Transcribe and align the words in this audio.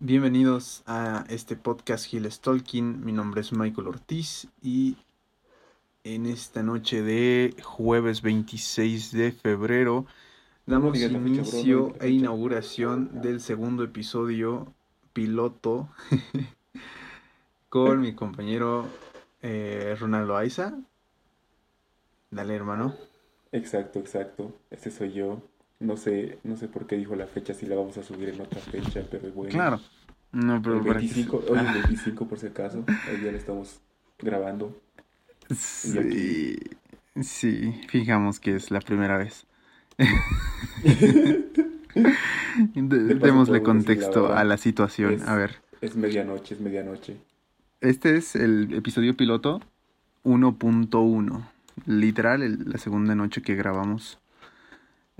Bienvenidos 0.00 0.84
a 0.86 1.24
este 1.28 1.56
podcast 1.56 2.14
Hill 2.14 2.30
Stalking. 2.30 3.04
Mi 3.04 3.10
nombre 3.10 3.40
es 3.40 3.52
Michael 3.52 3.88
Ortiz 3.88 4.46
y 4.62 4.96
en 6.04 6.26
esta 6.26 6.62
noche 6.62 7.02
de 7.02 7.56
jueves 7.64 8.22
26 8.22 9.10
de 9.10 9.32
febrero 9.32 10.06
damos 10.66 10.96
inicio 10.96 11.96
e 12.00 12.10
inauguración 12.10 13.20
del 13.22 13.40
segundo 13.40 13.82
episodio 13.82 14.72
piloto 15.12 15.88
con 17.68 18.00
mi 18.00 18.14
compañero 18.14 18.86
eh, 19.42 19.96
Ronaldo 19.98 20.36
Aiza. 20.36 20.78
Dale, 22.30 22.54
hermano. 22.54 22.94
Exacto, 23.50 23.98
exacto. 23.98 24.54
Este 24.70 24.92
soy 24.92 25.12
yo. 25.12 25.42
No 25.80 25.96
sé, 25.96 26.38
no 26.42 26.56
sé 26.56 26.66
por 26.66 26.86
qué 26.86 26.96
dijo 26.96 27.14
la 27.14 27.26
fecha, 27.26 27.54
si 27.54 27.66
la 27.66 27.76
vamos 27.76 27.96
a 27.98 28.02
subir 28.02 28.30
en 28.30 28.40
otra 28.40 28.60
fecha, 28.60 29.04
pero 29.08 29.30
bueno. 29.30 29.52
Claro. 29.52 29.80
No, 30.32 30.60
pero 30.60 30.78
el 30.78 30.82
25, 30.82 31.44
hoy 31.48 31.58
el 31.58 31.82
25 31.82 32.28
por 32.28 32.38
si 32.38 32.48
acaso, 32.48 32.84
hoy 33.10 33.24
ya 33.24 33.32
lo 33.32 33.38
estamos 33.38 33.80
grabando. 34.18 34.78
Sí, 35.54 36.58
sí, 37.22 37.80
fijamos 37.88 38.40
que 38.40 38.56
es 38.56 38.70
la 38.70 38.80
primera 38.80 39.16
vez. 39.16 39.46
Démosle 42.74 43.62
contexto 43.62 44.34
a 44.34 44.44
la 44.44 44.58
situación, 44.58 45.22
a 45.26 45.36
ver. 45.36 45.56
Es 45.80 45.96
medianoche, 45.96 46.54
es 46.54 46.60
medianoche. 46.60 47.16
Este 47.80 48.16
es 48.16 48.34
el 48.34 48.74
episodio 48.74 49.16
piloto 49.16 49.60
1.1, 50.24 51.48
literal, 51.86 52.68
la 52.68 52.78
segunda 52.78 53.14
noche 53.14 53.40
que 53.40 53.54
grabamos 53.54 54.18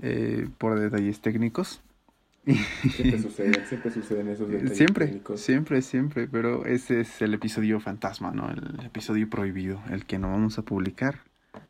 eh, 0.01 0.47
por 0.57 0.79
detalles 0.79 1.19
técnicos. 1.21 1.81
Siempre 2.45 3.21
sucede, 3.21 3.65
siempre 3.67 3.91
suceden 3.91 4.27
esos 4.29 4.49
detalles 4.49 4.77
Siempre, 4.77 5.05
técnicos. 5.05 5.41
siempre, 5.41 5.81
siempre, 5.81 6.27
pero 6.27 6.65
ese 6.65 7.01
es 7.01 7.21
el 7.21 7.33
episodio 7.33 7.79
fantasma, 7.79 8.31
¿no? 8.31 8.49
El 8.49 8.79
episodio 8.85 9.29
prohibido, 9.29 9.81
el 9.89 10.05
que 10.05 10.17
no 10.19 10.29
vamos 10.31 10.57
a 10.57 10.63
publicar. 10.63 11.19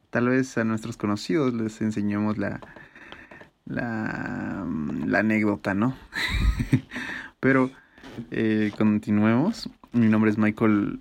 Tal 0.09 0.29
vez 0.29 0.57
a 0.57 0.63
nuestros 0.63 0.95
conocidos 0.95 1.53
les 1.53 1.81
enseñemos 1.81 2.37
la, 2.37 2.61
la, 3.65 4.65
la 5.05 5.19
anécdota, 5.19 5.73
¿no? 5.73 5.95
pero 7.39 7.71
eh, 8.31 8.71
continuemos. 8.77 9.69
Mi 9.91 10.07
nombre 10.07 10.29
es 10.31 10.37
Michael 10.37 10.99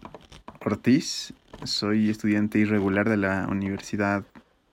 Ortiz, 0.65 1.35
soy 1.65 2.09
estudiante 2.11 2.59
irregular 2.59 3.09
de 3.09 3.19
la 3.19 3.47
Universidad 3.49 4.25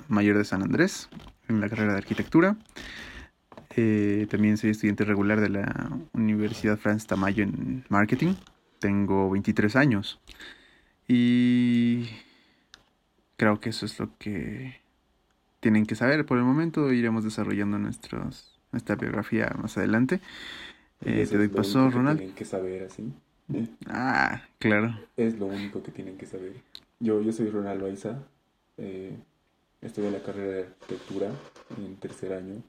Mayor 0.07 0.37
de 0.37 0.45
San 0.45 0.63
Andrés 0.63 1.09
en 1.47 1.61
la 1.61 1.69
carrera 1.69 1.93
de 1.93 1.97
arquitectura. 1.99 2.57
Eh, 3.75 4.27
también 4.29 4.57
soy 4.57 4.69
estudiante 4.69 5.03
regular 5.03 5.41
de 5.41 5.49
la 5.49 5.89
Universidad 6.13 6.77
Franz 6.77 7.07
Tamayo 7.07 7.43
en 7.43 7.83
marketing. 7.89 8.35
Tengo 8.79 9.29
23 9.29 9.75
años. 9.75 10.19
Y 11.07 12.07
creo 13.37 13.59
que 13.59 13.69
eso 13.69 13.85
es 13.85 13.99
lo 13.99 14.09
que 14.17 14.79
tienen 15.59 15.85
que 15.85 15.95
saber 15.95 16.25
por 16.25 16.37
el 16.37 16.43
momento. 16.43 16.91
Iremos 16.93 17.23
desarrollando 17.23 17.77
nuestros, 17.77 18.59
nuestra 18.71 18.95
biografía 18.95 19.53
más 19.61 19.77
adelante. 19.77 20.21
Eh, 21.01 21.27
te 21.29 21.37
doy 21.37 21.49
paso, 21.49 21.89
Ronald. 21.89 22.19
Tienen 22.19 22.35
que 22.35 22.45
saber 22.45 22.83
así. 22.83 23.11
Ah, 23.87 24.41
claro. 24.57 24.97
Es 25.17 25.37
lo 25.37 25.47
único 25.47 25.83
que 25.83 25.91
tienen 25.91 26.17
que 26.17 26.25
saber. 26.25 26.53
Yo, 26.99 27.21
yo 27.21 27.31
soy 27.31 27.49
Ronald 27.49 27.81
Loaiza. 27.81 28.23
Eh, 28.77 29.17
estudio 29.81 30.11
la 30.11 30.21
carrera 30.23 30.51
de 30.51 30.63
arquitectura 30.63 31.31
en 31.77 31.95
tercer 31.97 32.33
año. 32.33 32.61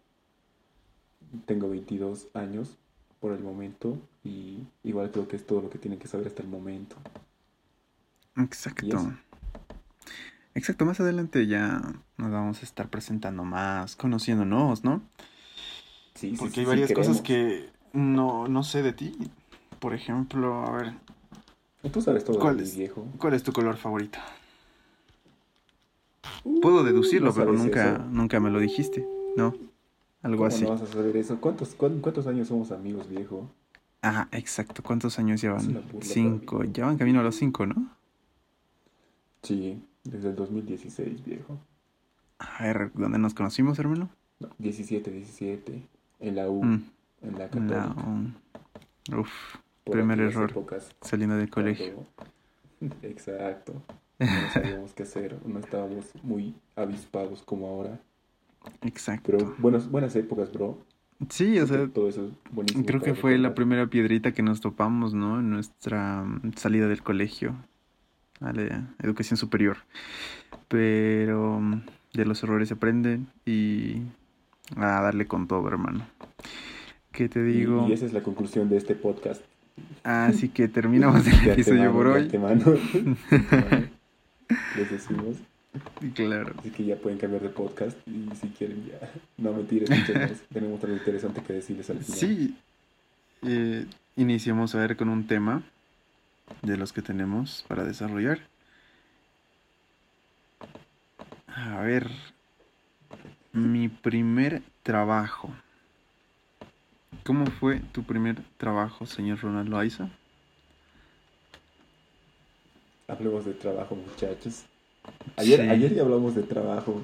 Tengo 1.47 1.69
22 1.69 2.29
años 2.35 2.77
por 3.21 3.33
el 3.33 3.41
momento 3.41 3.99
y 4.23 4.65
igual 4.85 5.11
creo 5.11 5.27
que 5.29 5.37
es 5.37 5.47
todo 5.47 5.63
lo 5.63 5.71
que 5.71 5.79
tienen 5.79 5.99
que 5.99 6.09
saber 6.09 6.27
hasta 6.27 6.43
el 6.43 6.49
momento. 6.49 6.97
Exacto. 8.37 9.13
Exacto, 10.55 10.87
más 10.87 11.01
adelante 11.01 11.47
ya 11.47 11.83
nos 12.17 12.31
vamos 12.31 12.63
a 12.63 12.65
estar 12.65 12.89
presentando 12.89 13.45
más, 13.45 13.95
conociéndonos, 13.95 14.85
¿no? 14.85 15.03
Sí, 16.15 16.31
sí, 16.31 16.37
Porque 16.39 16.55
sí, 16.55 16.61
hay 16.61 16.65
sí 16.65 16.71
varias 16.71 16.93
cosas 16.93 17.21
que 17.21 17.69
no, 17.93 18.49
no 18.49 18.63
sé 18.63 18.83
de 18.83 18.93
ti. 18.95 19.17
Por 19.81 19.93
ejemplo, 19.95 20.65
a 20.65 20.73
ver, 20.73 20.93
Tú 21.93 22.01
sabes 22.01 22.25
todo 22.25 22.39
¿Cuál 22.39 22.57
de 22.57 22.65
es? 22.65 22.75
viejo. 22.77 23.07
¿cuál 23.19 23.35
es 23.35 23.43
tu 23.43 23.53
color 23.53 23.77
favorito? 23.77 24.19
Puedo 26.63 26.85
deducirlo, 26.85 27.29
no 27.29 27.35
pero 27.35 27.53
nunca, 27.53 27.95
eso. 27.97 28.05
nunca 28.11 28.41
me 28.41 28.51
lo 28.51 28.59
dijiste, 28.61 29.07
¿no? 29.37 29.55
Algo 30.23 30.39
¿Cómo 30.45 30.47
así. 30.49 30.65
no 30.65 30.71
vas 30.71 30.83
a 30.83 30.87
saber 30.87 31.17
eso? 31.17 31.41
¿Cuántos, 31.41 31.75
cuán- 31.75 32.01
cuántos 32.01 32.27
años 32.27 32.49
somos 32.49 32.73
amigos, 32.73 33.09
viejo? 33.09 33.49
Ah, 34.03 34.29
exacto. 34.33 34.83
¿Cuántos 34.83 35.19
años 35.19 35.41
llevan? 35.41 35.83
Cinco. 36.01 36.65
Ya 36.65 36.87
van 36.87 36.97
camino 36.99 37.21
a 37.21 37.23
los 37.23 37.37
cinco, 37.37 37.67
¿no? 37.67 37.89
Sí, 39.43 39.83
desde 40.05 40.31
el 40.31 40.37
2016, 40.37 41.25
viejo. 41.25 41.59
A 42.39 42.63
ver, 42.65 42.91
¿dónde 42.95 43.19
nos 43.19 43.35
conocimos, 43.35 43.79
hermano? 43.79 44.09
No, 44.41 44.49
17, 44.59 45.11
17. 45.11 45.83
En 46.21 46.35
la 46.37 46.49
U, 46.51 46.63
Mm, 46.65 46.83
en 47.23 47.39
la 47.39 47.49
católica. 47.49 47.95
um, 48.07 48.33
uf, 49.19 49.31
por 49.85 49.93
primer 49.93 50.21
error. 50.21 50.51
épocas 50.51 50.91
saliendo 51.03 51.37
del 51.37 51.49
colegio. 51.51 52.05
Exacto. 53.03 53.83
No 54.19 54.51
sabíamos 54.53 54.93
qué 54.95 55.03
hacer, 55.03 55.37
no 55.45 55.59
estábamos 55.59 56.07
muy 56.23 56.55
avispados 56.75 57.43
como 57.43 57.69
ahora. 57.69 58.01
Exacto. 58.83 59.31
Pero 59.33 59.55
buenas, 59.59 59.91
buenas 59.91 60.17
épocas, 60.17 60.53
bro. 60.53 60.79
Sí, 61.31 61.59
o 61.61 61.67
sea, 61.67 61.87
Todo 61.89 62.09
eso 62.09 62.27
es 62.27 62.33
buenísimo. 62.53 62.85
creo 62.85 63.01
que 63.01 63.15
fue 63.15 63.31
la 63.33 63.37
recordar. 63.37 63.55
primera 63.55 63.87
piedrita 63.89 64.33
que 64.33 64.43
nos 64.43 64.61
topamos, 64.61 65.15
¿no? 65.15 65.39
En 65.41 65.51
nuestra 65.51 66.23
mm, 66.23 66.53
salida 66.57 66.89
del 66.89 67.03
colegio 67.03 67.55
a 68.41 68.53
la 68.53 68.89
educación 69.03 69.37
superior. 69.39 69.79
Pero 70.69 71.61
mm, 71.61 71.83
de 72.15 72.25
los 72.27 72.43
errores 72.43 72.69
se 72.69 72.75
aprenden 72.75 73.29
y 73.47 74.03
a 74.77 75.01
darle 75.01 75.27
con 75.27 75.47
todo, 75.47 75.67
hermano. 75.69 76.07
¿Qué 77.13 77.29
te 77.29 77.41
Y- 77.41 77.53
digo? 77.53 77.87
Y, 77.89 77.93
esa 77.93 78.05
es 78.07 78.13
la 78.13 78.23
conclusión 78.23 78.69
de 78.69 78.77
este 78.77 78.95
podcast. 78.95 79.43
Así 80.03 80.49
que 80.49 80.69
terminamos 80.69 81.27
el 81.45 81.51
episodio 81.51 81.93
por 81.93 82.07
hoy. 82.09 82.29
Les 84.77 84.91
decimos. 84.91 85.37
Claro. 86.15 86.55
Así 86.59 86.71
que 86.71 86.85
ya 86.85 86.97
pueden 86.97 87.19
cambiar 87.19 87.43
de 87.43 87.49
podcast 87.51 87.97
y 88.07 88.29
si 88.37 88.49
quieren 88.49 88.87
ya. 88.87 88.99
No 89.37 89.53
mentiras, 89.53 89.91
escúchenos. 89.91 90.41
Tenemos 90.53 90.83
algo 90.83 90.97
interesante 90.97 91.43
que 91.43 91.53
decirles 91.53 91.91
al 91.91 91.99
final. 91.99 92.19
Sí, 92.19 92.57
eh, 93.43 93.87
iniciamos 94.17 94.75
a 94.75 94.79
ver 94.79 94.97
con 94.97 95.09
un 95.09 95.27
tema 95.27 95.63
de 96.63 96.77
los 96.77 96.93
que 96.93 97.03
tenemos 97.03 97.65
para 97.69 97.85
desarrollar. 97.85 98.41
A 101.49 101.81
ver, 101.81 102.11
mi 103.53 103.89
primer 103.89 104.63
trabajo. 104.83 105.51
¿Cómo 107.25 107.47
fue 107.47 107.81
tu 107.93 108.05
primer 108.05 108.43
trabajo, 108.57 109.07
señor 109.07 109.41
Ronaldo 109.41 109.79
Aiza? 109.79 110.11
Hablemos 113.09 113.45
de 113.45 113.55
trabajo, 113.55 113.95
muchachos. 113.97 114.65
Ayer, 115.37 115.61
Sí. 115.61 115.69
ayer 115.69 115.95
ya 115.95 116.03
hablamos 116.03 116.35
de 116.35 116.43
trabajo. 116.43 117.01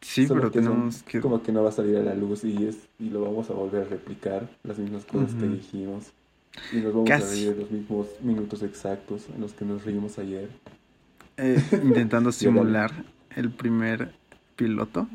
Sí, 0.00 0.26
solo 0.26 0.40
pero 0.40 0.52
que 0.52 0.60
tenemos 0.60 1.02
que... 1.02 1.20
Como 1.20 1.42
que 1.42 1.52
no 1.52 1.62
va 1.62 1.68
a 1.70 1.72
salir 1.72 1.96
a 1.96 2.02
la 2.02 2.14
luz 2.14 2.44
y, 2.44 2.64
es, 2.66 2.78
y 2.98 3.10
lo 3.10 3.20
vamos 3.22 3.50
a 3.50 3.52
volver 3.54 3.82
a 3.82 3.88
replicar. 3.88 4.48
Las 4.62 4.78
mismas 4.78 5.04
cosas 5.04 5.34
que 5.34 5.44
Ujú. 5.46 5.54
dijimos. 5.56 6.06
Y 6.72 6.76
nos 6.76 6.92
vamos 6.94 7.10
a 7.10 7.18
Casi. 7.18 7.34
reír 7.44 7.54
de 7.56 7.62
los 7.62 7.70
mismos 7.70 8.06
minutos 8.22 8.62
exactos 8.62 9.26
en 9.34 9.40
los 9.40 9.52
que 9.52 9.64
nos 9.64 9.84
reímos 9.84 10.18
ayer. 10.18 10.48
eh, 11.36 11.58
intentando 11.82 12.32
simular 12.32 12.92
el 13.34 13.50
primer 13.50 14.12
piloto. 14.56 15.08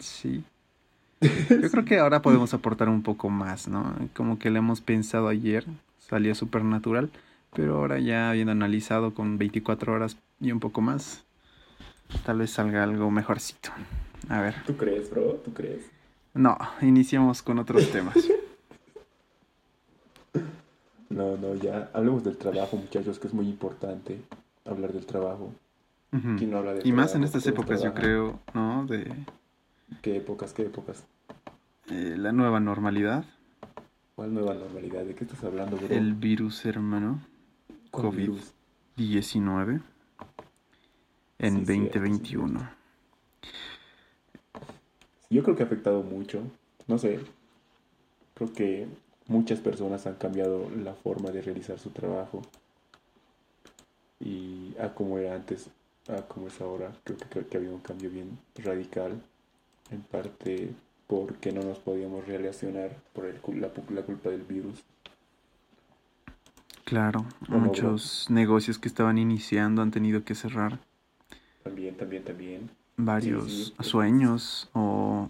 Sí. 0.00 0.42
Yo 1.20 1.70
creo 1.70 1.84
que 1.84 1.98
ahora 1.98 2.20
podemos 2.20 2.52
aportar 2.52 2.88
un 2.88 3.02
poco 3.02 3.30
más, 3.30 3.68
¿no? 3.68 3.94
Como 4.14 4.38
que 4.38 4.50
lo 4.50 4.58
hemos 4.58 4.80
pensado 4.80 5.28
ayer, 5.28 5.64
salía 5.98 6.34
súper 6.34 6.62
natural, 6.64 7.10
pero 7.56 7.78
ahora 7.78 7.98
ya 7.98 8.28
habiendo 8.30 8.52
analizado 8.52 9.14
con 9.14 9.38
24 9.38 9.94
horas 9.94 10.18
y 10.40 10.52
un 10.52 10.60
poco 10.60 10.82
más, 10.82 11.24
tal 12.26 12.38
vez 12.38 12.50
salga 12.50 12.82
algo 12.84 13.10
mejorcito. 13.10 13.70
A 14.28 14.40
ver, 14.42 14.54
¿Tú 14.66 14.76
crees, 14.76 15.08
bro? 15.10 15.40
¿Tú 15.44 15.52
crees? 15.54 15.90
no, 16.34 16.56
iniciamos 16.82 17.42
con 17.42 17.58
otros 17.58 17.88
temas. 17.92 18.14
No, 21.08 21.36
no, 21.38 21.54
ya. 21.54 21.88
Hablemos 21.94 22.24
del 22.24 22.36
trabajo, 22.36 22.76
muchachos, 22.76 23.18
que 23.18 23.28
es 23.28 23.32
muy 23.34 23.48
importante 23.48 24.20
hablar 24.66 24.92
del 24.92 25.06
trabajo. 25.06 25.52
Ujú. 26.12 26.36
¿Quién 26.36 26.50
no 26.50 26.58
habla 26.58 26.74
del 26.74 26.86
Y 26.86 26.92
más 26.92 27.14
en 27.14 27.24
estas 27.24 27.46
épocas, 27.46 27.82
yo 27.82 27.94
creo, 27.94 28.38
¿no? 28.52 28.84
De 28.86 29.10
¿Qué 30.02 30.16
épocas? 30.18 30.52
¿Qué 30.52 30.62
épocas? 30.62 31.04
eh, 31.90 32.16
la 32.18 32.32
nueva 32.32 32.60
normalidad, 32.60 33.24
¿Cuál 34.16 34.34
nueva 34.34 34.54
normalidad? 34.54 35.04
¿De 35.04 35.14
qué 35.14 35.24
estás 35.24 35.42
hablando, 35.44 35.76
bro? 35.76 35.94
el 35.94 36.14
virus, 36.14 36.64
hermano. 36.66 37.20
¿Cuál 37.90 38.06
COVID. 38.06 38.18
virus? 38.18 38.52
19 38.96 39.80
en 41.38 41.66
Sí, 41.66 41.66
cierto, 41.66 41.98
sí, 41.98 41.98
2021. 41.98 42.70
Yo 45.30 45.42
creo 45.42 45.56
que 45.56 45.62
ha 45.62 45.66
afectado 45.66 46.02
mucho. 46.02 46.42
No 46.86 46.98
sé. 46.98 47.20
Creo 48.34 48.52
que 48.52 48.86
muchas 49.26 49.60
personas 49.60 50.06
han 50.06 50.14
cambiado 50.14 50.70
la 50.70 50.94
forma 50.94 51.30
de 51.30 51.42
realizar 51.42 51.78
su 51.78 51.90
trabajo 51.90 52.42
y 54.20 54.74
a 54.80 54.94
como 54.94 55.18
era 55.18 55.34
antes, 55.34 55.68
a 56.08 56.22
como 56.22 56.48
es 56.48 56.60
ahora, 56.60 56.92
creo 57.04 57.18
que, 57.18 57.24
creo 57.26 57.48
que 57.48 57.56
ha 57.56 57.60
habido 57.60 57.74
un 57.74 57.80
cambio 57.80 58.10
bien 58.10 58.38
radical, 58.56 59.20
en 59.90 60.00
parte 60.02 60.70
porque 61.06 61.52
no 61.52 61.62
nos 61.62 61.78
podíamos 61.78 62.26
relacionar 62.26 62.96
por 63.12 63.26
el, 63.26 63.40
la, 63.60 63.70
la 63.90 64.02
culpa 64.02 64.30
del 64.30 64.42
virus. 64.42 64.82
Claro, 66.86 67.26
muchos 67.48 68.30
negocios 68.30 68.78
que 68.78 68.86
estaban 68.86 69.18
iniciando 69.18 69.82
han 69.82 69.90
tenido 69.90 70.22
que 70.22 70.36
cerrar. 70.36 70.78
También, 71.64 71.96
también, 71.96 72.22
también. 72.22 72.70
Varios 72.96 73.74
sueños 73.80 74.70
o 74.72 75.28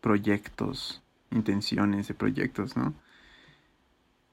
proyectos, 0.00 1.02
intenciones 1.32 2.06
de 2.06 2.14
proyectos, 2.14 2.76
¿no? 2.76 2.94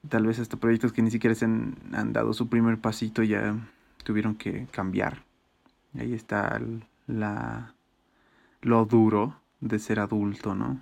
Tal 0.08 0.28
vez 0.28 0.38
hasta 0.38 0.56
proyectos 0.56 0.92
que 0.92 1.02
ni 1.02 1.10
siquiera 1.10 1.34
se 1.34 1.46
han, 1.46 1.74
han 1.92 2.12
dado 2.12 2.32
su 2.32 2.48
primer 2.48 2.78
pasito 2.78 3.24
ya 3.24 3.56
tuvieron 4.04 4.36
que 4.36 4.68
cambiar. 4.70 5.24
Ahí 5.98 6.14
está 6.14 6.60
la, 7.08 7.74
lo 8.62 8.84
duro 8.84 9.40
de 9.58 9.80
ser 9.80 9.98
adulto, 9.98 10.54
¿no? 10.54 10.80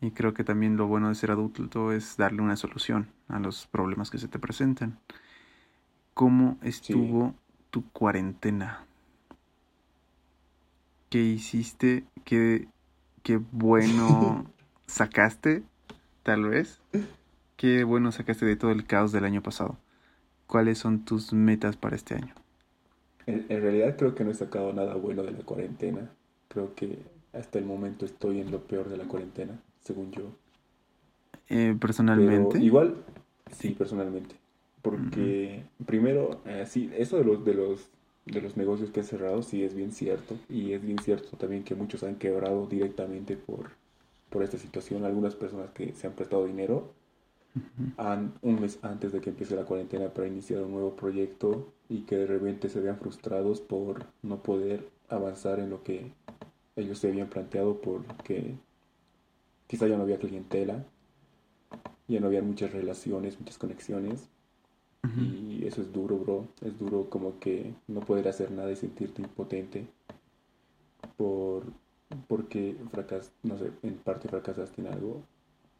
Y 0.00 0.12
creo 0.12 0.32
que 0.32 0.44
también 0.44 0.76
lo 0.76 0.86
bueno 0.86 1.08
de 1.08 1.16
ser 1.16 1.32
adulto 1.32 1.90
es 1.90 2.16
darle 2.16 2.40
una 2.40 2.54
solución 2.54 3.15
a 3.28 3.38
los 3.38 3.66
problemas 3.66 4.10
que 4.10 4.18
se 4.18 4.28
te 4.28 4.38
presentan. 4.38 4.98
¿Cómo 6.14 6.58
estuvo 6.62 7.34
tu 7.70 7.88
cuarentena? 7.90 8.86
¿Qué 11.10 11.22
hiciste? 11.22 12.04
¿Qué, 12.24 12.68
qué 13.22 13.36
bueno 13.52 14.46
sacaste? 14.86 15.62
Tal 16.22 16.44
vez. 16.48 16.80
¿Qué 17.56 17.84
bueno 17.84 18.12
sacaste 18.12 18.44
de 18.44 18.56
todo 18.56 18.70
el 18.70 18.86
caos 18.86 19.12
del 19.12 19.24
año 19.24 19.42
pasado? 19.42 19.78
¿Cuáles 20.46 20.78
son 20.78 21.04
tus 21.04 21.32
metas 21.32 21.76
para 21.76 21.96
este 21.96 22.14
año? 22.14 22.34
En, 23.26 23.48
realidad 23.48 23.96
creo 23.96 24.14
que 24.14 24.24
no 24.24 24.30
he 24.30 24.34
sacado 24.34 24.72
nada 24.72 24.94
bueno 24.94 25.22
de 25.22 25.32
la 25.32 25.38
cuarentena. 25.40 26.10
Creo 26.48 26.74
que 26.74 26.98
hasta 27.32 27.58
el 27.58 27.64
momento 27.64 28.04
estoy 28.04 28.40
en 28.40 28.50
lo 28.50 28.60
peor 28.60 28.88
de 28.88 28.96
la 28.96 29.04
cuarentena, 29.04 29.60
según 29.80 30.12
yo. 30.12 30.36
Eh, 31.48 31.76
¿Personalmente? 31.78 32.58
igual, 32.58 32.96
sí, 33.50 33.70
personalmente. 33.70 34.34
Porque 34.82 35.64
primero, 35.84 36.40
eh, 36.44 36.64
sí, 36.66 36.90
eso 36.96 37.18
de 37.18 37.24
los, 37.24 37.44
de 37.44 37.54
los 37.54 37.88
de 38.26 38.40
los 38.40 38.56
negocios 38.56 38.90
que 38.90 39.00
han 39.00 39.06
cerrado 39.06 39.42
sí 39.42 39.62
es 39.62 39.74
bien 39.74 39.92
cierto. 39.92 40.36
Y 40.48 40.72
es 40.72 40.82
bien 40.82 40.98
cierto 40.98 41.36
también 41.36 41.64
que 41.64 41.74
muchos 41.74 42.02
han 42.02 42.16
quebrado 42.16 42.66
directamente 42.66 43.36
por, 43.36 43.70
por 44.30 44.42
esta 44.42 44.58
situación. 44.58 45.04
Algunas 45.04 45.34
personas 45.34 45.70
que 45.70 45.92
se 45.94 46.06
han 46.06 46.14
prestado 46.14 46.46
dinero 46.46 46.92
un 48.42 48.60
mes 48.60 48.78
antes 48.82 49.12
de 49.12 49.20
que 49.20 49.30
empiece 49.30 49.56
la 49.56 49.64
cuarentena 49.64 50.08
para 50.10 50.28
iniciar 50.28 50.62
un 50.62 50.72
nuevo 50.72 50.94
proyecto 50.96 51.72
y 51.88 52.00
que 52.02 52.16
de 52.16 52.26
repente 52.26 52.68
se 52.68 52.80
vean 52.80 52.98
frustrados 52.98 53.60
por 53.60 54.06
no 54.22 54.42
poder 54.42 54.88
avanzar 55.08 55.60
en 55.60 55.70
lo 55.70 55.82
que 55.82 56.12
ellos 56.74 56.98
se 56.98 57.08
habían 57.08 57.28
planteado 57.28 57.80
porque 57.80 58.54
quizá 59.66 59.86
ya 59.86 59.96
no 59.96 60.02
había 60.02 60.18
clientela, 60.18 60.84
ya 62.08 62.20
no 62.20 62.26
había 62.26 62.42
muchas 62.42 62.72
relaciones, 62.72 63.38
muchas 63.38 63.58
conexiones. 63.58 64.28
Y 65.20 65.64
eso 65.64 65.82
es 65.82 65.92
duro, 65.92 66.18
bro. 66.18 66.48
Es 66.62 66.76
duro 66.80 67.08
como 67.08 67.38
que 67.38 67.72
no 67.86 68.00
poder 68.00 68.26
hacer 68.26 68.50
nada 68.50 68.72
y 68.72 68.76
sentirte 68.76 69.22
impotente 69.22 69.86
por 71.16 71.62
porque 72.28 72.76
fracas, 72.90 73.32
no 73.42 73.58
sé, 73.58 73.70
en 73.82 73.94
parte 73.94 74.28
fracasaste 74.28 74.80
en 74.80 74.88
algo 74.88 75.22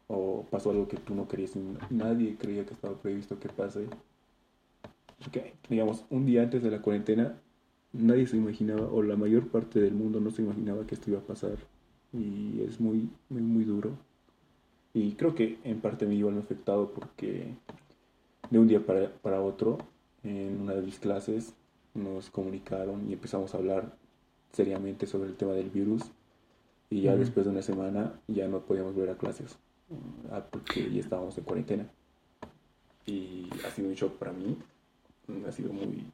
o 0.07 0.45
pasó 0.49 0.71
algo 0.71 0.87
que 0.87 0.97
tú 0.97 1.15
no 1.15 1.27
querías 1.27 1.53
nadie 1.89 2.37
creía 2.37 2.65
que 2.65 2.73
estaba 2.73 2.95
previsto 2.95 3.39
que 3.39 3.49
pase. 3.49 3.87
Porque, 5.19 5.53
digamos, 5.69 6.05
un 6.09 6.25
día 6.25 6.43
antes 6.43 6.63
de 6.63 6.71
la 6.71 6.81
cuarentena, 6.81 7.37
nadie 7.91 8.27
se 8.27 8.37
imaginaba, 8.37 8.87
o 8.91 9.01
la 9.01 9.15
mayor 9.15 9.47
parte 9.47 9.79
del 9.81 9.93
mundo 9.93 10.19
no 10.19 10.31
se 10.31 10.43
imaginaba 10.43 10.85
que 10.85 10.95
esto 10.95 11.09
iba 11.11 11.19
a 11.19 11.23
pasar. 11.23 11.57
Y 12.13 12.61
es 12.61 12.79
muy, 12.79 13.09
muy, 13.29 13.41
muy 13.41 13.63
duro. 13.65 13.97
Y 14.97 15.11
creo 15.11 15.35
que 15.35 15.59
en 15.63 15.79
parte 15.79 16.07
me 16.07 16.15
igual 16.15 16.33
me 16.33 16.39
afectado 16.39 16.89
porque 16.89 17.53
de 18.49 18.57
un 18.57 18.67
día 18.67 18.83
para, 18.83 19.11
para 19.11 19.43
otro, 19.43 19.77
en 20.23 20.59
una 20.59 20.73
de 20.73 20.81
mis 20.81 20.97
clases, 20.97 21.53
nos 21.93 22.31
comunicaron 22.31 23.07
y 23.07 23.13
empezamos 23.13 23.53
a 23.53 23.59
hablar 23.59 23.95
seriamente 24.53 25.05
sobre 25.05 25.29
el 25.29 25.35
tema 25.35 25.53
del 25.53 25.69
virus. 25.69 26.01
Y 26.89 27.01
ya 27.01 27.15
después 27.15 27.45
de 27.45 27.51
una 27.51 27.61
semana 27.61 28.19
ya 28.27 28.47
no 28.47 28.61
podíamos 28.61 28.95
volver 28.95 29.11
a 29.11 29.17
clases. 29.17 29.59
Ah, 30.31 30.43
porque 30.49 30.89
ya 30.91 30.99
estábamos 30.99 31.37
en 31.37 31.43
cuarentena. 31.43 31.87
Y 33.05 33.49
ha 33.67 33.69
sido 33.69 33.89
un 33.89 33.93
shock 33.93 34.13
para 34.13 34.33
mí. 34.33 34.57
Ha 35.47 35.51
sido 35.51 35.73
muy... 35.73 36.05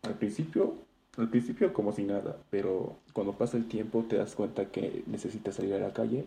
Al 0.00 0.14
principio, 0.14 0.76
al 1.18 1.28
principio 1.28 1.74
como 1.74 1.92
si 1.92 2.04
nada, 2.04 2.38
pero 2.48 2.96
cuando 3.12 3.34
pasa 3.34 3.58
el 3.58 3.68
tiempo 3.68 4.06
te 4.08 4.16
das 4.16 4.34
cuenta 4.34 4.70
que 4.70 5.04
necesitas 5.06 5.56
salir 5.56 5.74
a 5.74 5.78
la 5.78 5.92
calle, 5.92 6.24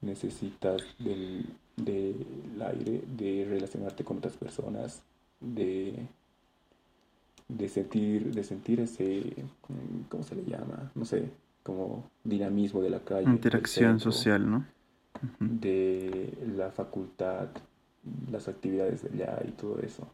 necesitas 0.00 0.82
del, 0.98 1.46
del 1.76 2.26
aire, 2.64 3.02
de 3.16 3.46
relacionarte 3.48 4.04
con 4.04 4.18
otras 4.18 4.36
personas, 4.36 5.02
de, 5.40 6.06
de 7.48 7.68
sentir, 7.68 8.34
de 8.34 8.44
sentir 8.44 8.80
ese, 8.80 9.34
¿cómo 10.08 10.22
se 10.22 10.34
le 10.34 10.44
llama? 10.44 10.90
No 10.94 11.04
sé, 11.04 11.30
como 11.62 12.04
dinamismo 12.24 12.80
de 12.80 12.90
la 12.90 13.00
calle. 13.00 13.28
Interacción 13.28 14.00
social, 14.00 14.48
¿no? 14.48 14.64
de 15.40 16.32
la 16.56 16.70
facultad, 16.70 17.48
las 18.30 18.48
actividades 18.48 19.02
de 19.02 19.24
allá 19.24 19.42
y 19.46 19.50
todo 19.52 19.80
eso. 19.80 20.06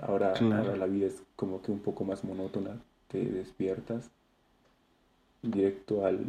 Ahora, 0.00 0.34
la 0.40 0.86
vida 0.86 1.06
es 1.06 1.22
como 1.36 1.60
que 1.60 1.70
un 1.70 1.80
poco 1.80 2.04
más 2.04 2.24
monótona, 2.24 2.80
te 3.08 3.24
despiertas 3.24 4.10
directo 5.42 6.06
al 6.06 6.24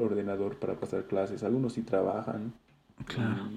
ordenador 0.00 0.56
para 0.56 0.74
pasar 0.74 1.04
clases. 1.04 1.42
Algunos 1.42 1.74
sí 1.74 1.82
trabajan. 1.82 2.52
Claro. 3.06 3.48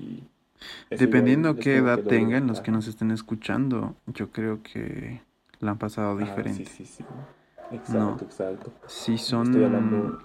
Dependiendo 0.90 1.56
qué 1.56 1.78
edad 1.78 2.00
tengan 2.00 2.48
los 2.48 2.62
que 2.62 2.72
nos 2.72 2.88
estén 2.88 3.12
escuchando, 3.12 3.96
yo 4.08 4.32
creo 4.32 4.64
que 4.64 5.22
la 5.60 5.72
han 5.72 5.78
pasado 5.78 6.18
diferente. 6.18 6.66
sí, 6.66 6.86
sí, 6.86 6.86
sí. 6.86 7.06
Exacto, 7.72 8.26
exacto. 8.26 8.72
Si 8.88 9.18
son 9.18 10.20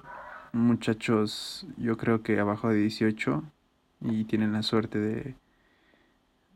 muchachos, 0.52 1.66
yo 1.76 1.96
creo 1.96 2.22
que 2.22 2.38
abajo 2.38 2.68
de 2.68 2.76
18, 2.76 3.42
y 4.00 4.24
tienen 4.24 4.52
la 4.52 4.62
suerte 4.62 4.98
de, 4.98 5.34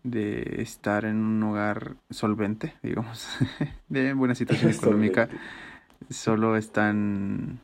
de 0.03 0.63
estar 0.63 1.05
en 1.05 1.17
un 1.17 1.43
hogar 1.43 1.97
solvente, 2.11 2.75
digamos, 2.83 3.29
de 3.89 4.13
buena 4.13 4.35
situación 4.35 4.71
económica, 4.73 5.29
solo 6.11 6.57
están, 6.57 7.61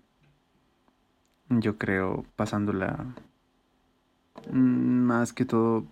yo 1.49 1.79
creo, 1.79 2.25
pasándola 2.37 3.15
más 4.53 5.33
que 5.33 5.45
todo 5.45 5.87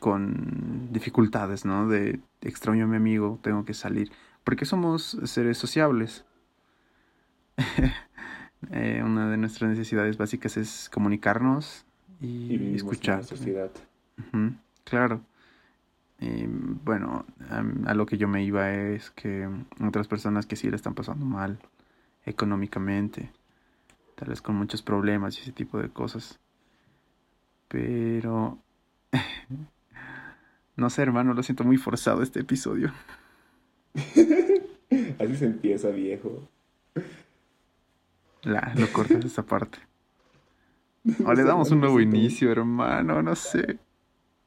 con 0.00 0.92
dificultades, 0.92 1.64
¿no? 1.64 1.88
De 1.88 2.20
extraño 2.40 2.84
a 2.84 2.88
mi 2.88 2.96
amigo, 2.96 3.38
tengo 3.42 3.64
que 3.64 3.74
salir, 3.74 4.10
porque 4.44 4.64
somos 4.64 5.18
seres 5.24 5.58
sociables. 5.58 6.24
Eh, 8.70 9.02
una 9.04 9.28
de 9.28 9.36
nuestras 9.38 9.70
necesidades 9.70 10.16
básicas 10.16 10.56
es 10.56 10.88
comunicarnos, 10.88 11.84
y, 12.22 12.76
escuchar. 12.76 13.24
sociedad. 13.24 13.70
claro. 14.84 15.20
Y, 16.20 16.46
bueno, 16.46 17.26
a, 17.50 17.94
lo 17.94 18.06
que 18.06 18.16
yo 18.16 18.28
me 18.28 18.44
iba 18.44 18.72
es 18.72 19.10
que 19.10 19.48
otras 19.84 20.06
personas 20.06 20.46
que 20.46 20.54
sí 20.54 20.70
le 20.70 20.76
están 20.76 20.94
pasando 20.94 21.26
mal 21.26 21.58
económicamente, 22.24 23.32
tal 24.14 24.28
vez 24.28 24.42
con 24.42 24.54
muchos 24.56 24.82
problemas 24.82 25.36
y 25.38 25.42
ese 25.42 25.52
tipo 25.52 25.78
de 25.78 25.88
cosas. 25.88 26.38
Pero... 27.68 28.58
no 30.76 30.90
sé, 30.90 31.02
hermano, 31.02 31.34
lo 31.34 31.42
siento 31.42 31.64
muy 31.64 31.76
forzado 31.76 32.22
este 32.22 32.40
episodio. 32.40 32.92
Así 33.94 35.36
se 35.36 35.46
empieza, 35.46 35.88
viejo. 35.90 36.48
La, 38.42 38.72
lo 38.76 38.92
cortas 38.92 39.24
esa 39.24 39.44
parte. 39.44 39.78
O 41.26 41.34
le 41.34 41.42
damos 41.42 41.70
un 41.72 41.80
nuevo 41.80 42.00
inicio, 42.00 42.52
hermano, 42.52 43.22
no 43.22 43.34
sé. 43.34 43.78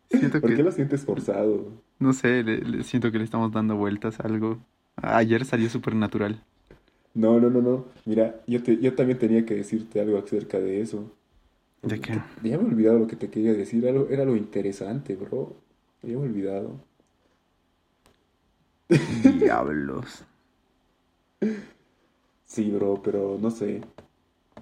Siento 0.10 0.40
¿Por 0.40 0.56
qué 0.56 0.64
lo 0.64 0.72
sientes 0.72 1.04
forzado? 1.04 1.70
No 2.00 2.14
sé, 2.14 2.44
le, 2.44 2.84
siento 2.84 3.12
que 3.12 3.18
le 3.18 3.26
estamos 3.26 3.52
dando 3.52 3.76
vueltas 3.76 4.20
a 4.20 4.24
algo. 4.24 4.60
Ayer 4.96 5.44
salió 5.44 5.70
súper 5.70 5.96
natural. 5.96 6.42
No, 7.16 7.40
no, 7.40 7.50
no, 7.50 7.62
no. 7.62 7.86
Mira, 8.06 8.44
yo, 8.46 8.62
te, 8.62 8.78
yo 8.78 8.94
también 8.94 9.18
tenía 9.18 9.46
que 9.46 9.56
decirte 9.56 10.02
algo 10.02 10.18
acerca 10.18 10.60
de 10.60 10.82
eso. 10.82 11.12
¿De 11.82 12.00
qué? 12.00 12.14
ya 12.44 12.58
me 12.58 12.66
he 12.66 12.68
olvidado 12.68 13.00
lo 13.00 13.08
que 13.08 13.16
te 13.16 13.30
quería 13.30 13.54
decir. 13.54 13.84
Era 13.86 13.98
lo, 13.98 14.10
era 14.10 14.26
lo 14.26 14.36
interesante, 14.36 15.16
bro. 15.16 15.56
Ya 16.04 16.10
me 16.10 16.14
he 16.14 16.18
olvidado. 16.18 16.80
Diablos. 19.40 20.26
Sí, 22.46 22.70
bro, 22.70 23.02
pero 23.02 23.38
no 23.42 23.50
sé. 23.50 23.82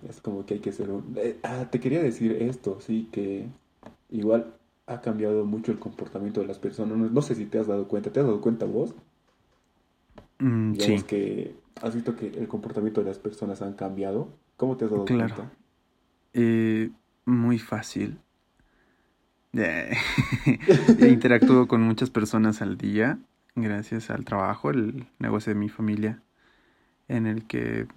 Es 0.08 0.22
como 0.22 0.46
que 0.46 0.56
hay 0.56 0.60
que 0.60 0.72
ser 0.72 0.92
un... 0.92 1.16
Eh, 1.18 1.40
ah, 1.44 1.68
te 1.72 1.80
quería 1.80 2.04
decir 2.04 2.34
esto, 2.34 2.80
sí, 2.82 3.10
que 3.12 3.48
igual 4.10 4.54
ha 4.86 5.02
cambiado 5.02 5.46
mucho 5.46 5.72
el 5.72 5.80
comportamiento 5.80 6.42
de 6.42 6.48
las 6.48 6.60
personas. 6.60 6.98
No, 6.98 7.10
no 7.10 7.22
sé 7.24 7.34
si 7.34 7.46
te 7.46 7.58
has 7.58 7.68
dado 7.68 7.88
cuenta. 7.88 8.12
¿Te 8.12 8.20
has 8.20 8.26
dado 8.28 8.42
cuenta 8.42 8.66
vos? 8.66 8.94
Mm, 10.40 10.76
sí, 10.76 11.02
que 11.04 11.63
has 11.82 11.96
visto 11.96 12.16
que 12.16 12.28
el 12.28 12.48
comportamiento 12.48 13.02
de 13.02 13.08
las 13.08 13.20
personas 13.20 13.62
han 13.62 13.74
cambiado. 13.74 14.30
¿Cómo 14.58 14.78
te 14.78 14.86
has 14.86 14.92
dado 14.92 15.06
claro. 15.06 15.36
cuenta? 15.36 15.54
Eh, 16.34 16.92
muy 17.26 17.60
fácil. 17.60 18.20
Eh, 19.54 19.96
Interactúo 21.00 21.68
con 21.68 21.82
muchas 21.82 22.10
personas 22.10 22.62
al 22.62 22.78
día 22.78 23.20
gracias 23.56 24.10
al 24.10 24.26
trabajo, 24.26 24.70
el 24.70 25.08
negocio 25.20 25.54
de 25.54 25.60
mi 25.60 25.70
familia, 25.70 26.22
en 27.08 27.28
el 27.28 27.46
que 27.46 27.88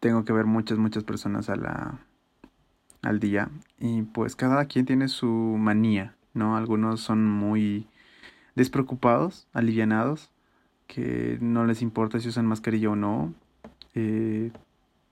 tengo 0.00 0.24
que 0.24 0.32
ver 0.32 0.46
muchas, 0.46 0.78
muchas 0.78 1.04
personas 1.04 1.48
a 1.48 1.56
la, 1.56 1.98
al 3.02 3.20
día. 3.20 3.50
Y 3.78 4.02
pues 4.02 4.36
cada 4.36 4.66
quien 4.66 4.86
tiene 4.86 5.08
su 5.08 5.28
manía, 5.28 6.16
¿no? 6.34 6.56
Algunos 6.56 7.00
son 7.00 7.28
muy 7.28 7.86
despreocupados, 8.54 9.46
alivianados, 9.52 10.30
que 10.94 11.38
no 11.40 11.64
les 11.64 11.80
importa 11.82 12.20
si 12.20 12.28
usan 12.28 12.46
mascarilla 12.46 12.90
o 12.90 12.96
no. 12.96 13.32
eh, 13.94 14.50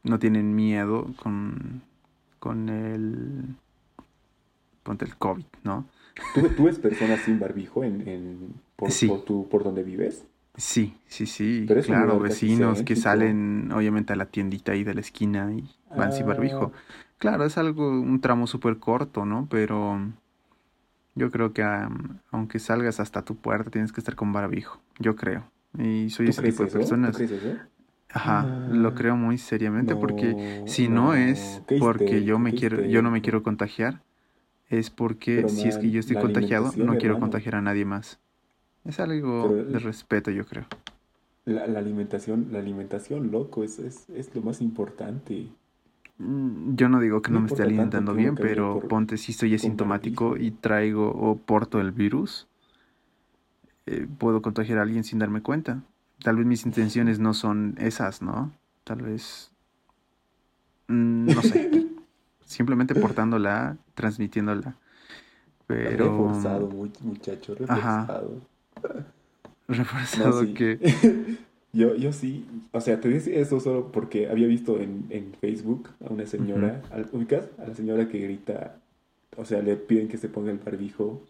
no 0.03 0.19
tienen 0.19 0.55
miedo 0.55 1.07
con, 1.23 1.83
con 2.39 2.69
el, 2.69 3.45
ponte 4.83 5.05
el 5.05 5.17
COVID, 5.17 5.45
¿no? 5.65 5.85
¿Tú, 6.35 6.49
tú 6.57 6.65
ves 6.65 6.79
personas 6.79 7.21
sin 7.21 7.39
barbijo 7.39 7.85
en, 7.85 8.07
en, 8.09 8.55
por, 8.77 8.91
Sí. 8.91 9.09
por, 9.09 9.23
tu, 9.25 9.49
por 9.49 9.63
donde 9.65 9.83
vives? 9.83 10.25
Sí, 10.57 10.95
sí, 11.07 11.27
sí, 11.27 11.65
Pero 11.69 11.81
claro, 11.83 12.19
vecinos 12.19 12.83
que 12.83 12.97
salen 12.97 13.71
obviamente 13.73 14.13
a 14.13 14.17
la 14.17 14.27
tiendita 14.27 14.73
ahí 14.73 14.85
de 14.85 14.95
la 14.95 15.01
esquina 15.01 15.51
y 15.53 15.65
van 15.97 16.13
sin 16.13 16.27
barbijo. 16.27 16.73
Claro, 17.19 17.45
es 17.45 17.57
algo, 17.57 17.89
un 17.89 18.21
tramo 18.21 18.47
súper 18.47 18.79
corto, 18.79 19.25
¿no? 19.25 19.47
Pero 19.51 20.01
yo 21.15 21.31
creo 21.31 21.53
que 21.53 21.63
aunque 22.31 22.59
salgas 22.59 23.01
hasta 23.01 23.23
tu 23.25 23.37
puerta 23.37 23.71
tienes 23.71 23.93
que 23.93 24.01
estar 24.01 24.17
con 24.17 24.33
barbijo, 24.33 24.81
yo 24.99 25.17
creo. 25.17 25.45
Y 25.79 26.11
soy 26.11 26.27
¿Tú 26.27 26.31
ese 26.33 26.43
tipo 26.43 26.63
de 26.63 26.69
eso? 26.69 26.79
¿Tú 26.79 26.79
personas. 26.79 27.17
crees 27.17 27.31
eso? 27.33 27.57
Ajá, 28.13 28.41
Ah, 28.43 28.67
lo 28.73 28.95
creo 28.95 29.17
muy 29.17 29.39
seriamente 29.39 29.95
porque 29.95 30.37
si 30.67 30.89
no, 30.89 31.07
no, 31.07 31.15
es 31.15 31.63
porque 31.79 32.25
yo 32.25 32.39
me 32.41 32.55
quiero, 32.55 32.85
yo 32.85 33.03
no 33.03 33.11
me 33.11 33.23
quiero 33.23 33.43
contagiar, 33.43 34.03
es 34.69 34.91
porque 34.91 35.37
Pero 35.37 35.49
si 35.49 35.69
es 35.69 35.79
que 35.79 35.91
yo 35.91 36.01
estoy 36.01 36.17
contagiado, 36.17 36.73
no 36.77 36.99
quiero 36.99 37.15
hermano. 37.15 37.21
contagiar 37.21 37.55
a 37.57 37.63
nadie 37.63 37.85
más. 37.85 38.19
Es 38.85 38.99
algo 39.01 39.49
Pero 39.49 39.65
de 39.73 39.79
respeto, 39.79 40.31
yo 40.33 40.45
creo. 40.47 40.67
La, 41.45 41.67
la 41.67 41.79
alimentación, 41.81 42.49
la 42.51 42.61
alimentación, 42.61 43.31
loco, 43.31 43.63
es, 43.65 43.79
es, 43.79 44.09
es 44.11 44.35
lo 44.35 44.41
más 44.43 44.61
importante. 44.63 45.49
Mm, 46.19 46.77
Yo 46.77 46.89
no 46.89 47.01
digo 47.01 47.23
que 47.23 47.31
No 47.31 47.37
no 47.37 47.41
me 47.41 47.47
esté 47.49 47.63
alimentando 47.63 48.15
bien, 48.15 48.37
pero 48.37 48.75
por- 48.75 48.89
ponte 48.89 49.17
si 49.17 49.33
estoy 49.33 49.55
asintomático 49.55 50.37
y 50.37 50.51
traigo 50.51 51.11
o 51.11 51.37
porto 51.37 51.81
el 51.81 51.93
virus, 51.93 52.47
eh, 53.87 54.07
puedo 54.19 54.43
contagiar 54.43 54.79
a 54.79 54.83
alguien 54.83 55.05
sin 55.05 55.19
darme 55.19 55.43
cuenta. 55.43 55.83
Tal 56.23 56.37
vez 56.37 56.47
mis 56.47 56.67
intenciones 56.67 57.19
no 57.19 57.33
son 57.35 57.75
esas, 57.79 58.21
¿no? 58.23 58.53
Tal 58.85 59.03
vez, 59.03 59.51
mm, 60.89 61.35
no 61.35 61.43
sé, 61.43 61.71
simplemente 62.45 62.95
portándola, 62.95 63.77
transmitiéndola. 63.95 64.77
Pero 65.67 65.97
Reforzado, 66.29 66.69
mu- 66.69 66.89
muchacho, 67.03 67.55
Ajá. 67.69 68.01
reforzado. 68.03 68.41
reforzado 69.69 70.41
No, 70.43 70.47
sí. 70.47 70.55
que, 70.55 70.79
Yo, 71.73 71.95
yo 71.95 72.13
sí, 72.13 72.45
o 72.73 72.81
sea, 72.81 73.01
te 73.01 73.09
decía 73.09 73.39
eso 73.39 73.61
solo 73.61 73.93
porque 73.93 74.29
había 74.29 74.49
visto 74.49 74.81
en, 74.81 75.07
en 75.11 75.33
Facebook 75.41 75.89
a 76.05 76.13
una 76.13 76.27
señora, 76.27 76.83
al- 76.91 77.09
¿ubicas? 77.13 77.47
A 77.59 77.67
la 77.69 77.75
señora 77.77 78.09
que 78.09 78.19
grita, 78.19 78.81
o 79.37 79.45
sea, 79.45 79.63
le 79.63 79.77
piden 79.77 80.09
que 80.09 80.19
se 80.19 80.29
ponga 80.29 80.51
el 80.51 80.59
barbijo 80.59 81.23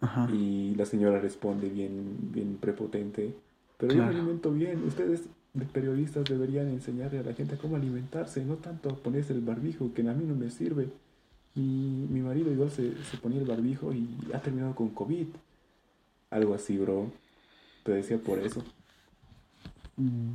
ajá, 0.00 0.28
y 0.28 0.74
la 0.76 0.86
señora 0.86 1.20
responde 1.20 1.68
bien, 1.68 2.32
bien 2.32 2.56
prepotente. 2.58 3.34
Pero 3.78 3.92
yo 3.92 4.02
me 4.02 4.10
Claro. 4.10 4.10
alimento 4.10 4.52
bien, 4.52 4.82
ustedes 4.84 5.24
de 5.54 5.66
periodistas 5.66 6.26
deberían 6.28 6.68
enseñarle 6.68 7.18
a 7.20 7.22
la 7.22 7.34
gente 7.34 7.56
cómo 7.58 7.76
alimentarse, 7.76 8.44
no 8.44 8.56
tanto 8.56 8.90
a 8.90 8.96
ponerse 8.96 9.32
el 9.32 9.40
barbijo, 9.40 9.92
que 9.94 10.02
a 10.08 10.14
mí 10.14 10.24
no 10.26 10.34
me 10.34 10.50
sirve. 10.50 10.88
Mi, 11.54 12.06
mi 12.10 12.20
marido 12.20 12.50
igual 12.52 12.70
se, 12.70 13.02
se 13.04 13.16
ponía 13.18 13.40
el 13.40 13.46
barbijo 13.46 13.92
y 13.92 14.08
ha 14.34 14.40
terminado 14.42 14.74
con 14.74 14.90
COVID. 14.90 15.26
Algo 16.30 16.54
así, 16.54 16.76
bro. 16.78 17.10
Te 17.84 17.92
decía 17.92 18.18
por 18.18 18.38
eso. 18.40 18.62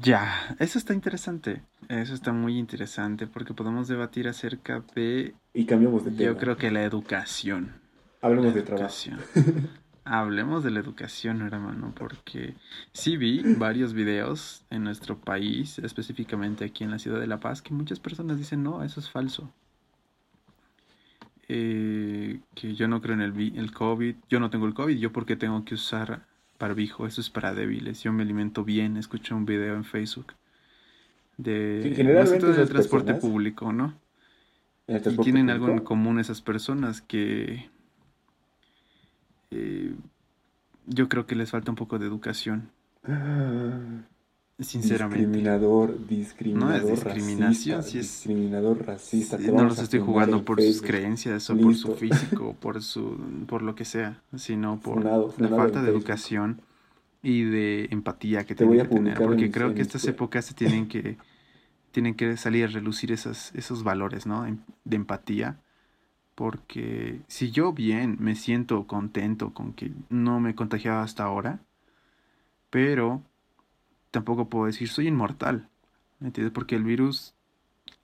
ya, 0.01 0.55
eso 0.59 0.77
está 0.77 0.93
interesante, 0.93 1.61
eso 1.89 2.13
está 2.13 2.31
muy 2.33 2.57
interesante 2.57 3.27
porque 3.27 3.53
podemos 3.53 3.87
debatir 3.87 4.27
acerca 4.27 4.83
de, 4.95 5.35
Y 5.53 5.65
cambiamos 5.65 6.05
de 6.05 6.11
tema. 6.11 6.23
yo 6.23 6.37
creo 6.37 6.57
que 6.57 6.71
la 6.71 6.83
educación. 6.83 7.73
Hablemos 8.21 8.53
de 8.53 8.61
trabajo. 8.63 8.85
educación. 8.85 9.19
Hablemos 10.05 10.63
de 10.63 10.71
la 10.71 10.79
educación, 10.79 11.41
hermano, 11.41 11.93
porque 11.95 12.55
sí 12.93 13.15
vi 13.17 13.41
varios 13.57 13.93
videos 13.93 14.65
en 14.71 14.83
nuestro 14.83 15.17
país, 15.19 15.77
específicamente 15.79 16.65
aquí 16.65 16.83
en 16.83 16.89
la 16.91 16.97
ciudad 16.99 17.19
de 17.19 17.27
La 17.27 17.39
Paz, 17.39 17.61
que 17.61 17.73
muchas 17.73 17.99
personas 17.99 18.38
dicen, 18.38 18.63
no, 18.63 18.83
eso 18.83 18.99
es 18.99 19.09
falso. 19.09 19.53
Eh, 21.47 22.39
que 22.55 22.75
yo 22.75 22.88
no 22.88 23.01
creo 23.01 23.15
en 23.15 23.21
el, 23.21 23.57
el 23.57 23.71
COVID, 23.71 24.15
yo 24.29 24.39
no 24.39 24.49
tengo 24.49 24.67
el 24.67 24.73
COVID, 24.73 24.97
yo 24.97 25.11
porque 25.11 25.35
tengo 25.35 25.63
que 25.65 25.75
usar 25.75 26.21
barbijo, 26.59 27.07
eso 27.07 27.21
es 27.21 27.29
para 27.29 27.53
débiles, 27.53 28.03
yo 28.03 28.11
me 28.13 28.23
alimento 28.23 28.63
bien, 28.63 28.97
escuché 28.97 29.33
un 29.33 29.45
video 29.45 29.75
en 29.75 29.83
Facebook 29.83 30.33
de 31.38 31.81
Sí, 31.83 31.95
generalmente 31.95 32.39
todo 32.39 32.49
en 32.49 32.55
el 32.55 32.61
esas 32.63 32.69
transporte 32.69 33.13
personas- 33.13 33.31
público, 33.31 33.73
¿no? 33.73 33.93
¿En 34.88 34.97
el 34.97 35.13
Y 35.13 35.17
tienen 35.17 35.49
algo 35.49 35.69
en 35.69 35.79
común 35.79 36.19
esas 36.19 36.41
personas 36.41 37.01
que 37.01 37.69
eh, 39.51 39.95
yo 40.89 41.08
creo 41.08 41.25
que 41.25 41.36
les 41.36 41.50
falta 41.51 41.72
un 41.72 41.75
poco 41.75 41.98
de 42.00 42.05
educación, 42.08 42.69
sinceramente. 44.60 45.25
Discriminador, 45.25 46.08
discriminador, 46.08 46.89
discriminación, 46.89 47.77
racista, 47.77 48.00
es- 48.00 48.05
discriminador 48.05 48.86
racista. 48.86 49.38
Sí, 49.38 49.51
no 49.51 49.63
los 49.63 49.79
estoy 49.79 50.00
jugando 50.01 50.43
por 50.43 50.62
sus 50.62 50.81
creencias 50.81 51.50
o 51.50 51.58
por 51.58 51.75
su 51.75 51.96
físico, 51.96 52.55
por 52.60 52.81
su, 52.84 53.17
por 53.48 53.62
lo 53.62 53.75
que 53.75 53.86
sea, 53.86 54.22
sino 54.36 54.79
por 54.79 55.03
la 55.05 55.48
falta 55.50 55.79
de 55.79 55.86
Facebook. 55.88 56.01
educación 56.01 56.62
y 57.24 57.43
de 57.43 57.88
empatía 57.91 58.46
que 58.46 58.55
Te 58.55 58.65
tienen 58.65 58.88
que 58.88 58.96
tener, 58.96 59.17
porque 59.17 59.46
en- 59.46 59.51
creo 59.51 59.67
en 59.69 59.75
que 59.75 59.81
estas 59.81 60.05
épocas 60.05 60.46
se 60.46 60.53
tienen 60.53 60.88
que 60.88 61.17
tienen 61.91 62.13
que 62.13 62.38
salir 62.38 62.65
a 62.65 62.67
relucir 62.67 63.12
esas, 63.12 63.51
esos 63.55 63.84
valores, 63.84 64.27
¿no? 64.27 64.46
De 64.86 64.96
empatía, 64.96 65.58
porque 66.39 67.19
si 67.27 67.51
yo 67.51 67.74
bien 67.74 68.15
me 68.22 68.34
siento 68.34 68.88
contento 68.88 69.53
con 69.53 69.74
que 69.74 69.91
no 70.08 70.39
me 70.39 70.51
he 70.51 70.55
contagiado 70.55 71.01
hasta 71.01 71.25
ahora, 71.25 71.60
pero 72.69 73.22
tampoco 74.12 74.50
puedo 74.50 74.67
decir 74.67 74.89
soy 74.89 75.08
inmortal, 75.08 75.69
¿me 76.19 76.27
entiendes? 76.27 76.53
Porque 76.53 76.75
el 76.75 76.84
virus 76.84 77.34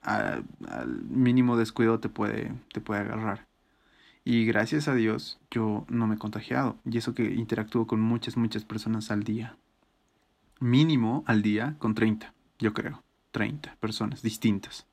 a- 0.02 0.42
al 0.68 1.02
mínimo 1.10 1.56
descuido 1.56 2.00
te 2.00 2.08
puede, 2.08 2.52
te 2.72 2.80
puede 2.80 3.00
agarrar. 3.02 3.46
Y 4.24 4.46
gracias 4.46 4.88
a 4.88 4.94
Dios 4.94 5.40
yo 5.50 5.86
no 5.88 6.06
me 6.06 6.16
he 6.16 6.18
contagiado. 6.18 6.76
Y 6.84 6.98
eso 6.98 7.14
que 7.14 7.24
interactúo 7.34 7.86
con 7.86 8.00
muchas, 8.00 8.36
muchas 8.36 8.64
personas 8.64 9.10
al 9.10 9.24
día. 9.24 9.56
Mínimo 10.60 11.24
al 11.26 11.40
día 11.42 11.76
con 11.78 11.94
30, 11.94 12.34
yo 12.58 12.74
creo. 12.74 13.02
30 13.32 13.76
personas 13.80 14.22
distintas. 14.22 14.86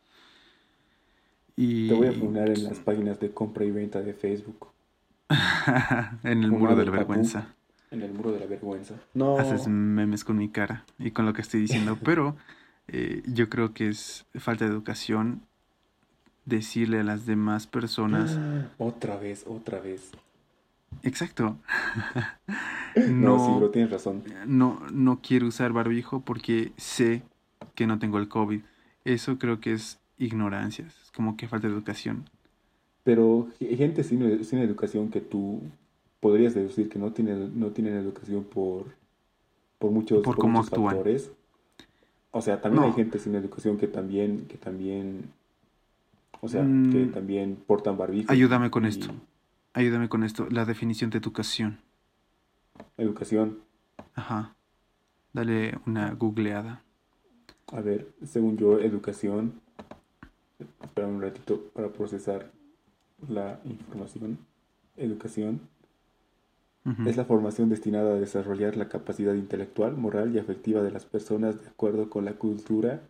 Y 1.56 1.88
Te 1.88 1.94
voy 1.94 2.08
a 2.08 2.14
funar 2.14 2.50
en 2.50 2.64
las 2.64 2.80
páginas 2.80 3.20
de 3.20 3.32
compra 3.32 3.64
y 3.66 3.72
venta 3.72 4.02
de 4.02 4.14
Facebook. 4.14 4.68
en 6.24 6.44
el 6.44 6.52
muro 6.52 6.76
de 6.76 6.86
la 6.86 6.92
vergüenza. 6.92 7.54
En 7.92 8.02
el 8.02 8.12
muro 8.12 8.32
de 8.32 8.40
la 8.40 8.46
vergüenza. 8.48 8.96
No. 9.14 9.38
Haces 9.38 9.68
memes 9.68 10.24
con 10.24 10.38
mi 10.38 10.50
cara 10.50 10.86
y 10.98 11.12
con 11.12 11.26
lo 11.26 11.34
que 11.34 11.42
estoy 11.42 11.62
diciendo. 11.62 11.98
Pero 12.04 12.36
eh, 12.88 13.22
yo 13.28 13.50
creo 13.50 13.74
que 13.74 13.90
es 13.90 14.26
falta 14.36 14.66
de 14.66 14.72
educación 14.72 15.42
decirle 16.46 17.00
a 17.00 17.04
las 17.04 17.26
demás 17.26 17.68
personas. 17.68 18.38
Ah, 18.38 18.68
Otra 18.78 19.18
vez, 19.18 19.46
otra 19.48 19.80
vez. 19.80 20.12
Exacto. 21.04 21.58
No, 22.96 23.40
sí, 23.40 23.52
no, 23.52 23.58
bro, 23.58 23.70
tienes 23.72 23.90
razón. 23.90 24.24
no, 24.46 24.80
no 24.92 25.20
quiero 25.20 25.48
usar 25.48 25.74
barbijo 25.74 26.20
porque 26.20 26.74
sé 26.78 27.24
que 27.74 27.88
no 27.88 27.98
tengo 27.98 28.20
el 28.20 28.28
COVID. 28.28 28.62
Eso 29.04 29.40
creo 29.40 29.60
que 29.60 29.74
es 29.74 30.00
ignorancia. 30.18 30.86
Es 30.86 31.12
como 31.16 31.36
que 31.38 31.48
falta 31.48 31.68
de 31.68 31.74
educación. 31.74 32.30
Pero 33.04 33.48
ge- 33.60 33.76
gente 33.76 34.04
sin, 34.04 34.44
sin 34.46 34.60
educación 34.60 35.10
que 35.10 35.22
tú 35.22 35.62
podrías 36.20 36.54
deducir 36.54 36.90
que 36.90 37.00
no 37.00 37.12
tienen, 37.12 37.60
no 37.60 37.68
tienen 37.72 37.96
educación 37.96 38.44
por, 38.46 38.86
por 39.80 39.92
muchos, 39.92 40.18
Por 40.24 40.36
por 40.36 40.38
cómo 40.38 40.60
muchos 40.60 40.72
actúan. 40.72 40.96
factores. 40.96 41.32
O 42.32 42.42
sea, 42.42 42.62
también 42.62 42.82
No. 42.84 42.88
hay 42.88 42.94
gente 42.94 43.20
sin 43.20 43.36
educación 43.36 43.78
que 43.78 43.88
también, 43.88 44.46
que 44.48 44.58
también, 44.58 45.30
o 46.42 46.48
sea, 46.48 46.62
que 46.62 46.68
Mm. 46.68 47.12
también 47.12 47.58
portan 47.68 47.98
barbijo. 47.98 48.32
Ayúdame 48.32 48.72
con 48.72 48.86
y 48.86 48.88
esto. 48.90 49.14
Ayúdame 49.74 50.08
con 50.10 50.24
esto. 50.24 50.48
La 50.50 50.66
definición 50.66 51.10
de 51.10 51.18
educación. 51.18 51.80
Educación. 52.98 53.60
Ajá. 54.16 54.56
Dale 55.34 55.78
una 55.86 56.12
googleada. 56.14 56.82
A 57.72 57.82
ver, 57.82 58.08
según 58.26 58.58
yo, 58.58 58.80
educación. 58.80 59.60
Espera 60.82 61.08
un 61.08 61.22
ratito 61.22 61.62
para 61.74 61.90
procesar 61.90 62.52
la 63.28 63.60
información. 63.66 64.38
educación 64.98 65.62
es 67.06 67.16
la 67.16 67.24
formación 67.24 67.70
destinada 67.70 68.14
a 68.14 68.20
desarrollar 68.20 68.76
la 68.76 68.90
capacidad 68.90 69.34
intelectual, 69.34 69.96
moral 69.96 70.36
y 70.36 70.40
afectiva 70.40 70.82
de 70.82 70.92
las 70.92 71.06
personas 71.06 71.62
de 71.62 71.70
acuerdo 71.70 72.10
con 72.10 72.26
la 72.26 72.34
cultura 72.34 73.02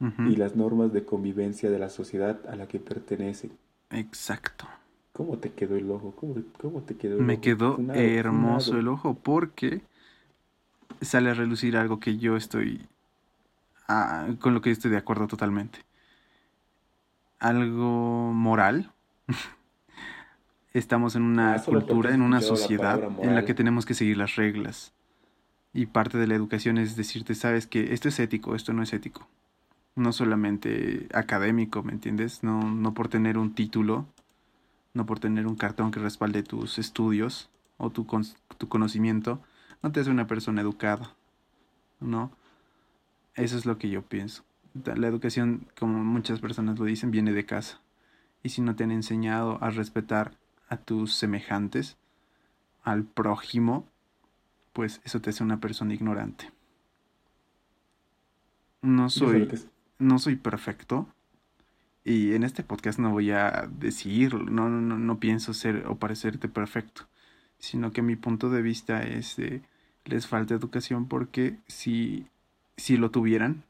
y 0.00 0.36
las 0.36 0.56
normas 0.56 0.92
de 0.92 1.04
convivencia 1.04 1.70
de 1.70 1.78
la 1.78 1.90
sociedad 1.90 2.40
a 2.48 2.56
la 2.56 2.66
que 2.66 2.80
pertenecen. 2.80 3.52
Exacto. 3.90 4.66
¿Cómo 5.12 5.38
te 5.38 5.52
quedó 5.52 5.76
el 5.76 5.90
ojo? 5.90 6.14
¿Cómo, 6.58 6.80
te 6.80 6.96
quedó 6.96 7.18
el 7.18 7.22
Me 7.22 7.40
quedó 7.40 7.78
hermoso 7.92 8.78
el 8.78 8.88
ojo 8.88 9.14
porque 9.14 9.82
sale 11.00 11.30
a 11.30 11.34
relucir 11.34 11.76
algo 11.76 12.00
que 12.00 12.16
yo 12.16 12.36
estoy 12.36 12.80
ah, 13.86 14.28
con 14.40 14.54
lo 14.54 14.60
que 14.60 14.70
estoy 14.70 14.90
de 14.90 14.96
acuerdo 14.96 15.28
totalmente. 15.28 15.80
Algo 17.40 18.32
moral. 18.34 18.92
Estamos 20.74 21.16
en 21.16 21.22
una 21.22 21.54
ah, 21.54 21.62
cultura, 21.64 22.14
en 22.14 22.22
una 22.22 22.42
sociedad 22.42 23.02
en 23.22 23.34
la 23.34 23.44
que 23.44 23.54
tenemos 23.54 23.86
que 23.86 23.94
seguir 23.94 24.18
las 24.18 24.36
reglas. 24.36 24.92
Y 25.72 25.86
parte 25.86 26.18
de 26.18 26.26
la 26.26 26.34
educación 26.34 26.78
es 26.78 26.96
decirte, 26.96 27.34
sabes 27.34 27.66
que 27.66 27.94
esto 27.94 28.08
es 28.08 28.20
ético, 28.20 28.54
esto 28.54 28.72
no 28.72 28.82
es 28.82 28.92
ético. 28.92 29.26
No 29.96 30.12
solamente 30.12 31.08
académico, 31.14 31.82
¿me 31.82 31.92
entiendes? 31.92 32.42
No, 32.42 32.62
no 32.62 32.92
por 32.92 33.08
tener 33.08 33.38
un 33.38 33.54
título, 33.54 34.06
no 34.92 35.06
por 35.06 35.18
tener 35.18 35.46
un 35.46 35.56
cartón 35.56 35.90
que 35.90 35.98
respalde 35.98 36.42
tus 36.42 36.78
estudios 36.78 37.48
o 37.78 37.90
tu, 37.90 38.06
tu 38.58 38.68
conocimiento, 38.68 39.40
no 39.82 39.92
te 39.92 40.00
hace 40.00 40.10
una 40.10 40.26
persona 40.26 40.60
educada, 40.60 41.14
¿no? 42.00 42.30
Eso 43.34 43.56
es 43.56 43.64
lo 43.64 43.78
que 43.78 43.88
yo 43.88 44.02
pienso. 44.02 44.44
La 44.74 45.08
educación, 45.08 45.66
como 45.78 46.02
muchas 46.04 46.40
personas 46.40 46.78
lo 46.78 46.84
dicen, 46.84 47.10
viene 47.10 47.32
de 47.32 47.44
casa. 47.44 47.80
Y 48.42 48.50
si 48.50 48.62
no 48.62 48.76
te 48.76 48.84
han 48.84 48.92
enseñado 48.92 49.62
a 49.62 49.70
respetar 49.70 50.32
a 50.68 50.76
tus 50.76 51.14
semejantes, 51.14 51.96
al 52.82 53.04
prójimo, 53.04 53.86
pues 54.72 55.00
eso 55.04 55.20
te 55.20 55.30
hace 55.30 55.42
una 55.42 55.60
persona 55.60 55.94
ignorante. 55.94 56.50
No 58.82 59.10
soy, 59.10 59.48
no 59.98 60.18
soy 60.18 60.36
perfecto. 60.36 61.08
Y 62.04 62.32
en 62.32 62.44
este 62.44 62.62
podcast 62.62 62.98
no 62.98 63.10
voy 63.10 63.30
a 63.30 63.68
decir, 63.78 64.34
no, 64.34 64.70
no, 64.70 64.98
no 64.98 65.20
pienso 65.20 65.52
ser 65.52 65.86
o 65.86 65.96
parecerte 65.96 66.48
perfecto, 66.48 67.02
sino 67.58 67.92
que 67.92 68.00
mi 68.00 68.16
punto 68.16 68.48
de 68.48 68.62
vista 68.62 69.02
es 69.02 69.36
de 69.36 69.62
les 70.06 70.26
falta 70.26 70.54
educación 70.54 71.06
porque 71.06 71.58
si, 71.66 72.26
si 72.76 72.96
lo 72.96 73.10
tuvieran, 73.10 73.64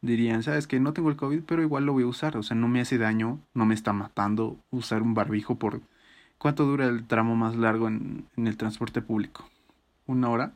dirían, 0.00 0.42
sabes 0.42 0.66
que 0.66 0.80
no 0.80 0.92
tengo 0.92 1.10
el 1.10 1.16
COVID, 1.16 1.42
pero 1.46 1.62
igual 1.62 1.86
lo 1.86 1.92
voy 1.92 2.04
a 2.04 2.06
usar, 2.06 2.36
o 2.36 2.42
sea, 2.42 2.56
no 2.56 2.68
me 2.68 2.80
hace 2.80 2.98
daño, 2.98 3.40
no 3.54 3.66
me 3.66 3.74
está 3.74 3.92
matando 3.92 4.58
usar 4.70 5.02
un 5.02 5.14
barbijo 5.14 5.56
por... 5.56 5.80
¿Cuánto 6.38 6.64
dura 6.64 6.86
el 6.86 7.04
tramo 7.04 7.34
más 7.34 7.56
largo 7.56 7.88
en, 7.88 8.28
el 8.36 8.56
transporte 8.56 9.02
público? 9.02 9.48
¿Una 10.06 10.30
hora? 10.30 10.52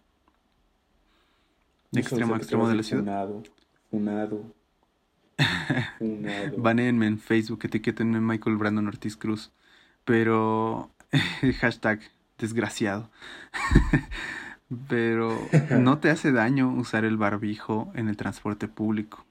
De 1.90 2.00
extremo 2.00 2.34
a 2.34 2.36
extremo 2.36 2.68
de 2.68 2.76
la 2.76 2.82
ciudad. 2.84 3.02
Unado, 3.02 3.42
unado. 3.90 4.44
Banenme 6.56 7.08
en 7.08 7.18
Facebook, 7.18 7.60
etiquetenme 7.64 8.20
Michael 8.20 8.56
Brandon 8.58 8.86
Ortiz 8.86 9.16
Cruz. 9.16 9.50
Pero 10.04 10.90
hashtag 11.60 12.00
desgraciado. 12.38 13.10
Pero 14.88 15.36
no 15.78 15.98
te 15.98 16.10
hace 16.10 16.32
daño 16.32 16.72
usar 16.72 17.04
el 17.04 17.16
barbijo 17.16 17.92
en 17.94 18.08
el 18.08 18.16
transporte 18.16 18.68
público. 18.68 19.26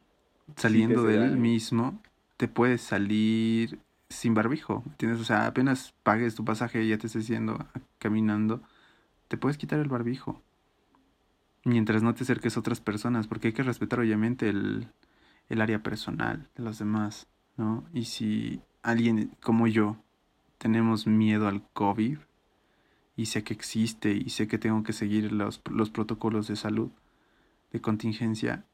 Saliendo 0.55 1.03
de 1.03 1.15
él 1.15 1.37
mismo, 1.37 2.01
te 2.37 2.47
puedes 2.47 2.81
salir 2.81 3.79
sin 4.09 4.33
barbijo. 4.33 4.83
¿Entiendes? 4.85 5.21
O 5.21 5.23
sea, 5.23 5.47
apenas 5.47 5.93
pagues 6.03 6.35
tu 6.35 6.45
pasaje 6.45 6.83
y 6.83 6.89
ya 6.89 6.97
te 6.97 7.07
estés 7.07 7.27
yendo 7.27 7.57
caminando, 7.99 8.61
te 9.27 9.37
puedes 9.37 9.57
quitar 9.57 9.79
el 9.79 9.87
barbijo. 9.87 10.41
Mientras 11.63 12.01
no 12.01 12.13
te 12.15 12.23
acerques 12.23 12.57
a 12.57 12.59
otras 12.59 12.81
personas, 12.81 13.27
porque 13.27 13.49
hay 13.49 13.53
que 13.53 13.63
respetar 13.63 13.99
obviamente 13.99 14.49
el, 14.49 14.87
el 15.49 15.61
área 15.61 15.83
personal 15.83 16.49
de 16.55 16.63
los 16.63 16.79
demás, 16.79 17.27
¿no? 17.57 17.85
Y 17.93 18.05
si 18.05 18.61
alguien 18.81 19.31
como 19.41 19.67
yo 19.67 19.97
tenemos 20.57 21.05
miedo 21.05 21.47
al 21.47 21.61
COVID, 21.73 22.17
y 23.15 23.27
sé 23.27 23.43
que 23.43 23.53
existe 23.53 24.11
y 24.13 24.29
sé 24.29 24.47
que 24.47 24.57
tengo 24.57 24.83
que 24.83 24.93
seguir 24.93 25.31
los, 25.31 25.61
los 25.69 25.89
protocolos 25.89 26.47
de 26.47 26.55
salud 26.55 26.89
de 27.71 27.81
contingencia 27.81 28.65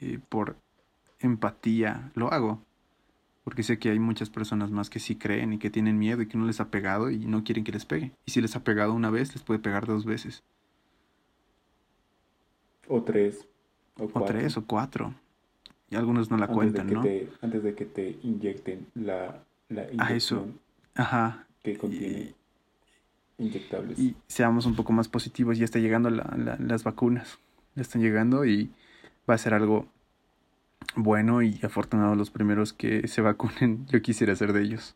eh, 0.00 0.18
por 0.28 0.58
empatía 1.20 2.10
lo 2.14 2.32
hago. 2.32 2.62
Porque 3.44 3.62
sé 3.62 3.78
que 3.78 3.90
hay 3.90 3.98
muchas 3.98 4.28
personas 4.28 4.70
más 4.70 4.90
que 4.90 5.00
sí 5.00 5.16
creen 5.16 5.54
y 5.54 5.58
que 5.58 5.70
tienen 5.70 5.98
miedo 5.98 6.20
y 6.20 6.26
que 6.26 6.36
no 6.36 6.44
les 6.44 6.60
ha 6.60 6.70
pegado 6.70 7.10
y 7.10 7.18
no 7.18 7.44
quieren 7.44 7.64
que 7.64 7.72
les 7.72 7.86
pegue. 7.86 8.12
Y 8.26 8.32
si 8.32 8.40
les 8.42 8.54
ha 8.56 8.64
pegado 8.64 8.92
una 8.92 9.10
vez 9.10 9.34
les 9.34 9.42
puede 9.42 9.58
pegar 9.58 9.86
dos 9.86 10.04
veces. 10.04 10.42
O 12.88 13.02
tres 13.02 13.48
o, 13.98 14.08
cuatro. 14.08 14.34
tres 14.34 14.56
o 14.56 14.64
cuatro. 14.66 15.14
Y 15.90 15.96
algunos 15.96 16.30
no 16.30 16.36
la 16.36 16.48
cuentan 16.48 16.92
no 16.92 17.02
antes 17.40 17.62
de 17.62 17.74
que 17.74 17.86
te 17.86 18.18
inyecten 18.22 18.86
la, 18.94 19.42
la 19.70 19.84
inyección 19.84 20.00
a 20.00 20.12
eso 20.14 20.46
ajá. 20.94 21.46
que 21.62 21.78
contiene 21.78 22.34
inyectables. 23.38 23.98
Y 23.98 24.14
seamos 24.26 24.66
un 24.66 24.74
poco 24.74 24.92
más 24.92 25.08
positivos, 25.08 25.56
ya 25.56 25.64
está 25.64 25.78
llegando 25.78 26.10
las 26.10 26.84
vacunas, 26.84 27.38
ya 27.74 27.82
están 27.82 28.02
llegando 28.02 28.44
y 28.44 28.70
va 29.28 29.34
a 29.34 29.38
ser 29.38 29.54
algo 29.54 29.86
bueno 30.96 31.42
y 31.42 31.58
afortunado 31.62 32.14
los 32.14 32.30
primeros 32.30 32.72
que 32.72 33.06
se 33.08 33.20
vacunen. 33.20 33.86
Yo 33.90 34.02
quisiera 34.02 34.34
ser 34.36 34.52
de 34.52 34.62
ellos. 34.62 34.94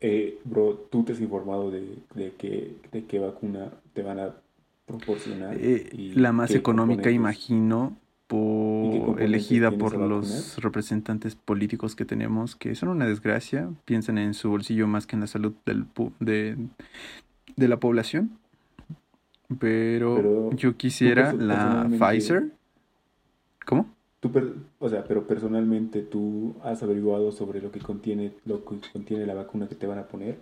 Eh, 0.00 0.38
bro, 0.44 0.74
¿tú 0.90 1.04
te 1.04 1.12
has 1.12 1.20
informado 1.20 1.70
de, 1.70 1.96
de, 2.14 2.32
qué, 2.36 2.74
de 2.90 3.04
qué 3.04 3.20
vacuna 3.20 3.70
te 3.92 4.02
van 4.02 4.18
a 4.18 4.34
proporcionar? 4.86 5.56
Eh, 5.60 6.12
la 6.16 6.32
más 6.32 6.50
económica, 6.52 7.10
imagino, 7.10 7.96
elegida 9.18 9.70
por 9.70 9.96
los 9.96 10.60
representantes 10.62 11.34
políticos 11.34 11.94
que 11.94 12.04
tenemos, 12.04 12.56
que 12.56 12.74
son 12.74 12.88
una 12.88 13.06
desgracia, 13.06 13.68
piensan 13.84 14.18
en 14.18 14.34
su 14.34 14.50
bolsillo 14.50 14.86
más 14.86 15.06
que 15.06 15.16
en 15.16 15.20
la 15.20 15.26
salud 15.26 15.54
del, 15.66 15.86
de, 16.20 16.56
de 17.56 17.68
la 17.68 17.78
población. 17.78 18.38
Pero, 19.58 20.50
yo 20.54 20.76
quisiera 20.76 21.32
la 21.32 21.88
Pfizer. 21.90 22.52
¿Cómo? 23.66 23.86
Tú 24.22 24.30
o 24.78 24.88
sea, 24.88 25.02
pero 25.02 25.26
personalmente 25.26 26.00
tú 26.00 26.54
has 26.62 26.80
averiguado 26.84 27.32
sobre 27.32 27.60
lo 27.60 27.72
que 27.72 27.80
contiene 27.80 28.34
lo 28.44 28.64
que 28.64 28.76
contiene 28.92 29.26
la 29.26 29.34
vacuna 29.34 29.66
que 29.66 29.74
te 29.74 29.88
van 29.88 29.98
a 29.98 30.06
poner. 30.06 30.38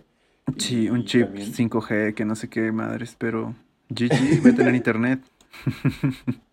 Sí, 0.57 0.87
un 0.87 1.03
chip 1.03 1.33
5G 1.33 2.13
que 2.13 2.23
no 2.23 2.35
sé 2.35 2.47
qué 2.47 2.71
madres, 2.71 3.15
pero 3.17 3.55
GG, 3.89 4.43
vete 4.43 4.61
en 4.61 4.75
internet. 4.75 5.21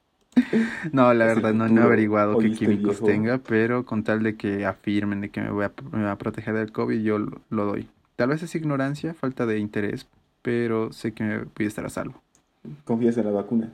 No, 0.92 1.12
la 1.14 1.26
verdad, 1.26 1.52
no, 1.52 1.66
he 1.66 1.82
averiguado 1.82 2.38
qué 2.38 2.52
químicos 2.52 3.02
tenga, 3.02 3.38
pero 3.38 3.84
con 3.84 4.04
tal 4.04 4.22
de 4.22 4.36
que 4.36 4.64
afirmen 4.64 5.20
de 5.20 5.30
que 5.30 5.40
me 5.40 5.50
voy 5.50 5.64
a, 5.64 5.72
me 5.90 6.04
va 6.04 6.12
a 6.12 6.18
proteger 6.18 6.54
del 6.54 6.70
COVID, 6.70 7.00
yo 7.02 7.18
lo, 7.18 7.64
doy. 7.64 7.88
Tal 8.14 8.28
vez 8.28 8.44
es 8.44 8.54
ignorancia, 8.54 9.14
falta 9.14 9.46
de 9.46 9.58
interés, 9.58 10.06
pero 10.42 10.92
sé 10.92 11.10
que 11.10 11.24
me 11.24 11.38
voy 11.38 11.64
a 11.64 11.66
estar 11.66 11.84
a 11.84 11.88
salvo. 11.88 12.22
¿Confías 12.84 13.16
en 13.16 13.24
la 13.24 13.32
vacuna? 13.32 13.72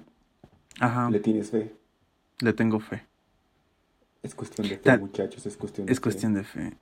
Ajá. 0.80 1.10
¿Le 1.10 1.20
tienes 1.20 1.50
fe? 1.50 1.74
Le 2.40 2.54
tengo 2.54 2.80
fe. 2.80 3.02
Es 4.24 4.34
cuestión 4.34 4.66
de 4.66 4.78
fe, 4.78 4.98
muchachos, 4.98 5.44
es 5.44 5.56
cuestión 5.58 5.87
de 5.87 5.92
es 5.92 6.00
cuestión 6.00 6.32
de 6.32 6.44
fe. 6.44 6.72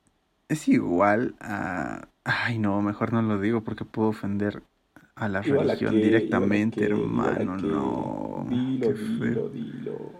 Es 0.48 0.68
igual 0.68 1.34
a... 1.40 2.06
Ay, 2.22 2.60
no, 2.60 2.80
mejor 2.82 3.12
no 3.12 3.20
lo 3.20 3.40
digo 3.40 3.62
porque 3.62 3.84
puedo 3.84 4.10
ofender 4.10 4.62
a 5.16 5.28
la 5.28 5.42
religión 5.42 5.96
directamente, 5.96 6.84
hermano, 6.84 7.56
no. 7.56 8.46
Dilo, 8.48 8.92
dilo, 8.92 9.48
dilo. 9.48 10.12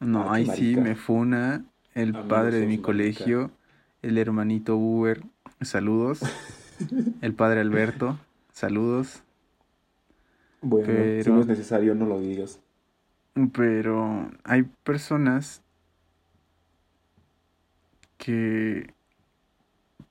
No, 0.00 0.30
ahí 0.30 0.46
sí 0.54 0.76
me 0.76 0.96
funa 0.96 1.64
el 1.94 2.12
padre 2.12 2.60
de 2.60 2.66
mi 2.66 2.76
colegio, 2.76 3.50
el 4.02 4.18
hermanito 4.18 4.76
Uber, 4.76 5.22
saludos. 5.62 6.20
el 7.22 7.32
padre 7.32 7.60
Alberto, 7.60 8.18
saludos. 8.52 9.22
Bueno, 10.60 11.22
si 11.22 11.30
no 11.30 11.40
es 11.40 11.46
necesario, 11.46 11.94
no 11.94 12.04
lo 12.04 12.20
digas. 12.20 12.60
Pero 13.54 14.30
hay 14.44 14.64
personas 14.82 15.63
que 18.24 18.94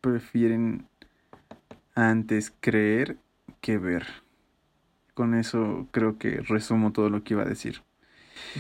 prefieren 0.02 0.86
antes 1.95 2.54
creer 2.60 3.17
que 3.60 3.78
ver. 3.78 4.06
Con 5.13 5.34
eso 5.34 5.88
creo 5.91 6.17
que 6.17 6.41
resumo 6.41 6.91
todo 6.91 7.10
lo 7.10 7.23
que 7.23 7.34
iba 7.34 7.43
a 7.43 7.47
decir. 7.47 7.82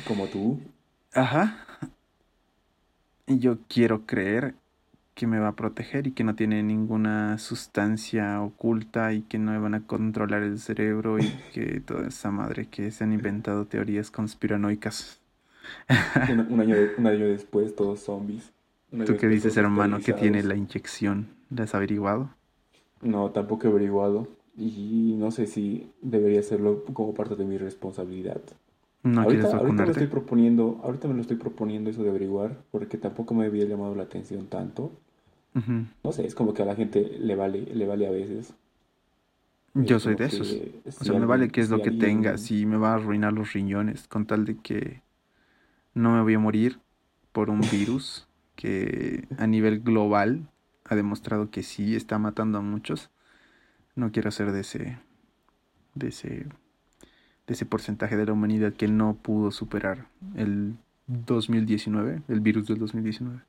Como 0.07 0.27
tú. 0.27 0.59
Ajá. 1.13 1.67
Y 3.27 3.39
yo 3.39 3.59
quiero 3.67 4.05
creer 4.05 4.55
que 5.13 5.27
me 5.27 5.37
va 5.37 5.49
a 5.49 5.55
proteger 5.55 6.07
y 6.07 6.13
que 6.13 6.23
no 6.23 6.35
tiene 6.35 6.63
ninguna 6.63 7.37
sustancia 7.37 8.41
oculta 8.41 9.13
y 9.13 9.21
que 9.21 9.37
no 9.37 9.51
me 9.51 9.59
van 9.59 9.75
a 9.75 9.85
controlar 9.85 10.41
el 10.41 10.57
cerebro 10.57 11.19
y 11.19 11.27
que 11.53 11.79
toda 11.79 12.07
esa 12.07 12.31
madre 12.31 12.65
que 12.65 12.89
se 12.89 13.03
han 13.03 13.13
inventado 13.13 13.65
teorías 13.65 14.09
conspiranoicas. 14.09 15.19
un, 16.49 16.59
año 16.59 16.75
un, 16.97 17.07
año 17.07 17.27
después, 17.27 17.75
todos 17.75 17.99
zombies. 18.01 18.51
¿Tú 19.05 19.17
qué 19.17 19.27
dices, 19.27 19.57
hermano, 19.57 19.99
que 19.99 20.13
tiene 20.13 20.43
la 20.43 20.55
inyección? 20.55 21.27
¿La 21.49 21.63
has 21.63 21.75
averiguado? 21.75 22.29
No, 23.01 23.31
tampoco 23.31 23.67
he 23.67 23.69
averiguado. 23.71 24.27
Y 24.57 25.15
no 25.17 25.31
sé 25.31 25.47
si 25.47 25.91
debería 26.01 26.39
hacerlo 26.39 26.83
como 26.93 27.13
parte 27.13 27.35
de 27.35 27.45
mi 27.45 27.57
responsabilidad. 27.57 28.41
¿No 29.03 29.21
ahorita, 29.23 29.47
quieres 29.47 29.53
ahorita 29.53 29.83
me 29.83 29.91
estoy 29.91 30.07
proponiendo, 30.07 30.79
ahorita 30.83 31.07
me 31.07 31.13
lo 31.15 31.21
estoy 31.21 31.37
proponiendo 31.37 31.89
eso 31.89 32.03
de 32.03 32.09
averiguar, 32.09 32.57
porque 32.71 32.97
tampoco 32.97 33.33
me 33.33 33.45
había 33.45 33.65
llamado 33.65 33.95
la 33.95 34.03
atención 34.03 34.47
tanto. 34.47 34.91
No 36.03 36.11
sé, 36.11 36.25
es 36.27 36.35
como 36.35 36.53
que 36.53 36.61
a 36.61 36.65
la 36.65 36.75
gente 36.75 37.01
le 37.19 37.35
vale, 37.35 37.61
le 37.61 37.87
vale 37.87 38.05
a 38.07 38.11
veces. 38.11 38.53
Yo 39.75 39.97
Es 39.97 40.03
soy 40.03 40.15
de 40.15 40.25
esos. 40.25 40.47
que 40.49 40.81
O 40.85 40.91
si 40.91 41.05
sea, 41.05 41.13
me 41.13 41.25
alguien- 41.25 41.29
vale 41.29 41.49
qué 41.49 41.61
es 41.61 41.69
lo 41.69 41.81
que 41.81 41.89
alguien- 41.89 41.99
tenga, 41.99 42.37
si 42.37 42.65
me 42.65 42.77
va 42.77 42.91
a 42.91 42.95
arruinar 42.95 43.33
los 43.33 43.53
riñones, 43.53 44.07
con 44.07 44.25
tal 44.25 44.45
de 44.45 44.57
que 44.57 45.01
no 45.95 46.11
me 46.11 46.21
voy 46.23 46.35
a 46.35 46.39
morir 46.39 46.79
por 47.31 47.49
un 47.49 47.61
virus 47.71 48.27
que 48.55 49.27
a 49.37 49.47
nivel 49.47 49.81
global 49.81 50.47
ha 50.85 50.95
demostrado 50.95 51.49
que 51.49 51.63
sí 51.63 51.95
está 51.95 52.19
matando 52.19 52.57
a 52.57 52.61
muchos. 52.61 53.09
No 53.95 54.11
quiero 54.11 54.31
ser 54.31 54.51
de 54.51 54.61
ese, 54.61 54.99
de 55.95 56.07
ese, 56.09 56.29
de 57.47 57.53
ese 57.53 57.65
porcentaje 57.65 58.17
de 58.17 58.25
la 58.25 58.33
humanidad 58.33 58.73
que 58.73 58.87
no 58.87 59.15
pudo 59.15 59.51
superar 59.51 60.07
el 60.35 60.75
2019, 61.07 62.23
el 62.27 62.39
virus 62.41 62.67
del 62.67 62.79
2019. 62.79 63.41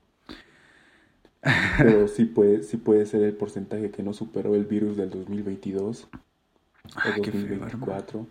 Pero 1.76 2.08
sí 2.08 2.24
puede, 2.24 2.62
sí 2.62 2.76
puede 2.76 3.06
ser 3.06 3.22
el 3.22 3.34
porcentaje 3.36 3.90
que 3.90 4.02
no 4.02 4.12
superó 4.12 4.54
el 4.54 4.64
virus 4.64 4.96
del 4.96 5.10
2022 5.10 6.08
Ah, 6.96 7.16
o 7.18 7.20
qué 7.20 7.32
feo, 7.32 7.64
hermano. 7.66 7.96
2024. 7.96 8.26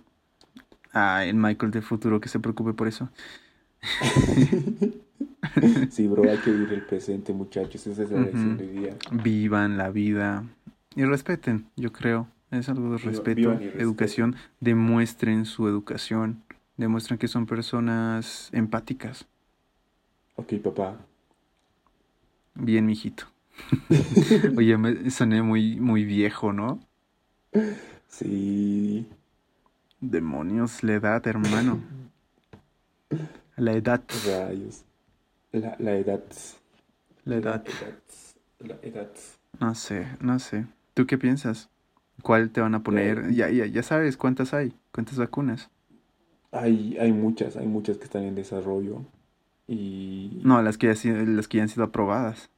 Ah, 0.93 1.25
el 1.25 1.35
Michael 1.35 1.71
del 1.71 1.83
futuro 1.83 2.21
que 2.21 2.29
se 2.29 2.39
preocupe 2.39 2.73
por 2.73 2.87
eso. 2.87 3.09
Sí, 5.89 6.07
bro, 6.07 6.29
hay 6.29 6.37
que 6.37 6.51
vivir 6.51 6.73
el 6.73 6.81
presente, 6.81 7.33
muchachos. 7.33 7.85
Esa 7.87 8.03
es 8.03 8.11
la 8.11 8.21
lección 8.21 8.53
Ujú. 8.53 8.57
de 8.57 8.63
hoy 8.69 8.77
día. 8.77 8.95
vivan 9.11 9.77
la 9.77 9.89
vida 9.89 10.43
y 10.95 11.03
respeten, 11.03 11.67
yo 11.75 11.91
creo. 11.91 12.27
Es 12.51 12.69
algo 12.69 12.91
de 12.91 12.97
respeto, 12.99 13.53
educación. 13.53 14.35
Demuestren 14.59 15.45
su 15.45 15.67
educación. 15.67 16.43
Demuestren 16.77 17.17
que 17.17 17.27
son 17.27 17.45
personas 17.45 18.49
empáticas. 18.51 19.25
Ok, 20.35 20.53
papá. 20.63 20.97
Bien, 22.55 22.85
mijito. 22.85 23.25
Oye, 24.57 24.77
me 24.77 25.09
soné 25.09 25.41
muy, 25.41 25.79
muy 25.79 26.05
viejo, 26.05 26.53
¿no? 26.53 26.79
Sí. 28.07 29.07
Demonios, 29.99 30.83
la 30.83 30.93
edad, 30.93 31.25
hermano. 31.27 31.79
La 33.55 33.73
edad, 33.73 34.01
Rayos. 34.25 34.83
La, 35.53 35.75
la 35.79 35.95
edad. 35.95 36.21
la 37.25 37.35
edad. 37.37 37.63
La 38.59 38.75
edad. 38.81 39.09
No 39.59 39.75
sé, 39.75 40.07
no 40.19 40.39
sé. 40.39 40.65
¿Tú 40.93 41.05
qué 41.07 41.17
piensas? 41.17 41.69
¿Cuál 42.21 42.51
te 42.51 42.61
van 42.61 42.75
a 42.75 42.83
poner? 42.83 43.31
Ya, 43.33 43.49
ya, 43.49 43.65
ya 43.65 43.83
sabes 43.83 44.17
cuántas 44.17 44.53
hay, 44.53 44.73
cuántas 44.91 45.17
vacunas. 45.17 45.69
Hay, 46.51 46.97
hay 46.99 47.11
muchas, 47.11 47.57
hay 47.57 47.67
muchas 47.67 47.97
que 47.97 48.05
están 48.05 48.23
en 48.23 48.35
desarrollo. 48.35 49.01
Y 49.67 50.41
No, 50.43 50.61
las 50.61 50.77
que 50.77 50.93
ya, 50.93 51.11
las 51.13 51.47
que 51.47 51.57
ya 51.57 51.63
han 51.63 51.69
sido 51.69 51.83
aprobadas. 51.85 52.49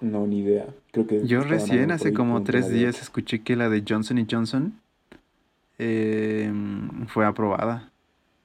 no, 0.00 0.26
ni 0.26 0.40
idea. 0.40 0.66
Creo 0.92 1.06
que 1.06 1.26
Yo 1.26 1.42
recién, 1.42 1.90
hace 1.90 2.12
como 2.12 2.42
tres 2.42 2.68
días, 2.68 3.00
escuché 3.00 3.42
que 3.42 3.56
la 3.56 3.68
de 3.68 3.84
Johnson 3.86 4.18
y 4.18 4.26
Johnson 4.30 4.80
eh, 5.78 6.52
fue 7.08 7.26
aprobada 7.26 7.92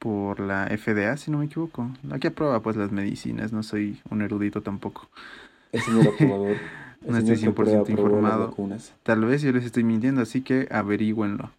por 0.02 0.40
la 0.40 0.66
FDA, 0.66 1.16
si 1.16 1.30
no 1.30 1.38
me 1.38 1.46
equivoco. 1.46 1.92
La 2.08 2.18
que 2.18 2.30
aprueba 2.30 2.60
pues 2.64 2.76
las 2.76 2.92
medicinas, 2.92 3.54
no 3.54 3.62
soy 3.62 4.00
un 4.10 4.24
erudito 4.24 4.62
tampoco. 4.62 5.08
El 5.72 5.82
señor 5.82 6.08
aprobador. 6.08 6.58
No 7.04 7.18
estoy 7.18 7.36
señor 7.36 7.56
que 7.56 7.62
aprueba- 7.62 7.80
100% 7.80 7.94
aprobó 7.94 8.22
las 8.22 8.50
informado. 8.52 8.78
Tal 9.02 9.26
vez 9.26 9.42
yo 9.42 9.52
les 9.52 9.66
estoy 9.66 9.84
mintiendo, 9.84 10.22
así 10.22 10.42
que 10.42 10.68
averígüenlo. 10.70 11.50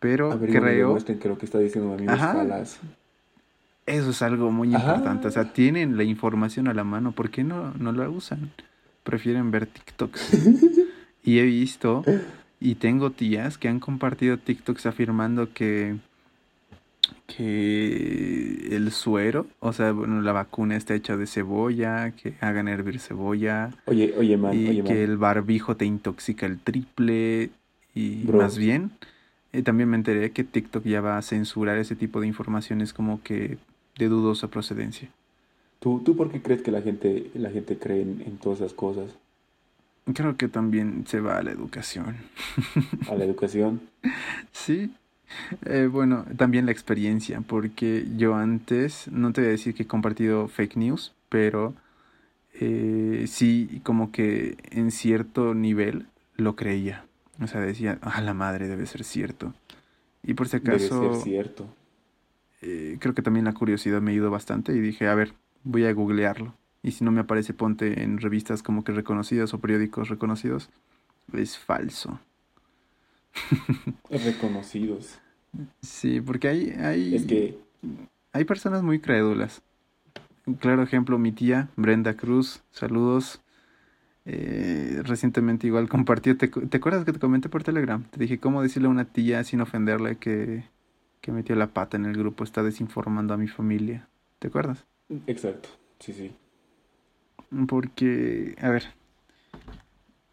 Pero 0.00 0.30
creo, 0.40 0.96
que 0.96 1.28
lo 1.28 1.36
que 1.36 1.44
está 1.44 1.58
diciendo 1.58 1.90
mi 1.90 1.96
amigo 1.96 2.12
Ajá. 2.12 2.30
es 2.30 2.36
falaz. 2.38 2.78
eso 3.84 4.10
es 4.10 4.22
algo 4.22 4.50
muy 4.50 4.74
Ajá. 4.74 4.86
importante. 4.86 5.28
O 5.28 5.30
sea, 5.30 5.52
tienen 5.52 5.98
la 5.98 6.04
información 6.04 6.68
a 6.68 6.74
la 6.74 6.84
mano, 6.84 7.12
¿por 7.12 7.28
qué 7.28 7.44
no, 7.44 7.74
no 7.78 7.92
la 7.92 8.08
usan? 8.08 8.50
Prefieren 9.02 9.50
ver 9.50 9.66
TikToks. 9.66 10.32
Y 11.22 11.40
he 11.40 11.42
visto 11.42 12.04
y 12.60 12.76
tengo 12.76 13.10
tías 13.10 13.58
que 13.58 13.68
han 13.68 13.80
compartido 13.80 14.38
TikToks 14.38 14.86
afirmando 14.86 15.52
que 15.52 15.96
que 17.26 18.68
el 18.70 18.90
suero, 18.92 19.46
o 19.60 19.72
sea, 19.72 19.92
bueno, 19.92 20.20
la 20.22 20.32
vacuna 20.32 20.76
está 20.76 20.94
hecha 20.94 21.16
de 21.16 21.26
cebolla, 21.26 22.10
que 22.12 22.34
hagan 22.40 22.68
hervir 22.68 22.98
cebolla 23.00 23.70
Oye, 23.86 24.14
oye, 24.18 24.36
man, 24.36 24.54
y 24.54 24.68
oye, 24.68 24.82
que 24.84 24.94
man. 24.94 25.02
el 25.02 25.16
barbijo 25.16 25.76
te 25.76 25.84
intoxica 25.84 26.46
el 26.46 26.58
triple 26.58 27.50
y 27.94 28.22
Bro. 28.24 28.38
más 28.38 28.58
bien 28.58 28.90
eh, 29.52 29.62
también 29.62 29.88
me 29.88 29.96
enteré 29.96 30.32
que 30.32 30.44
TikTok 30.44 30.84
ya 30.84 31.00
va 31.00 31.16
a 31.18 31.22
censurar 31.22 31.78
ese 31.78 31.96
tipo 31.96 32.20
de 32.20 32.26
informaciones 32.26 32.92
como 32.92 33.22
que 33.22 33.58
de 33.98 34.08
dudosa 34.08 34.48
procedencia. 34.48 35.08
¿Tú, 35.80 36.02
¿Tú 36.04 36.16
por 36.16 36.30
qué 36.30 36.42
crees 36.42 36.62
que 36.62 36.70
la 36.70 36.82
gente, 36.82 37.30
la 37.34 37.50
gente 37.50 37.78
cree 37.78 38.02
en, 38.02 38.22
en 38.26 38.36
todas 38.38 38.60
esas 38.60 38.72
cosas? 38.74 39.10
Creo 40.14 40.36
que 40.36 40.48
también 40.48 41.04
se 41.06 41.20
va 41.20 41.38
a 41.38 41.42
la 41.42 41.50
educación. 41.52 42.16
A 43.10 43.14
la 43.14 43.24
educación. 43.24 43.80
Sí, 44.52 44.90
Eh, 45.64 45.88
bueno, 45.90 46.24
también 46.36 46.66
la 46.66 46.72
experiencia, 46.72 47.40
porque 47.40 48.06
yo 48.16 48.34
antes, 48.34 49.08
no 49.10 49.32
te 49.32 49.40
voy 49.42 49.48
a 49.48 49.50
decir 49.52 49.74
que 49.74 49.84
he 49.84 49.86
compartido 49.86 50.48
fake 50.48 50.76
news, 50.76 51.14
pero 51.28 51.74
eh, 52.54 53.26
sí, 53.28 53.80
como 53.84 54.12
que 54.12 54.56
en 54.70 54.90
cierto 54.92 55.54
nivel 55.54 56.06
lo 56.36 56.56
creía. 56.56 57.06
O 57.40 57.46
sea, 57.48 57.60
decía, 57.60 57.98
a 58.02 58.20
la 58.22 58.34
madre 58.34 58.68
debe 58.68 58.86
ser 58.86 59.04
cierto. 59.04 59.54
Y 60.24 60.34
por 60.34 60.48
si 60.48 60.56
Debe 60.60 60.90
acaso, 60.90 60.96
ser 60.98 61.14
cierto. 61.14 61.66
eh, 62.62 62.96
creo 63.00 63.14
que 63.14 63.22
también 63.22 63.44
la 63.44 63.54
curiosidad 63.54 64.00
me 64.00 64.12
ayudó 64.12 64.30
bastante 64.30 64.72
y 64.72 64.80
dije, 64.80 65.08
a 65.08 65.14
ver, 65.14 65.34
voy 65.64 65.84
a 65.84 65.92
googlearlo. 65.92 66.54
Y 66.82 66.92
si 66.92 67.04
no 67.04 67.10
me 67.12 67.20
aparece, 67.20 67.54
ponte 67.54 68.02
en 68.02 68.18
revistas 68.18 68.62
como 68.62 68.84
que 68.84 68.92
reconocidas 68.92 69.52
o 69.54 69.60
periódicos 69.60 70.08
reconocidos. 70.08 70.70
Es 71.32 71.58
falso. 71.58 72.20
Reconocidos. 74.10 75.18
Sí, 75.82 76.20
porque 76.20 76.48
hay, 76.48 76.70
hay, 76.70 77.14
Es 77.14 77.24
que, 77.24 77.58
hay 78.32 78.44
personas 78.44 78.82
muy 78.82 78.98
crédulas. 79.00 79.62
Un 80.46 80.54
claro 80.54 80.82
ejemplo, 80.82 81.18
mi 81.18 81.32
tía 81.32 81.68
Brenda 81.76 82.14
Cruz, 82.14 82.62
saludos. 82.70 83.40
Eh, 84.24 85.02
recientemente 85.04 85.66
igual 85.68 85.88
compartió, 85.88 86.36
¿te, 86.36 86.50
cu- 86.50 86.66
te 86.66 86.78
acuerdas 86.78 87.04
que 87.04 87.12
te 87.12 87.18
comenté 87.20 87.48
por 87.48 87.62
Telegram? 87.62 88.02
Te 88.10 88.18
dije 88.20 88.38
cómo 88.38 88.62
decirle 88.62 88.88
a 88.88 88.90
una 88.90 89.04
tía 89.04 89.44
sin 89.44 89.60
ofenderle 89.60 90.16
que, 90.16 90.64
que 91.20 91.32
metió 91.32 91.54
la 91.56 91.68
pata 91.68 91.96
en 91.96 92.06
el 92.06 92.16
grupo, 92.16 92.44
está 92.44 92.62
desinformando 92.62 93.34
a 93.34 93.36
mi 93.38 93.48
familia. 93.48 94.08
¿Te 94.40 94.48
acuerdas? 94.48 94.84
exacto. 95.26 95.68
Sí, 96.00 96.12
sí. 96.12 96.32
Porque, 97.68 98.56
a 98.60 98.68
ver, 98.70 98.84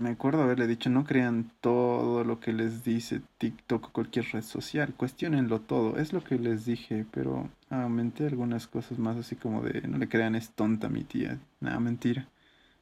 me 0.03 0.09
acuerdo 0.11 0.43
haberle 0.43 0.67
dicho, 0.67 0.89
no 0.89 1.03
crean 1.05 1.51
todo 1.61 2.23
lo 2.23 2.39
que 2.39 2.53
les 2.53 2.83
dice 2.83 3.21
TikTok 3.39 3.87
o 3.87 3.91
cualquier 3.91 4.25
red 4.31 4.43
social, 4.43 4.93
cuestionenlo 4.95 5.61
todo, 5.61 5.97
es 5.97 6.13
lo 6.13 6.23
que 6.23 6.37
les 6.37 6.65
dije, 6.65 7.05
pero 7.11 7.49
aumenté 7.69 8.27
algunas 8.27 8.67
cosas 8.67 8.99
más 8.99 9.17
así 9.17 9.35
como 9.35 9.61
de, 9.61 9.81
no 9.87 9.97
le 9.97 10.09
crean, 10.09 10.35
es 10.35 10.51
tonta 10.51 10.89
mi 10.89 11.03
tía, 11.03 11.39
nada, 11.59 11.79
mentira. 11.79 12.27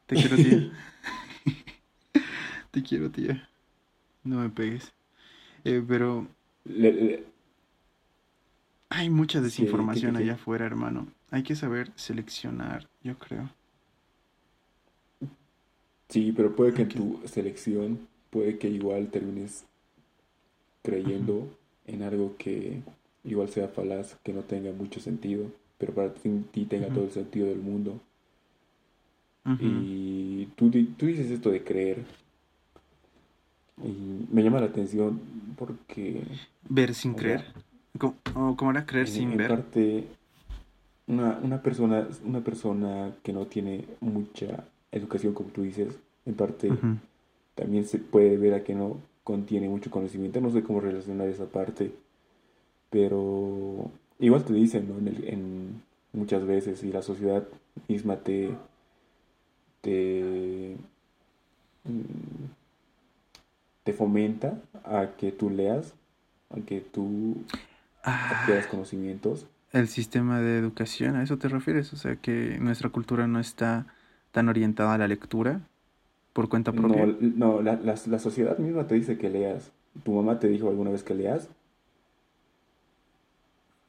Te 0.07 0.17
quiero, 0.17 0.39
tía. 0.39 0.65
Te 2.71 2.83
quiero, 2.83 3.09
tía. 3.11 3.47
No 4.23 4.39
me 4.39 4.49
pegues. 4.49 4.93
Eh, 5.65 5.83
pero 5.87 6.27
Le- 6.65 6.91
le- 6.91 7.23
hay 8.89 9.09
mucha 9.09 9.41
desinformación 9.41 10.15
allá 10.17 10.33
afuera, 10.33 10.65
hermano. 10.67 11.07
Hay 11.31 11.41
que 11.43 11.55
saber 11.55 11.91
seleccionar, 11.95 12.87
yo 13.01 13.17
creo. 13.17 13.49
Sí, 16.11 16.31
pero 16.31 16.55
puede 16.55 16.73
que 16.73 16.83
en 16.83 16.89
tu 16.89 17.19
selección, 17.25 18.07
puede 18.29 18.59
que 18.59 18.69
igual 18.69 19.07
termines 19.07 19.65
creyendo 20.83 21.47
en 21.87 22.03
algo 22.03 22.35
que 22.37 22.81
igual 23.23 23.49
sea 23.49 23.67
falaz, 23.67 24.15
que 24.23 24.33
no 24.33 24.41
tenga 24.41 24.71
mucho 24.71 24.99
sentido, 24.99 25.45
pero 25.77 25.93
para 25.93 26.13
ti, 26.13 26.65
tenga 26.65 26.87
todo 26.89 27.05
el 27.05 27.11
sentido 27.11 27.47
del 27.47 27.59
mundo. 27.59 27.99
Y 29.59 30.45
tú, 30.55 30.69
tú 30.69 31.05
dices 31.07 31.31
esto 31.31 31.49
de 31.49 31.63
creer. 31.63 32.05
Y 33.83 34.27
me 34.31 34.43
llama 34.43 34.59
la 34.59 34.67
atención 34.67 35.19
porque 35.57 36.21
Ver 36.69 36.93
sin 36.93 37.15
creer. 37.15 37.45
¿Cómo, 37.97 38.55
cómo 38.55 38.71
era 38.71 38.85
creer 38.85 39.07
en, 39.07 39.13
sin 39.13 39.31
en 39.31 39.37
ver? 39.37 39.49
parte 39.49 40.07
una, 41.07 41.39
una 41.41 41.61
persona, 41.61 42.07
una 42.23 42.41
persona 42.41 43.11
que 43.23 43.33
no 43.33 43.47
tiene 43.47 43.85
mucha 43.99 44.63
educación, 44.91 45.33
como 45.33 45.49
tú 45.49 45.63
dices, 45.63 45.95
en 46.25 46.33
parte 46.35 46.71
también 47.55 47.85
se 47.85 47.97
puede 47.99 48.37
ver 48.37 48.53
a 48.53 48.63
que 48.63 48.73
no 48.75 48.97
contiene 49.23 49.69
mucho 49.69 49.91
conocimiento. 49.91 50.41
No 50.41 50.51
sé 50.51 50.63
cómo 50.63 50.79
relacionar 50.81 51.27
esa 51.29 51.45
parte, 51.45 51.91
pero 52.89 53.89
igual 54.19 54.43
te 54.43 54.53
dicen, 54.53 54.87
¿no? 54.89 54.97
En 54.99 55.07
el- 55.07 55.27
en 55.27 55.81
muchas 56.13 56.45
veces 56.45 56.83
y 56.83 56.91
la 56.91 57.01
sociedad 57.01 57.43
misma 57.87 58.17
te 58.17 58.49
te 59.81 60.75
mm, 61.85 62.45
te 63.83 63.93
fomenta 63.93 64.59
a 64.83 65.07
que 65.17 65.31
tú 65.31 65.49
leas, 65.49 65.93
a 66.51 66.59
que 66.61 66.81
tú 66.81 67.37
Ah, 68.03 68.41
adquieras 68.41 68.67
conocimientos. 68.67 69.45
el 69.73 69.87
sistema 69.87 70.41
de 70.41 70.57
educación, 70.57 71.15
¿a 71.15 71.23
eso 71.23 71.37
te 71.37 71.47
refieres? 71.47 71.93
O 71.93 71.95
sea, 71.97 72.15
que 72.15 72.57
nuestra 72.59 72.89
cultura 72.89 73.27
no 73.27 73.39
está 73.39 73.85
tan 74.31 74.49
orientada 74.49 74.93
a 74.95 74.97
la 74.97 75.07
lectura 75.07 75.61
por 76.33 76.49
cuenta 76.49 76.71
No, 76.71 76.77
propia. 76.77 77.05
no, 77.05 77.61
la, 77.61 77.75
la, 77.75 77.95
la 78.07 78.17
sociedad 78.19 78.57
misma 78.57 78.87
te 78.87 78.95
dice 78.95 79.17
que 79.19 79.29
leas. 79.29 79.71
¿Tu 80.03 80.11
mamá 80.11 80.39
te 80.39 80.47
dijo 80.47 80.69
alguna 80.69 80.89
vez 80.89 81.03
que 81.03 81.13
leas? 81.13 81.49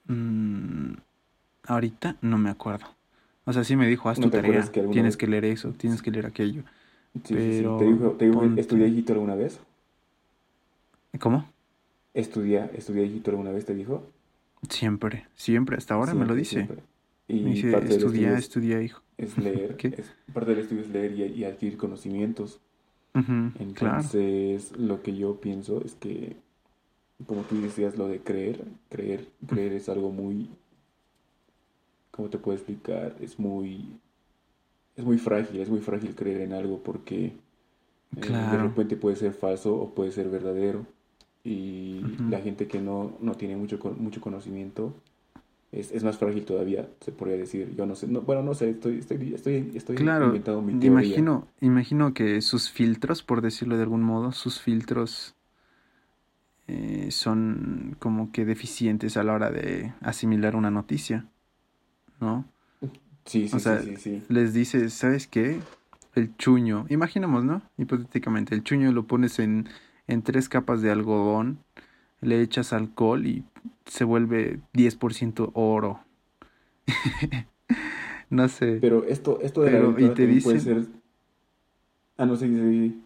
Mm, 0.08 0.94
ahorita 1.64 2.16
no 2.22 2.38
me 2.38 2.50
acuerdo. 2.50 2.86
O 3.44 3.52
sea, 3.52 3.64
sí 3.64 3.76
me 3.76 3.88
dijo, 3.88 4.08
haz 4.08 4.20
¿No 4.20 4.24
tu 4.26 4.30
tarea, 4.30 4.70
que 4.72 4.80
tienes 4.90 5.16
vez- 5.16 5.16
que 5.16 5.26
leer 5.26 5.44
eso, 5.46 5.72
tienes 5.72 6.02
que 6.02 6.10
leer 6.10 6.26
aquello. 6.26 6.64
Sí, 7.24 7.40
sí, 7.40 7.52
sí. 7.52 7.64
¿Te 7.78 7.84
dijo, 7.86 8.12
te 8.12 8.26
dijo 8.26 8.40
ponte- 8.40 8.60
estudia 8.60 8.86
hijito 8.86 9.12
alguna 9.14 9.34
vez? 9.34 9.60
¿Cómo? 11.20 11.46
¿Estudia, 12.14 12.70
estudia 12.74 13.02
hijito 13.04 13.30
alguna 13.32 13.50
vez 13.52 13.66
te 13.66 13.74
dijo? 13.74 14.02
Siempre, 14.68 15.26
siempre, 15.36 15.76
hasta 15.76 15.94
ahora 15.94 16.14
me 16.14 16.26
lo 16.26 16.34
dice. 16.34 16.68
siempre. 16.68 16.82
Y 17.28 17.40
Me 17.40 17.50
dice, 17.50 17.70
parte 17.70 17.94
estudia, 17.94 18.36
estudia, 18.36 18.82
hijo. 18.82 19.02
es 19.16 19.38
leer. 19.38 19.76
Parte 20.32 20.50
del 20.50 20.60
estudio 20.60 20.82
es 20.82 20.90
leer 20.90 21.12
y, 21.12 21.22
y 21.40 21.44
adquirir 21.44 21.76
conocimientos. 21.78 22.60
Claro. 23.74 24.10
Entonces, 24.14 24.76
lo 24.76 25.02
que 25.02 25.14
yo 25.16 25.40
pienso 25.40 25.82
es 25.84 25.94
que, 25.94 26.36
como 27.26 27.42
tú 27.42 27.60
decías, 27.60 27.96
lo 27.96 28.08
de 28.08 28.20
creer, 28.20 28.64
creer, 28.88 29.28
creer 29.46 29.72
es 29.74 29.88
algo 29.88 30.10
muy, 30.10 30.48
¿cómo 32.10 32.28
te 32.30 32.38
puedo 32.38 32.56
explicar? 32.56 33.16
Es 33.20 33.38
muy, 33.38 33.98
es 34.96 35.04
muy 35.04 35.18
frágil, 35.18 35.60
es 35.60 35.68
muy 35.68 35.80
frágil 35.80 36.14
creer 36.14 36.42
en 36.42 36.52
algo 36.52 36.82
porque 36.82 37.26
eh, 38.16 38.20
de 38.20 38.56
repente 38.58 38.96
puede 38.96 39.16
ser 39.16 39.32
falso 39.32 39.74
o 39.76 39.94
puede 39.94 40.12
ser 40.12 40.28
verdadero. 40.28 40.86
Y 41.44 42.00
la 42.28 42.40
gente 42.40 42.68
que 42.68 42.80
no, 42.80 43.16
no 43.20 43.34
tiene 43.34 43.56
mucho, 43.56 43.78
mucho 43.98 44.20
conocimiento 44.20 44.94
es, 45.72 45.92
es 45.92 46.04
más 46.04 46.18
frágil 46.18 46.44
todavía, 46.44 46.88
se 47.00 47.12
podría 47.12 47.36
decir. 47.38 47.74
Yo 47.76 47.86
no 47.86 47.94
sé, 47.96 48.06
no, 48.08 48.22
bueno, 48.22 48.42
no 48.42 48.54
sé, 48.54 48.70
estoy, 48.70 48.98
estoy, 48.98 49.34
estoy, 49.34 49.72
estoy 49.74 49.96
Claro, 49.96 50.26
inventando 50.26 50.62
mi 50.62 50.74
teoría. 50.74 51.16
imagino, 51.16 51.48
imagino 51.60 52.12
que 52.14 52.42
sus 52.42 52.70
filtros, 52.70 53.22
por 53.22 53.40
decirlo 53.42 53.76
de 53.76 53.84
algún 53.84 54.02
modo, 54.02 54.32
sus 54.32 54.60
filtros 54.60 55.34
eh, 56.68 57.10
son 57.10 57.96
como 57.98 58.32
que 58.32 58.44
deficientes 58.44 59.16
a 59.16 59.24
la 59.24 59.32
hora 59.34 59.50
de 59.50 59.92
asimilar 60.00 60.56
una 60.56 60.70
noticia, 60.70 61.26
¿no? 62.20 62.46
Sí, 63.24 63.48
sí, 63.48 63.48
O 63.52 63.58
sea, 63.58 63.78
sí, 63.80 63.96
sí, 63.96 63.96
sí. 63.96 64.22
Les 64.28 64.54
dices, 64.54 64.94
¿sabes 64.94 65.26
qué? 65.26 65.60
El 66.14 66.36
chuño, 66.36 66.86
imaginemos, 66.88 67.44
¿no? 67.44 67.62
Hipotéticamente, 67.78 68.54
el 68.54 68.64
chuño 68.64 68.92
lo 68.92 69.06
pones 69.06 69.38
en, 69.38 69.68
en 70.06 70.22
tres 70.22 70.48
capas 70.48 70.82
de 70.82 70.90
algodón, 70.90 71.58
le 72.22 72.40
echas 72.40 72.72
alcohol 72.72 73.26
y 73.26 73.44
se 73.84 74.04
vuelve 74.04 74.60
10% 74.72 75.50
oro. 75.52 76.00
no 78.30 78.48
sé. 78.48 78.78
Pero 78.80 79.04
esto, 79.04 79.40
esto 79.42 79.62
de 79.62 79.70
Pero, 79.70 79.92
la 79.92 80.00
y 80.00 80.08
te 80.10 80.22
también 80.22 80.42
puede 80.42 80.58
dicen- 80.58 80.84
ser... 80.84 80.86
Ah, 82.16 82.26
no 82.26 82.36
sé, 82.36 82.46
sí, 82.46 83.02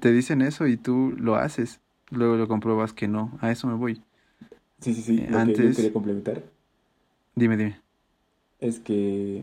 Te 0.00 0.12
dicen 0.12 0.42
eso 0.42 0.66
y 0.66 0.76
tú 0.76 1.14
lo 1.18 1.36
haces. 1.36 1.80
Luego 2.10 2.36
lo 2.36 2.46
compruebas 2.48 2.92
que 2.92 3.08
no. 3.08 3.36
A 3.40 3.50
eso 3.50 3.66
me 3.66 3.74
voy. 3.74 4.02
Sí, 4.80 4.92
sí, 4.94 5.02
sí. 5.02 5.12
Eh, 5.18 5.22
Lo 5.22 5.26
que 5.26 5.32
yo 5.32 5.38
antes- 5.38 5.76
quería 5.76 5.92
complementar 5.92 6.42
Dime, 7.34 7.56
dime. 7.56 7.80
es 8.60 8.78
que 8.78 9.42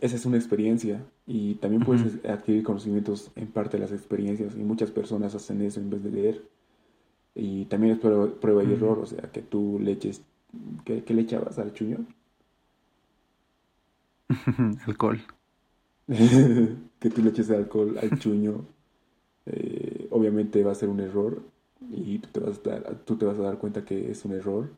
esa 0.00 0.16
es 0.16 0.24
una 0.26 0.36
experiencia 0.36 1.04
y 1.26 1.54
también 1.56 1.84
puedes 1.84 2.24
adquirir 2.24 2.62
conocimientos 2.64 3.30
en 3.36 3.46
parte 3.48 3.76
de 3.76 3.82
las 3.82 3.92
experiencias 3.92 4.54
y 4.56 4.60
muchas 4.64 4.90
personas 4.90 5.34
hacen 5.34 5.60
eso 5.62 5.78
en 5.80 5.90
vez 5.90 6.02
de 6.02 6.10
leer. 6.10 6.42
Y 7.40 7.64
también 7.66 7.94
es 7.94 8.00
prueba, 8.00 8.28
prueba 8.40 8.64
y 8.64 8.72
error, 8.72 8.98
o 9.00 9.06
sea, 9.06 9.22
que 9.32 9.42
tú 9.42 9.78
le 9.80 9.92
eches... 9.92 10.22
¿Qué, 10.84 11.04
qué 11.04 11.14
le 11.14 11.22
echabas 11.22 11.58
al 11.58 11.72
chuño? 11.72 12.06
Alcohol. 14.86 15.20
que 16.06 17.10
tú 17.10 17.22
le 17.22 17.30
eches 17.30 17.50
alcohol 17.50 17.96
al 17.98 18.14
chuño, 18.18 18.66
eh, 19.46 20.08
obviamente 20.10 20.64
va 20.64 20.72
a 20.72 20.74
ser 20.76 20.88
un 20.88 21.00
error 21.00 21.42
y 21.90 22.18
tú 22.20 22.30
te, 22.32 22.40
vas 22.40 22.60
a 22.66 22.70
dar, 22.70 22.98
tú 23.04 23.16
te 23.16 23.26
vas 23.26 23.38
a 23.38 23.42
dar 23.42 23.58
cuenta 23.58 23.84
que 23.84 24.10
es 24.10 24.24
un 24.24 24.32
error. 24.32 24.70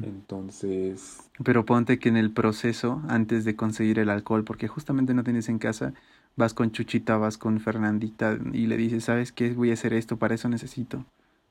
Entonces, 0.00 1.30
Pero 1.44 1.64
ponte 1.66 1.98
que 1.98 2.08
en 2.10 2.16
el 2.16 2.32
proceso, 2.32 3.02
antes 3.08 3.44
de 3.44 3.56
conseguir 3.56 3.98
el 3.98 4.10
alcohol, 4.10 4.44
porque 4.44 4.68
justamente 4.68 5.14
no 5.14 5.24
tienes 5.24 5.48
en 5.48 5.58
casa, 5.58 5.94
vas 6.36 6.54
con 6.54 6.70
Chuchita, 6.72 7.16
vas 7.18 7.38
con 7.38 7.60
Fernandita 7.60 8.38
y 8.52 8.66
le 8.66 8.76
dices, 8.76 9.04
¿sabes 9.04 9.32
qué? 9.32 9.52
Voy 9.54 9.70
a 9.70 9.74
hacer 9.74 9.92
esto, 9.94 10.18
para 10.18 10.34
eso 10.34 10.48
necesito. 10.48 11.04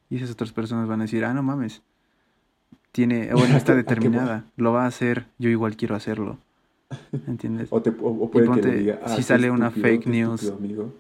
Y 0.10 0.18
esas 0.18 0.32
otras 0.32 0.52
personas 0.52 0.88
van 0.88 1.02
a 1.02 1.04
decir, 1.06 1.26
ah, 1.26 1.34
no 1.34 1.44
mames. 1.44 1.82
Tiene, 2.92 3.34
bueno, 3.34 3.58
está 3.58 3.72
¿A 3.74 3.76
qué 3.76 3.84
determinada, 3.84 4.46
lo 4.56 4.72
va 4.72 4.84
a 4.84 4.88
hacer, 4.88 5.26
yo 5.38 5.50
igual 5.50 5.76
quiero 5.76 5.96
hacerlo. 5.96 6.38
¿Entiendes? 7.28 7.68
o, 7.72 7.82
te, 7.82 7.90
o, 7.90 7.94
o 8.08 8.32
puede 8.32 8.46
que 8.46 8.50
ponte, 8.52 8.68
le 8.70 8.78
diga, 8.78 9.00
ah, 9.04 9.10
si 9.16 9.24
sale 9.24 9.50
una 9.50 9.72
fake 9.72 10.06
news. 10.08 10.52
amigo. 10.52 10.94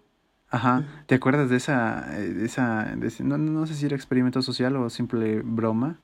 Ajá, 0.49 1.03
¿te 1.05 1.15
acuerdas 1.15 1.49
de 1.49 1.57
esa, 1.57 2.17
eh, 2.17 2.29
de 2.29 2.45
esa, 2.45 2.83
de 2.95 3.11
no, 3.23 3.37
no 3.37 3.65
sé 3.67 3.73
si 3.75 3.85
era 3.85 3.95
experimento 3.95 4.41
social 4.41 4.75
o 4.77 4.89
simple 4.89 5.41
broma, 5.41 5.99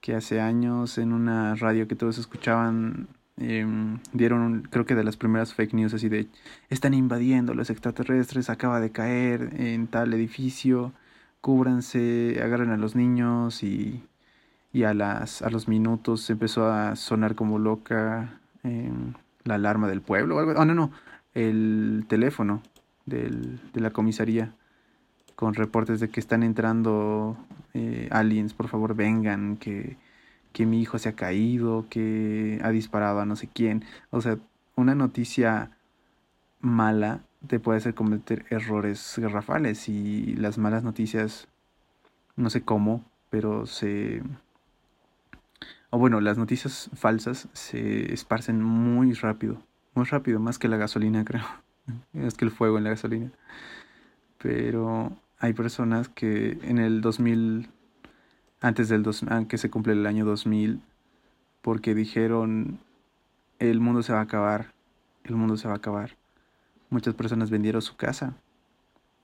que 0.00 0.14
hace 0.14 0.40
años 0.40 0.98
en 0.98 1.12
una 1.12 1.54
radio 1.56 1.88
que 1.88 1.94
todos 1.96 2.18
escuchaban, 2.18 3.08
em, 3.38 3.98
dieron, 4.12 4.40
un- 4.40 4.62
creo 4.62 4.84
que 4.86 4.94
de 4.94 5.04
las 5.04 5.16
primeras 5.16 5.54
fake 5.54 5.74
news 5.74 5.94
así 5.94 6.08
de, 6.08 6.26
están 6.70 6.94
invadiendo 6.94 7.54
los 7.54 7.70
extraterrestres, 7.70 8.50
acaba 8.50 8.78
de 8.80 8.90
caer 8.90 9.50
en 9.56 9.86
tal 9.88 10.12
edificio, 10.14 10.92
cúbranse, 11.42 12.40
agarren 12.42 12.70
a 12.70 12.78
los 12.78 12.96
niños 12.96 13.62
y, 13.62 14.02
y 14.72 14.84
a 14.84 14.94
las, 14.94 15.42
a 15.42 15.50
los 15.50 15.68
minutos 15.68 16.30
empezó 16.30 16.68
a 16.70 16.96
sonar 16.96 17.34
como 17.34 17.58
loca 17.58 18.40
em, 18.62 19.12
la 19.44 19.56
alarma 19.56 19.88
del 19.88 20.00
pueblo 20.00 20.36
o 20.36 20.38
algo, 20.38 20.52
oh 20.56 20.64
no, 20.64 20.74
no, 20.74 20.92
el 21.34 22.06
teléfono 22.08 22.62
del, 23.04 23.60
de 23.74 23.80
la 23.80 23.90
comisaría 23.90 24.54
con 25.34 25.54
reportes 25.54 26.00
de 26.00 26.08
que 26.08 26.20
están 26.20 26.42
entrando 26.44 27.36
eh, 27.74 28.08
aliens, 28.12 28.54
por 28.54 28.68
favor 28.68 28.94
vengan, 28.94 29.56
que, 29.56 29.96
que 30.52 30.66
mi 30.66 30.80
hijo 30.80 30.98
se 30.98 31.08
ha 31.08 31.14
caído, 31.14 31.86
que 31.90 32.60
ha 32.62 32.70
disparado 32.70 33.20
a 33.20 33.26
no 33.26 33.34
sé 33.34 33.48
quién. 33.52 33.84
O 34.10 34.20
sea, 34.20 34.38
una 34.76 34.94
noticia 34.94 35.70
mala 36.60 37.22
te 37.46 37.60
puede 37.60 37.78
hacer 37.78 37.94
cometer 37.94 38.44
errores 38.50 39.14
garrafales 39.16 39.88
y 39.88 40.34
las 40.36 40.58
malas 40.58 40.84
noticias, 40.84 41.48
no 42.36 42.50
sé 42.50 42.62
cómo, 42.62 43.04
pero 43.30 43.66
se... 43.66 44.22
O 45.90 45.98
bueno, 45.98 46.20
las 46.20 46.38
noticias 46.38 46.90
falsas 46.94 47.48
se 47.52 48.12
esparcen 48.12 48.62
muy 48.62 49.12
rápido, 49.12 49.62
muy 49.94 50.04
rápido, 50.06 50.40
más 50.40 50.58
que 50.58 50.68
la 50.68 50.76
gasolina, 50.76 51.24
creo. 51.26 51.44
Es 52.14 52.34
que 52.34 52.44
el 52.44 52.50
fuego 52.50 52.78
en 52.78 52.84
la 52.84 52.90
gasolina. 52.90 53.30
Pero 54.38 55.12
hay 55.38 55.52
personas 55.52 56.08
que 56.08 56.58
en 56.62 56.78
el 56.78 57.00
2000, 57.00 57.68
antes 58.60 58.88
del 58.88 59.02
2000, 59.02 59.46
que 59.48 59.58
se 59.58 59.70
cumple 59.70 59.92
el 59.92 60.06
año 60.06 60.24
2000, 60.24 60.80
porque 61.60 61.94
dijeron, 61.94 62.78
el 63.58 63.80
mundo 63.80 64.02
se 64.02 64.12
va 64.12 64.20
a 64.20 64.22
acabar, 64.22 64.72
el 65.24 65.36
mundo 65.36 65.56
se 65.56 65.68
va 65.68 65.74
a 65.74 65.78
acabar. 65.78 66.16
Muchas 66.92 67.14
personas 67.14 67.48
vendieron 67.48 67.80
su 67.80 67.96
casa, 67.96 68.34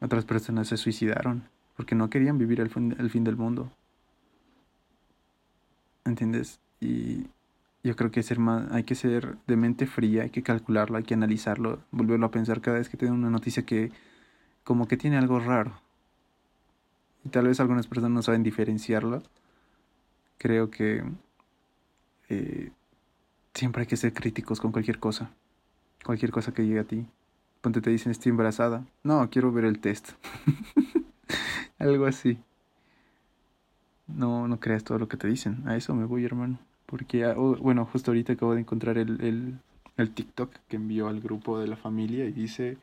otras 0.00 0.24
personas 0.24 0.68
se 0.68 0.78
suicidaron, 0.78 1.50
porque 1.76 1.94
no 1.94 2.08
querían 2.08 2.38
vivir 2.38 2.60
el 2.60 2.70
fin, 2.70 2.96
el 2.98 3.10
fin 3.10 3.24
del 3.24 3.36
mundo. 3.36 3.70
¿Entiendes? 6.06 6.60
Y 6.80 7.26
yo 7.84 7.94
creo 7.94 8.10
que 8.10 8.22
ser 8.22 8.38
más, 8.38 8.72
hay 8.72 8.84
que 8.84 8.94
ser 8.94 9.36
de 9.46 9.56
mente 9.56 9.86
fría, 9.86 10.22
hay 10.22 10.30
que 10.30 10.42
calcularlo, 10.42 10.96
hay 10.96 11.04
que 11.04 11.12
analizarlo, 11.12 11.80
volverlo 11.90 12.24
a 12.24 12.30
pensar 12.30 12.62
cada 12.62 12.78
vez 12.78 12.88
que 12.88 12.96
tiene 12.96 13.12
una 13.12 13.28
noticia 13.28 13.66
que 13.66 13.92
como 14.64 14.88
que 14.88 14.96
tiene 14.96 15.18
algo 15.18 15.38
raro. 15.38 15.78
Y 17.22 17.28
tal 17.28 17.48
vez 17.48 17.60
algunas 17.60 17.86
personas 17.86 18.12
no 18.12 18.22
saben 18.22 18.42
diferenciarlo. 18.42 19.22
Creo 20.38 20.70
que 20.70 21.04
eh, 22.30 22.70
siempre 23.52 23.82
hay 23.82 23.86
que 23.86 23.98
ser 23.98 24.14
críticos 24.14 24.58
con 24.58 24.72
cualquier 24.72 24.98
cosa. 24.98 25.32
Cualquier 26.02 26.30
cosa 26.30 26.54
que 26.54 26.64
llegue 26.64 26.80
a 26.80 26.84
ti. 26.84 27.06
Ponte 27.60 27.80
te 27.80 27.90
dicen 27.90 28.12
estoy 28.12 28.30
embarazada. 28.30 28.84
No, 29.02 29.28
quiero 29.30 29.52
ver 29.52 29.64
el 29.64 29.80
test. 29.80 30.12
algo 31.78 32.06
así. 32.06 32.38
No, 34.06 34.48
no 34.48 34.58
creas 34.60 34.84
todo 34.84 34.98
lo 34.98 35.08
que 35.08 35.16
te 35.16 35.28
dicen. 35.28 35.66
A 35.66 35.76
eso 35.76 35.94
me 35.94 36.04
voy, 36.04 36.24
hermano. 36.24 36.58
Porque, 36.86 37.24
ah, 37.24 37.34
oh, 37.36 37.56
bueno, 37.56 37.84
justo 37.84 38.10
ahorita 38.10 38.32
acabo 38.32 38.54
de 38.54 38.60
encontrar 38.60 38.96
el, 38.96 39.20
el, 39.20 39.58
el 39.96 40.10
TikTok 40.10 40.52
que 40.68 40.76
envió 40.76 41.08
al 41.08 41.20
grupo 41.20 41.58
de 41.58 41.68
la 41.68 41.76
familia 41.76 42.24
y 42.24 42.32
dice, 42.32 42.78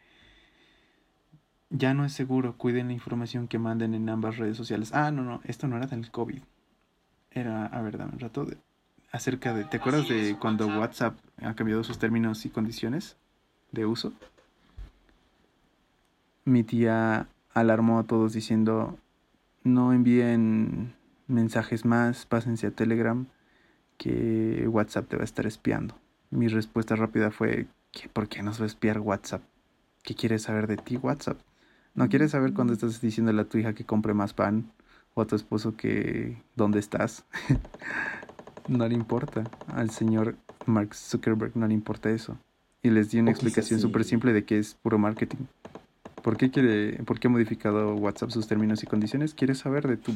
ya 1.69 1.93
no 1.93 2.05
es 2.05 2.13
seguro, 2.13 2.55
cuiden 2.57 2.87
la 2.87 2.93
información 2.93 3.47
que 3.47 3.57
manden 3.57 3.93
en 3.93 4.07
ambas 4.09 4.37
redes 4.37 4.57
sociales. 4.57 4.93
Ah, 4.93 5.11
no, 5.11 5.23
no, 5.23 5.41
esto 5.45 5.67
no 5.67 5.77
era 5.77 5.87
del 5.87 6.11
COVID. 6.11 6.41
Era, 7.31 7.65
a 7.65 7.81
ver, 7.81 7.97
dame 7.97 8.13
un 8.13 8.19
rato, 8.19 8.45
de, 8.45 8.57
acerca 9.11 9.53
de, 9.53 9.65
¿te 9.65 9.77
acuerdas 9.77 10.07
de 10.07 10.37
cuando 10.39 10.67
WhatsApp 10.67 11.17
ha 11.41 11.55
cambiado 11.55 11.83
sus 11.83 11.97
términos 11.97 12.45
y 12.45 12.49
condiciones 12.49 13.17
de 13.71 13.85
uso? 13.85 14.13
Mi 16.45 16.63
tía 16.63 17.27
alarmó 17.53 17.99
a 17.99 18.03
todos 18.03 18.33
diciendo, 18.33 18.97
no 19.63 19.93
envíen 19.93 20.93
mensajes 21.27 21.85
más, 21.85 22.27
pásense 22.27 22.67
a 22.67 22.71
Telegram, 22.71 23.25
que 23.97 24.67
WhatsApp 24.67 25.07
te 25.07 25.15
va 25.15 25.23
a 25.23 25.25
estar 25.25 25.47
espiando. 25.47 25.95
Mi 26.29 26.47
respuesta 26.47 26.95
rápida 26.95 27.31
fue, 27.31 27.65
¿por 28.13 28.27
qué 28.27 28.43
nos 28.43 28.59
va 28.59 28.65
a 28.65 28.67
espiar 28.67 28.99
WhatsApp? 28.99 29.41
¿Qué 30.03 30.13
quiere 30.13 30.37
saber 30.37 30.67
de 30.67 30.77
ti 30.77 30.97
WhatsApp? 30.97 31.39
¿No 31.95 32.09
quieres 32.09 32.31
saber 32.31 32.53
cuando 32.53 32.73
estás 32.73 33.01
diciéndole 33.01 33.41
a 33.41 33.45
tu 33.45 33.57
hija 33.57 33.73
que 33.73 33.85
compre 33.85 34.13
más 34.13 34.33
pan? 34.33 34.71
¿O 35.13 35.21
a 35.21 35.25
tu 35.25 35.35
esposo 35.35 35.75
que 35.75 36.37
dónde 36.55 36.77
estás? 36.79 37.25
no 38.67 38.87
le 38.87 38.93
importa. 38.93 39.45
Al 39.73 39.89
señor 39.89 40.35
Mark 40.65 40.93
Zuckerberg 40.93 41.55
no 41.55 41.67
le 41.67 41.73
importa 41.73 42.11
eso. 42.11 42.37
Y 42.83 42.89
les 42.91 43.09
di 43.09 43.19
una 43.19 43.31
explicación 43.31 43.79
súper 43.79 44.03
simple 44.03 44.33
de 44.33 44.43
que 44.43 44.59
es 44.59 44.75
puro 44.75 44.99
marketing. 44.99 45.45
¿Por 46.25 46.37
qué, 46.37 46.49
quiere, 46.49 47.03
¿Por 47.03 47.19
qué 47.19 47.27
ha 47.27 47.29
modificado 47.29 47.93
WhatsApp 47.97 48.31
sus 48.31 48.47
términos 48.47 48.81
y 48.81 48.87
condiciones? 48.87 49.35
Quiere 49.35 49.53
saber 49.53 49.87
de 49.87 49.97
tu 49.97 50.11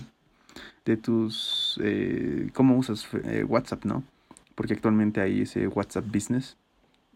de 0.84 0.98
tus 0.98 1.80
eh, 1.84 2.50
cómo 2.56 2.80
usas 2.80 3.08
eh, 3.26 3.43
WhatsApp, 3.43 3.86
¿no? 3.86 4.02
Porque 4.56 4.74
actualmente 4.74 5.22
hay 5.22 5.41
ese 5.41 5.67
WhatsApp 5.67 6.06
Business 6.08 6.58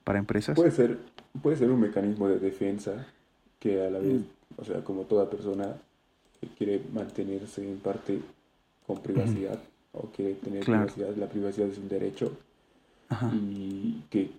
para 0.03 0.19
empresas. 0.19 0.55
Puede 0.55 0.69
ser, 0.69 0.99
puede 1.41 1.57
ser 1.57 1.71
un 1.71 1.79
mecanismo 1.79 2.29
de 2.29 2.37
defensa 2.37 3.07
que 3.59 3.83
a 3.83 3.89
la 3.89 3.97
vez, 3.97 4.21
mm. 4.21 4.25
o 4.57 4.63
sea, 4.63 4.83
como 4.83 5.05
toda 5.05 5.27
persona 5.27 5.75
quiere 6.55 6.79
mantenerse 6.93 7.67
en 7.67 7.79
parte 7.79 8.19
con 8.85 9.01
privacidad 9.01 9.59
o 9.93 10.11
quiere 10.15 10.35
tener 10.35 10.63
privacidad, 10.63 11.15
la 11.15 11.29
privacidad 11.29 11.67
es 11.67 11.79
un 11.79 11.89
derecho 11.89 12.37
y 13.33 14.01
que 14.09 14.31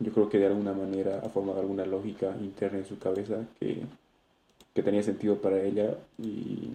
yo 0.00 0.12
creo 0.12 0.28
que 0.28 0.38
de 0.38 0.46
alguna 0.46 0.72
manera 0.72 1.20
ha 1.24 1.28
formado 1.28 1.60
alguna 1.60 1.86
lógica 1.86 2.36
interna 2.40 2.78
en 2.78 2.86
su 2.86 2.98
cabeza 2.98 3.46
que, 3.58 3.82
que 4.74 4.82
tenía 4.82 5.02
sentido 5.02 5.40
para 5.40 5.62
ella 5.62 5.96
y, 6.18 6.70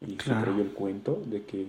se 0.00 0.34
creyó 0.42 0.60
el 0.60 0.72
cuento 0.72 1.22
de 1.26 1.44
que, 1.44 1.66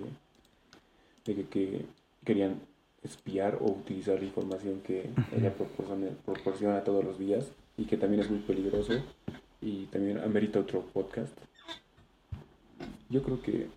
de 1.26 1.46
que, 1.46 1.86
querían 2.26 2.60
espiar 3.02 3.60
o 3.62 3.66
utilizar 3.66 4.20
la 4.20 4.26
información 4.26 4.82
que 4.82 5.10
ella 5.38 5.54
proporciona, 5.54 6.08
proporciona 6.26 6.84
todos 6.84 7.06
los 7.06 7.18
días 7.18 7.46
y 7.78 7.86
que 7.86 7.96
también 7.96 8.24
es 8.24 8.30
muy 8.30 8.40
peligroso 8.40 8.94
y 9.62 9.86
también 9.86 10.18
amerita 10.18 10.60
otro 10.60 10.82
podcast. 10.82 11.32
Yo 13.10 13.22
creo 13.24 13.42
que 13.42 13.68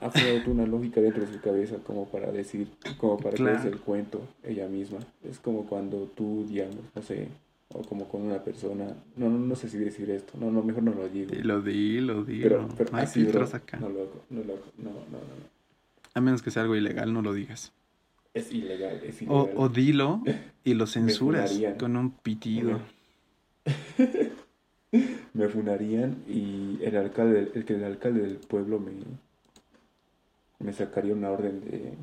ha 0.00 0.10
creado 0.10 0.50
una 0.50 0.66
lógica 0.66 1.00
dentro 1.00 1.24
de 1.24 1.32
su 1.32 1.40
cabeza 1.40 1.76
como 1.84 2.06
para 2.06 2.30
decir, 2.30 2.68
como 2.98 3.18
para 3.18 3.36
que 3.36 3.52
es 3.52 3.64
el 3.64 3.78
cuento 3.78 4.20
ella 4.44 4.68
misma. 4.68 4.98
Es 5.28 5.38
como 5.38 5.66
cuando 5.66 6.04
tú, 6.14 6.46
digamos, 6.48 6.76
no 6.94 7.02
sé, 7.02 7.28
o 7.74 7.82
como 7.82 8.08
con 8.08 8.22
una 8.22 8.42
persona, 8.42 8.86
no, 9.16 9.28
no, 9.28 9.38
no 9.38 9.56
sé 9.56 9.68
si 9.68 9.76
decir 9.78 10.10
esto, 10.10 10.34
no, 10.38 10.50
no, 10.50 10.62
mejor 10.62 10.82
no 10.84 10.92
lo 10.92 11.08
digo. 11.08 11.32
Lo 11.42 11.60
di, 11.60 12.00
lo 12.00 12.24
di. 12.24 12.40
Pero, 12.40 12.68
pero 12.76 12.96
hay 12.96 13.06
filtros 13.06 13.54
acá. 13.54 13.78
No, 13.78 13.88
loco, 13.88 14.22
no, 14.30 14.42
loco, 14.42 14.66
no, 14.78 14.90
no, 14.90 15.18
no, 15.18 15.18
A 16.14 16.20
menos 16.20 16.42
que 16.42 16.50
sea 16.50 16.62
algo 16.62 16.76
ilegal, 16.76 17.12
no 17.12 17.22
lo 17.22 17.34
digas. 17.34 17.72
Es 18.34 18.52
ilegal, 18.52 19.00
es 19.04 19.20
ilegal. 19.20 19.50
O, 19.56 19.64
o 19.64 19.68
dilo 19.68 20.22
y 20.64 20.74
lo 20.74 20.86
censuras 20.86 21.60
con 21.78 21.96
un 21.96 22.12
pitido. 22.12 22.80
me 25.34 25.48
funarían 25.48 26.22
y 26.26 26.78
el 26.82 26.96
alcalde, 26.96 27.50
el 27.54 27.64
que 27.64 27.74
el 27.74 27.84
alcalde 27.84 28.22
del 28.22 28.36
pueblo 28.36 28.80
me 28.80 28.92
me 30.58 30.72
sacaría 30.72 31.12
una 31.14 31.30
orden 31.30 31.60
de, 31.60 31.94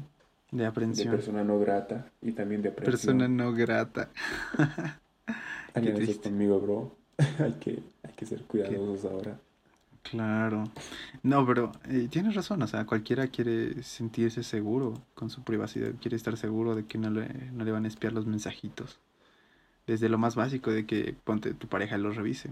de 0.51 0.65
aprehensión. 0.65 1.11
De 1.11 1.17
persona 1.17 1.43
no 1.43 1.59
grata 1.59 2.11
y 2.21 2.31
también 2.31 2.61
de 2.61 2.69
aprehensión. 2.69 3.17
Persona 3.17 3.27
no 3.27 3.53
grata. 3.53 4.09
Alguien 5.73 6.17
conmigo, 6.17 6.59
bro. 6.59 6.95
hay, 7.39 7.53
que, 7.53 7.79
hay 8.03 8.13
que 8.15 8.25
ser 8.25 8.43
cuidadosos 8.43 9.11
ahora. 9.11 9.37
Claro. 10.03 10.65
No, 11.23 11.45
pero 11.45 11.71
eh, 11.89 12.07
tienes 12.09 12.35
razón, 12.35 12.61
o 12.61 12.67
sea, 12.67 12.85
cualquiera 12.85 13.27
quiere 13.27 13.81
sentirse 13.81 14.43
seguro 14.43 14.93
con 15.15 15.29
su 15.29 15.43
privacidad, 15.43 15.93
quiere 15.99 16.15
estar 16.15 16.37
seguro 16.37 16.75
de 16.75 16.85
que 16.85 16.97
no 16.97 17.09
le, 17.09 17.27
no 17.51 17.65
le 17.65 17.71
van 17.71 17.85
a 17.85 17.87
espiar 17.87 18.13
los 18.13 18.27
mensajitos. 18.27 18.99
Desde 19.87 20.09
lo 20.09 20.17
más 20.17 20.35
básico 20.35 20.71
de 20.71 20.85
que 20.85 21.15
ponte 21.23 21.53
tu 21.53 21.67
pareja 21.67 21.97
los 21.97 22.15
revise, 22.15 22.51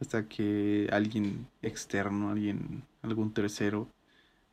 hasta 0.00 0.28
que 0.28 0.88
alguien 0.92 1.46
externo, 1.62 2.30
alguien, 2.30 2.82
algún 3.02 3.32
tercero 3.32 3.88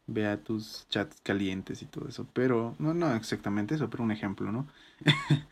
vea 0.07 0.43
tus 0.43 0.87
chats 0.89 1.19
calientes 1.21 1.81
y 1.81 1.85
todo 1.85 2.07
eso. 2.07 2.27
Pero, 2.33 2.75
no, 2.79 2.93
no 2.93 3.13
exactamente 3.15 3.75
eso, 3.75 3.89
pero 3.89 4.03
un 4.03 4.11
ejemplo, 4.11 4.51
¿no? 4.51 4.67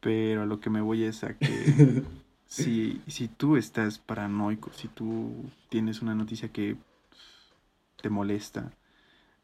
pero 0.00 0.42
a 0.42 0.46
lo 0.46 0.60
que 0.60 0.70
me 0.70 0.80
voy 0.80 1.04
es 1.04 1.24
a 1.24 1.36
que 1.36 2.02
si, 2.46 3.00
si 3.06 3.28
tú 3.28 3.56
estás 3.56 3.98
paranoico, 3.98 4.70
si 4.72 4.88
tú 4.88 5.50
tienes 5.68 6.02
una 6.02 6.14
noticia 6.14 6.50
que 6.50 6.76
te 8.00 8.10
molesta, 8.10 8.72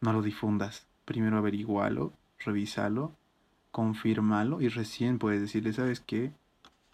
no 0.00 0.12
lo 0.12 0.22
difundas. 0.22 0.86
Primero 1.04 1.38
averigualo, 1.38 2.12
revísalo, 2.38 3.12
confírmalo 3.70 4.60
y 4.60 4.68
recién 4.68 5.18
puedes 5.18 5.40
decirle, 5.40 5.72
¿sabes 5.72 6.00
qué? 6.00 6.32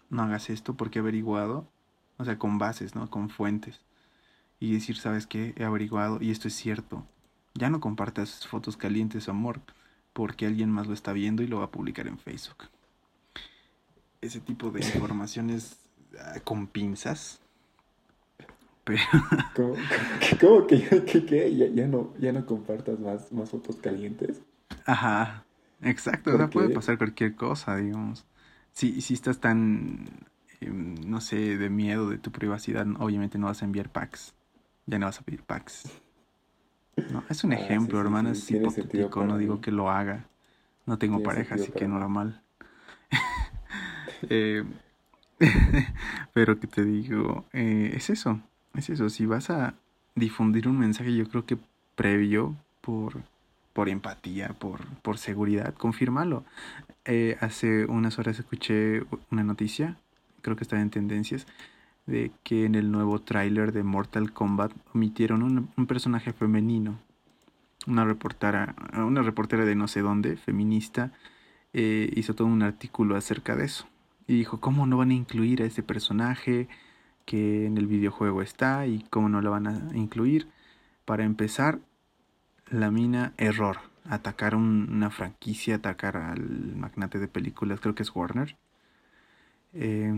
No 0.09 0.23
hagas 0.23 0.49
esto 0.49 0.75
porque 0.75 0.99
he 0.99 1.01
averiguado, 1.01 1.67
o 2.17 2.25
sea, 2.25 2.39
con 2.39 2.57
bases, 2.57 2.95
¿no? 2.95 3.09
Con 3.09 3.29
fuentes. 3.29 3.81
Y 4.59 4.73
decir, 4.73 4.97
¿sabes 4.97 5.27
qué? 5.27 5.53
He 5.57 5.65
averiguado 5.65 6.19
y 6.21 6.31
esto 6.31 6.47
es 6.47 6.55
cierto 6.55 7.05
ya 7.57 7.69
no 7.69 7.79
compartas 7.79 8.47
fotos 8.47 8.77
calientes, 8.77 9.29
amor, 9.29 9.61
porque 10.13 10.45
alguien 10.45 10.71
más 10.71 10.87
lo 10.87 10.93
está 10.93 11.13
viendo 11.13 11.43
y 11.43 11.47
lo 11.47 11.59
va 11.59 11.65
a 11.65 11.71
publicar 11.71 12.07
en 12.07 12.17
Facebook. 12.17 12.69
Ese 14.21 14.39
tipo 14.39 14.71
de 14.71 14.79
informaciones 14.85 15.77
ah, 16.19 16.39
con 16.43 16.67
pinzas. 16.67 17.41
Pero... 18.83 19.01
¿Cómo, 20.39 20.65
que, 20.65 21.71
¿Ya, 21.75 21.87
no, 21.87 22.13
ya 22.19 22.31
no 22.31 22.45
compartas 22.45 22.99
más, 22.99 23.31
más 23.33 23.49
fotos 23.49 23.75
calientes? 23.77 24.41
Ajá, 24.85 25.43
exacto. 25.81 26.35
Sea, 26.35 26.49
puede 26.49 26.69
pasar 26.69 26.97
cualquier 26.97 27.35
cosa, 27.35 27.75
digamos. 27.75 28.25
Si, 28.71 29.01
si 29.01 29.13
estás 29.13 29.39
tan, 29.39 30.05
em, 30.61 30.95
no 31.05 31.19
sé, 31.19 31.57
de 31.57 31.69
miedo 31.69 32.09
de 32.09 32.17
tu 32.17 32.31
privacidad, 32.31 32.87
obviamente 32.99 33.37
no 33.37 33.47
vas 33.47 33.61
a 33.61 33.65
enviar 33.65 33.91
packs. 33.91 34.33
Ya 34.85 34.99
no 34.99 35.07
vas 35.07 35.19
a 35.19 35.23
pedir 35.23 35.43
packs. 35.43 35.83
No, 37.11 37.23
es 37.29 37.43
un 37.43 37.53
ah, 37.53 37.55
ejemplo, 37.55 37.99
hermano, 37.99 38.31
es 38.31 38.49
hipotético, 38.49 39.23
no 39.23 39.37
digo 39.37 39.61
que 39.61 39.71
lo 39.71 39.89
haga. 39.89 40.25
No 40.85 40.97
tengo 40.97 41.21
pareja, 41.21 41.55
así 41.55 41.71
que 41.71 41.87
no 41.87 42.07
mal. 42.09 42.41
eh, 44.29 44.63
pero 46.33 46.59
que 46.59 46.67
te 46.67 46.83
digo, 46.83 47.45
eh, 47.53 47.91
es 47.95 48.09
eso, 48.09 48.41
es 48.73 48.89
eso. 48.89 49.09
Si 49.09 49.25
vas 49.25 49.49
a 49.49 49.75
difundir 50.15 50.67
un 50.67 50.79
mensaje, 50.79 51.15
yo 51.15 51.27
creo 51.29 51.45
que 51.45 51.57
previo, 51.95 52.55
por, 52.81 53.21
por 53.73 53.89
empatía, 53.89 54.49
por, 54.59 54.85
por 55.01 55.17
seguridad, 55.17 55.73
confírmalo. 55.75 56.43
Eh, 57.05 57.37
hace 57.41 57.85
unas 57.85 58.17
horas 58.17 58.39
escuché 58.39 59.03
una 59.31 59.43
noticia, 59.43 59.97
creo 60.41 60.55
que 60.55 60.63
estaba 60.63 60.81
en 60.81 60.89
tendencias, 60.89 61.45
de 62.07 62.31
que 62.43 62.65
en 62.65 62.75
el 62.75 62.89
nuevo 62.91 63.19
tráiler 63.19 63.73
de 63.73 63.83
Mortal 63.83 64.31
Kombat 64.33 64.71
omitieron 64.95 65.43
un, 65.43 65.85
personaje 65.85 66.33
femenino. 66.33 66.99
Una 67.85 68.05
reportera, 68.05 68.75
una 68.97 69.21
reportera 69.21 69.65
de 69.65 69.75
no 69.75 69.87
sé 69.87 70.01
dónde, 70.01 70.37
feminista, 70.37 71.11
eh, 71.73 72.09
hizo 72.15 72.33
todo 72.33 72.47
un 72.47 72.63
artículo 72.63 73.15
acerca 73.15 73.55
de 73.55 73.65
eso. 73.65 73.87
Y 74.25 74.35
dijo, 74.35 74.59
¿cómo 74.59 74.85
no 74.87 74.97
van 74.97 75.11
a 75.11 75.13
incluir 75.13 75.61
a 75.61 75.65
ese 75.65 75.83
personaje 75.83 76.67
que 77.25 77.65
en 77.65 77.77
el 77.77 77.87
videojuego 77.87 78.41
está 78.41 78.87
y 78.87 79.05
cómo 79.09 79.29
no 79.29 79.41
lo 79.41 79.51
van 79.51 79.67
a 79.67 79.95
incluir? 79.95 80.47
Para 81.05 81.23
empezar, 81.23 81.79
la 82.69 82.89
mina 82.89 83.33
error. 83.37 83.77
Atacar 84.09 84.55
una 84.55 85.09
franquicia, 85.09 85.75
atacar 85.75 86.15
al 86.15 86.75
magnate 86.75 87.19
de 87.19 87.27
películas, 87.27 87.81
creo 87.81 87.95
que 87.95 88.03
es 88.03 88.15
Warner. 88.15 88.55
Eh, 89.73 90.13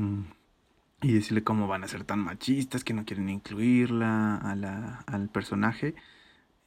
y 1.01 1.13
decirle 1.13 1.43
cómo 1.43 1.67
van 1.67 1.83
a 1.83 1.87
ser 1.87 2.03
tan 2.03 2.19
machistas 2.19 2.83
que 2.83 2.93
no 2.93 3.05
quieren 3.05 3.29
incluirla 3.29 4.37
a 4.37 4.55
la, 4.55 5.03
al 5.07 5.29
personaje 5.29 5.95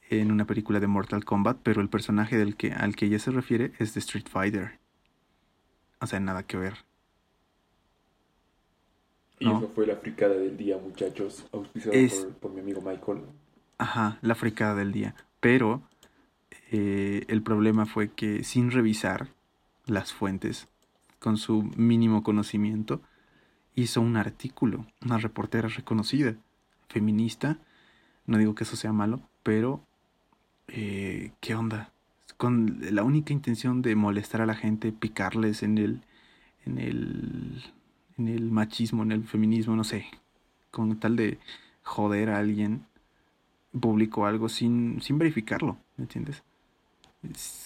en 0.09 0.31
una 0.31 0.45
película 0.45 0.79
de 0.79 0.87
Mortal 0.87 1.25
Kombat, 1.25 1.57
pero 1.63 1.81
el 1.81 1.89
personaje 1.89 2.37
del 2.37 2.55
que, 2.55 2.71
al 2.71 2.95
que 2.95 3.05
ella 3.05 3.19
se 3.19 3.31
refiere 3.31 3.73
es 3.79 3.93
de 3.93 3.99
Street 3.99 4.27
Fighter. 4.29 4.79
O 5.99 6.07
sea, 6.07 6.19
nada 6.19 6.43
que 6.43 6.57
ver. 6.57 6.77
Y 9.39 9.47
eso 9.47 9.69
fue 9.73 9.85
la 9.87 9.97
fricada 9.97 10.35
del 10.35 10.55
día, 10.55 10.77
muchachos, 10.77 11.45
auspiciado 11.51 12.29
por, 12.39 12.51
mi 12.51 12.61
amigo 12.61 12.81
Michael. 12.81 13.23
Ajá, 13.77 14.17
la 14.21 14.35
fricada 14.35 14.75
del 14.75 14.91
día. 14.91 15.15
Pero 15.39 15.81
eh, 16.71 17.25
el 17.27 17.41
problema 17.41 17.85
fue 17.85 18.09
que 18.09 18.43
sin 18.43 18.71
revisar 18.71 19.29
las 19.85 20.13
fuentes, 20.13 20.69
con 21.19 21.37
su 21.37 21.63
mínimo 21.75 22.23
conocimiento, 22.23 23.01
hizo 23.75 24.01
un 24.01 24.17
artículo, 24.17 24.85
una 25.03 25.17
reportera 25.17 25.67
reconocida, 25.67 26.35
feminista, 26.89 27.57
no 28.25 28.37
digo 28.37 28.55
que 28.55 28.63
eso 28.63 28.75
sea 28.75 28.93
malo, 28.93 29.21
pero 29.43 29.81
eh, 30.67 31.31
¿qué 31.39 31.55
onda? 31.55 31.91
Con 32.37 32.79
la 32.91 33.03
única 33.03 33.33
intención 33.33 33.81
de 33.81 33.95
molestar 33.95 34.41
a 34.41 34.45
la 34.45 34.55
gente, 34.55 34.91
picarles 34.91 35.63
en 35.63 35.77
el, 35.77 36.01
en 36.65 36.77
el, 36.77 37.63
en 38.17 38.27
el 38.27 38.51
machismo, 38.51 39.03
en 39.03 39.11
el 39.11 39.23
feminismo, 39.23 39.75
no 39.75 39.83
sé, 39.83 40.05
con 40.71 40.99
tal 40.99 41.15
de, 41.15 41.39
joder 41.83 42.29
a 42.29 42.39
alguien, 42.39 42.85
publicó 43.79 44.25
algo 44.25 44.49
sin, 44.49 45.01
sin 45.01 45.17
verificarlo, 45.17 45.77
¿me 45.97 46.03
entiendes? 46.03 46.43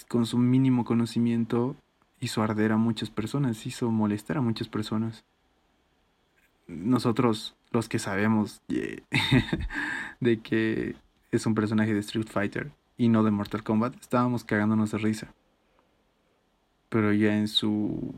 Con 0.08 0.26
su 0.26 0.38
mínimo 0.38 0.84
conocimiento 0.84 1.76
hizo 2.20 2.42
arder 2.42 2.72
a 2.72 2.76
muchas 2.76 3.10
personas, 3.10 3.66
hizo 3.66 3.90
molestar 3.90 4.38
a 4.38 4.40
muchas 4.40 4.68
personas. 4.68 5.24
Nosotros, 6.68 7.56
los 7.72 7.88
que 7.88 7.98
sabemos 7.98 8.62
de 10.20 10.40
que 10.40 10.94
es 11.32 11.46
un 11.46 11.54
personaje 11.54 11.92
de 11.92 12.00
Street 12.00 12.28
Fighter 12.28 12.70
y 12.96 13.08
no 13.08 13.24
de 13.24 13.30
Mortal 13.30 13.62
Kombat, 13.62 13.94
estábamos 14.00 14.44
cagándonos 14.44 14.92
de 14.92 14.98
risa. 14.98 15.34
Pero 16.88 17.12
ya 17.12 17.36
en 17.36 17.48
su 17.48 18.14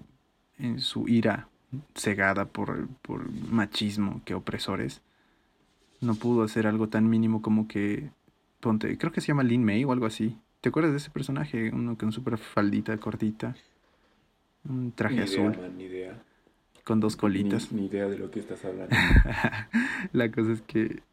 en 0.59 0.80
su 0.80 1.09
ira 1.09 1.48
cegada 1.94 2.46
por, 2.46 2.88
por 3.03 3.30
machismo 3.32 4.20
que 4.24 4.34
opresores, 4.34 5.01
no 6.01 6.14
pudo 6.14 6.42
hacer 6.42 6.66
algo 6.66 6.88
tan 6.88 7.09
mínimo 7.09 7.42
como 7.42 7.68
que 7.68 8.11
ponte, 8.61 8.96
creo 8.98 9.12
que 9.12 9.20
se 9.20 9.28
llama 9.28 9.42
Lin 9.42 9.64
May 9.64 9.84
o 9.84 9.92
algo 9.92 10.07
así. 10.07 10.36
¿Te 10.61 10.68
acuerdas 10.68 10.92
de 10.92 10.98
ese 10.98 11.11
personaje? 11.11 11.70
Uno 11.72 11.96
con 11.96 12.12
super 12.12 12.36
faldita 12.36 12.96
cortita, 12.98 13.57
un 14.68 14.92
traje 14.92 15.22
azul. 15.22 15.57
ni 15.76 15.84
idea. 15.84 15.99
Con 16.91 16.99
dos 16.99 17.14
colitas. 17.14 17.70
Ni, 17.70 17.86
idea 17.86 18.09
de 18.09 18.18
lo 18.18 18.32
que 18.32 18.41
estás 18.41 18.64
hablando. 18.64 18.97
La 20.12 20.28
cosa 20.32 20.55
es 20.55 20.61
que 20.62 21.05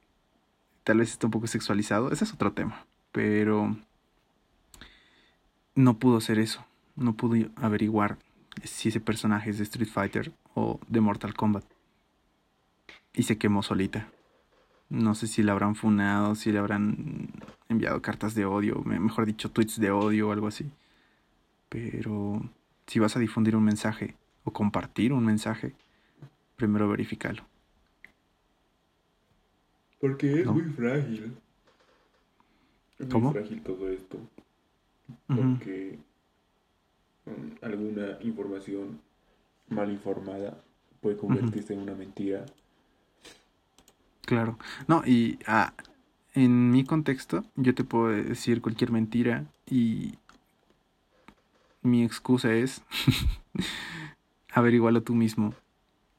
tal 0.84 0.98
vez 0.98 1.12
está 1.12 1.28
un 1.28 1.32
poco 1.32 1.46
sexualizado. 1.46 2.12
Ese 2.12 2.24
es 2.24 2.34
otro 2.34 2.52
tema. 2.54 2.88
Pero 3.12 3.78
no 5.76 6.00
pudo 6.00 6.18
hacer 6.18 6.40
eso. 6.40 6.66
No 6.96 7.14
pudo 7.14 7.52
averiguar 7.58 8.18
si 8.64 8.90
ese 8.90 9.00
personaje 9.00 9.52
es 9.52 9.60
de 9.60 9.66
Street 9.66 9.88
Fighter 9.88 10.32
o 10.56 10.80
de 10.88 11.00
Mortal 11.00 11.36
Kombat. 11.36 11.66
Y 13.14 13.22
se 13.22 13.38
quemó 13.38 13.62
solita. 13.62 14.10
No 14.90 15.14
sé 15.14 15.28
si 15.28 15.44
le 15.44 15.52
habrán 15.52 15.76
funado, 15.76 16.34
si 16.34 16.52
le 16.52 16.58
habrán 16.58 17.30
enviado 17.70 18.02
cartas 18.02 18.34
de 18.34 18.46
odio, 18.46 18.82
mejor 18.84 19.28
dicho, 19.28 19.52
tweets 19.52 19.80
de 19.80 19.92
odio 19.92 20.30
o 20.30 20.32
algo 20.32 20.48
así. 20.48 20.72
Pero 21.70 22.42
si 22.88 22.98
vas 22.98 23.16
a 23.16 23.20
difundir 23.20 23.56
un 23.56 23.64
mensaje 23.64 24.16
o 24.48 24.54
compartir 24.54 25.12
un 25.12 25.26
mensaje, 25.26 25.74
primero 26.56 26.88
verifícalo. 26.88 27.44
Porque 30.00 30.42
es 30.42 30.48
muy 30.48 30.64
frágil. 30.64 31.36
Es 32.98 33.14
muy 33.14 33.34
frágil 33.34 33.62
todo 33.62 33.90
esto. 33.90 34.18
Porque 35.28 36.00
mm, 37.26 37.66
alguna 37.66 38.18
información 38.22 39.02
mal 39.68 39.92
informada 39.92 40.64
puede 41.02 41.18
convertirse 41.18 41.74
en 41.74 41.82
una 41.82 41.94
mentira 41.94 42.46
Claro. 44.26 44.58
No, 44.88 45.04
y 45.06 45.40
ah, 45.46 45.74
en 46.34 46.72
mi 46.72 46.84
contexto, 46.84 47.46
yo 47.56 47.74
te 47.74 47.86
puedo 47.86 48.08
decir 48.10 48.62
cualquier 48.62 48.92
mentira 48.92 49.46
y 49.66 50.16
mi 51.82 52.04
excusa 52.04 52.54
es 52.54 52.82
averigualo 54.52 55.04
tú 55.04 55.16
mismo. 55.16 55.54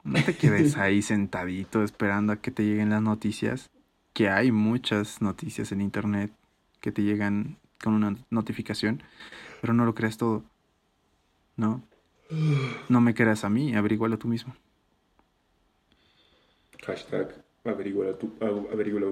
No 0.03 0.23
te 0.23 0.35
quedes 0.35 0.77
ahí 0.77 1.01
sentadito 1.03 1.83
esperando 1.83 2.33
a 2.33 2.37
que 2.37 2.51
te 2.51 2.63
lleguen 2.63 2.89
las 2.89 3.01
noticias, 3.01 3.69
que 4.13 4.29
hay 4.29 4.51
muchas 4.51 5.21
noticias 5.21 5.71
en 5.71 5.81
internet 5.81 6.31
que 6.79 6.91
te 6.91 7.03
llegan 7.03 7.57
con 7.81 7.93
una 7.93 8.15
notificación, 8.29 9.03
pero 9.61 9.73
no 9.73 9.85
lo 9.85 9.95
creas 9.95 10.17
todo. 10.17 10.43
No. 11.55 11.81
No 12.87 13.01
me 13.01 13.13
creas 13.13 13.43
a 13.43 13.49
mí, 13.49 13.75
averígualo 13.75 14.17
tú 14.17 14.27
mismo. 14.27 14.55
Hashtag 16.85 17.43
Averígualo, 17.65 18.15
tú, 18.15 18.31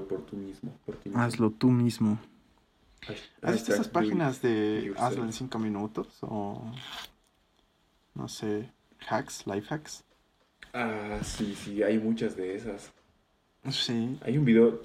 por 0.08 0.26
tú 0.26 0.38
mismo, 0.38 0.74
Hazlo 1.16 1.52
tú 1.52 1.70
mismo. 1.70 2.18
¿Has 3.42 3.54
visto 3.54 3.74
esas 3.74 3.90
páginas 3.90 4.42
de 4.42 4.94
hazlo 4.98 5.24
en 5.24 5.34
5 5.34 5.60
minutos? 5.60 6.18
O 6.22 6.72
no 8.16 8.28
sé, 8.28 8.72
hacks, 9.10 9.46
life 9.48 9.74
hacks. 9.74 10.04
Ah, 10.74 11.20
sí, 11.24 11.56
sí, 11.56 11.84
hay 11.84 11.98
muchas 11.98 12.36
de 12.36 12.56
esas. 12.56 12.92
Sí. 13.70 14.18
Hay 14.22 14.38
un 14.38 14.46
video, 14.46 14.82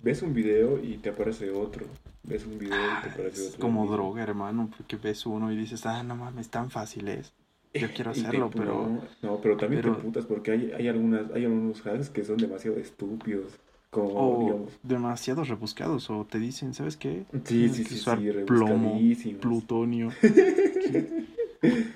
ves 0.00 0.22
un 0.22 0.34
video 0.34 0.82
y 0.82 0.98
te 0.98 1.10
aparece 1.10 1.50
otro. 1.50 1.86
Ves 2.22 2.46
un 2.46 2.58
video 2.58 2.76
y 2.76 3.02
te 3.02 3.10
aparece 3.10 3.40
otro. 3.40 3.50
Es 3.50 3.56
como 3.56 3.90
droga, 3.90 4.22
hermano, 4.22 4.70
porque 4.76 4.96
ves 4.96 5.26
uno 5.26 5.52
y 5.52 5.56
dices, 5.56 5.86
ah, 5.86 6.02
no 6.02 6.16
mames, 6.16 6.48
tan 6.48 6.70
fácil 6.70 7.08
es. 7.08 7.32
Yo 7.74 7.88
quiero 7.94 8.10
hacerlo, 8.10 8.50
pero... 8.54 9.00
No, 9.22 9.40
pero 9.40 9.56
también 9.56 9.82
te 9.82 9.90
putas 9.90 10.26
porque 10.26 10.52
hay, 10.52 10.72
hay, 10.72 10.88
algunas, 10.88 11.30
hay 11.32 11.44
algunos 11.44 11.80
hacks 11.86 12.10
que 12.10 12.24
son 12.24 12.36
demasiado 12.36 12.76
estúpidos. 12.76 13.58
Como, 13.90 14.08
o 14.08 14.68
demasiado 14.82 15.44
rebuscados, 15.44 16.08
o 16.08 16.24
te 16.24 16.38
dicen, 16.38 16.72
¿sabes 16.72 16.96
qué? 16.96 17.26
Sí, 17.44 17.68
sí, 17.68 17.84
sí, 17.84 17.98
sí, 17.98 18.10
plomo, 18.46 18.98
plutonio. 19.38 20.08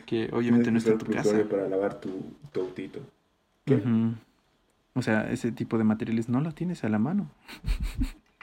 que, 0.06 0.28
obviamente 0.32 0.70
no 0.70 0.78
está 0.78 0.92
en 0.92 0.98
tu 0.98 1.06
casa. 1.06 1.44
para 1.48 1.68
lavar 1.68 2.00
tu, 2.00 2.10
tu 2.52 2.60
autito. 2.60 3.00
O 4.94 5.02
sea, 5.02 5.30
ese 5.30 5.52
tipo 5.52 5.76
de 5.76 5.84
materiales 5.84 6.28
no 6.28 6.40
los 6.40 6.54
tienes 6.54 6.84
a 6.84 6.88
la 6.88 6.98
mano. 6.98 7.30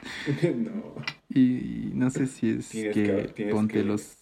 no. 0.56 0.94
Y 1.28 1.90
no 1.94 2.10
sé 2.10 2.26
si 2.26 2.50
es 2.50 2.70
que, 2.70 3.50
ponte 3.50 3.82
los 3.84 4.18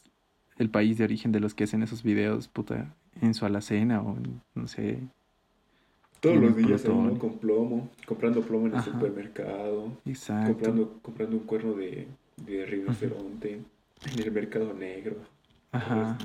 el 0.59 0.71
país 0.71 0.99
de 0.99 1.05
origen 1.05 1.33
de 1.33 1.41
los 1.41 1.55
que 1.55 1.65
hacen 1.65 1.83
esos 1.83 2.03
videos, 2.03 2.49
puta, 2.49 2.95
en 3.21 3.35
su 3.35 3.45
alacena 3.45 4.01
o 4.01 4.17
no 4.55 4.69
sé. 4.69 4.99
Todos 6.21 6.37
los 6.37 6.57
días 6.57 6.83
Con 6.85 7.39
plomo, 7.39 7.91
comprando 8.07 8.43
plomo 8.43 8.69
en 8.69 8.77
el 8.77 8.83
supermercado. 8.83 9.93
Exacto. 10.05 10.53
Comprando, 10.53 10.99
comprando 11.03 11.37
un 11.37 11.43
cuerno 11.43 11.73
de, 11.75 12.07
de 12.37 12.65
rinoceronte 12.65 13.55
en 13.55 14.23
el 14.23 14.31
mercado 14.31 14.73
negro. 14.73 15.17
Ajá. 15.73 16.17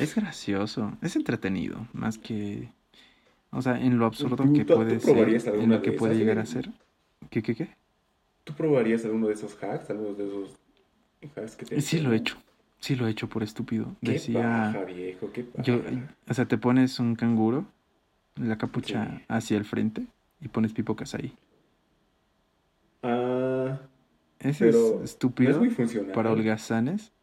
Es 0.00 0.14
gracioso, 0.14 0.96
es 1.02 1.16
entretenido, 1.16 1.86
más 1.92 2.18
que... 2.18 2.70
O 3.50 3.62
sea, 3.62 3.80
en 3.80 3.98
lo 3.98 4.06
absurdo 4.06 4.52
que 4.52 4.64
puede 4.64 4.98
ser, 4.98 5.54
en 5.54 5.70
lo 5.70 5.80
que 5.80 5.92
puede 5.92 6.16
llegar 6.16 6.38
a 6.38 6.46
ser. 6.46 6.70
¿Qué, 7.30 7.42
qué, 7.42 7.54
qué? 7.54 7.68
¿Tú 8.42 8.52
probarías 8.54 9.04
alguno 9.04 9.28
de 9.28 9.34
esos 9.34 9.56
hacks, 9.62 9.90
algunos 9.90 10.18
de 10.18 10.26
esos 10.26 10.56
hacks 11.36 11.56
que 11.56 11.66
te... 11.66 11.80
Sí, 11.80 12.00
lo 12.00 12.12
he 12.12 12.16
hecho. 12.16 12.36
Sí, 12.80 12.96
lo 12.96 13.06
he 13.06 13.10
hecho 13.10 13.28
por 13.28 13.42
estúpido. 13.42 13.94
¿Qué 14.02 14.12
Decía. 14.12 14.84
viejo, 14.86 15.30
qué 15.32 15.46
Yo, 15.62 15.80
o 16.28 16.34
sea, 16.34 16.46
te 16.46 16.58
pones 16.58 16.98
un 16.98 17.14
canguro, 17.14 17.64
la 18.36 18.58
capucha 18.58 19.22
hacia 19.28 19.56
el 19.56 19.64
frente 19.64 20.04
y 20.40 20.48
pones 20.48 20.72
pipocas 20.72 21.14
ahí. 21.14 21.32
Ah. 23.02 23.78
Ese 24.40 24.68
es 24.68 24.76
estúpido 25.02 25.62
para 26.12 26.32
holgazanes 26.32 27.13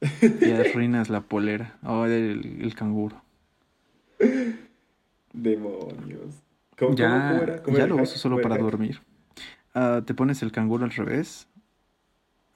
y 0.40 0.50
arruinas 0.50 1.10
la 1.10 1.20
polera. 1.20 1.78
O 1.82 2.06
el, 2.06 2.74
canguro. 2.74 3.22
Demonios. 5.32 6.42
ya, 6.94 7.62
ya 7.66 7.86
lo 7.86 7.96
uso 7.96 8.18
solo 8.18 8.40
para 8.40 8.56
dormir. 8.56 9.00
Ah, 9.74 10.02
te 10.04 10.14
pones 10.14 10.42
el 10.42 10.50
canguro 10.50 10.84
al 10.84 10.90
revés 10.90 11.48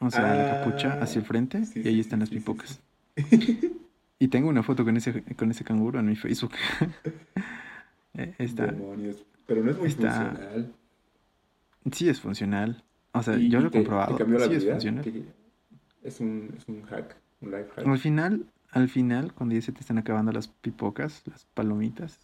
o 0.03 0.11
sea, 0.11 0.35
la 0.35 0.51
capucha 0.51 0.99
hacia 1.01 1.21
el 1.21 1.25
frente 1.25 1.63
y 1.75 1.87
ahí 1.87 2.01
están 2.01 2.21
las 2.21 2.31
pipocas. 2.31 2.81
y 4.19 4.29
tengo 4.29 4.49
una 4.49 4.63
foto 4.63 4.85
con 4.85 4.97
ese, 4.97 5.23
con 5.37 5.51
ese 5.51 5.65
canguro 5.65 6.01
en 6.01 6.07
mi 6.07 6.17
Facebook. 6.17 6.53
Eh, 8.15 8.35
está, 8.37 8.67
Demonios. 8.67 9.25
Pero 9.47 9.65
no 9.65 9.71
es 9.71 9.79
muy 9.79 9.89
funcional. 9.89 10.71
Sí 11.93 12.11
es 12.11 12.21
funcional. 12.21 12.85
O 13.13 13.23
sea, 13.23 13.39
yo 13.39 13.59
lo 13.61 13.69
he 13.69 13.71
comprobado. 13.71 14.19
sí 14.19 14.55
es 14.55 14.69
funcional. 14.69 15.25
Es 16.03 16.21
un, 16.21 16.55
es 16.55 16.69
un 16.69 16.83
hack, 16.83 17.17
life 17.51 17.71
hack. 17.77 17.87
Al 17.87 17.99
final, 17.99 18.47
al 18.71 18.89
final, 18.89 19.33
cuando 19.35 19.55
ya 19.55 19.63
se 19.63 19.73
te 19.73 19.81
están 19.81 19.99
acabando 19.99 20.33
las 20.33 20.49
pipocas, 20.49 21.23
las 21.27 21.45
palomitas, 21.55 22.19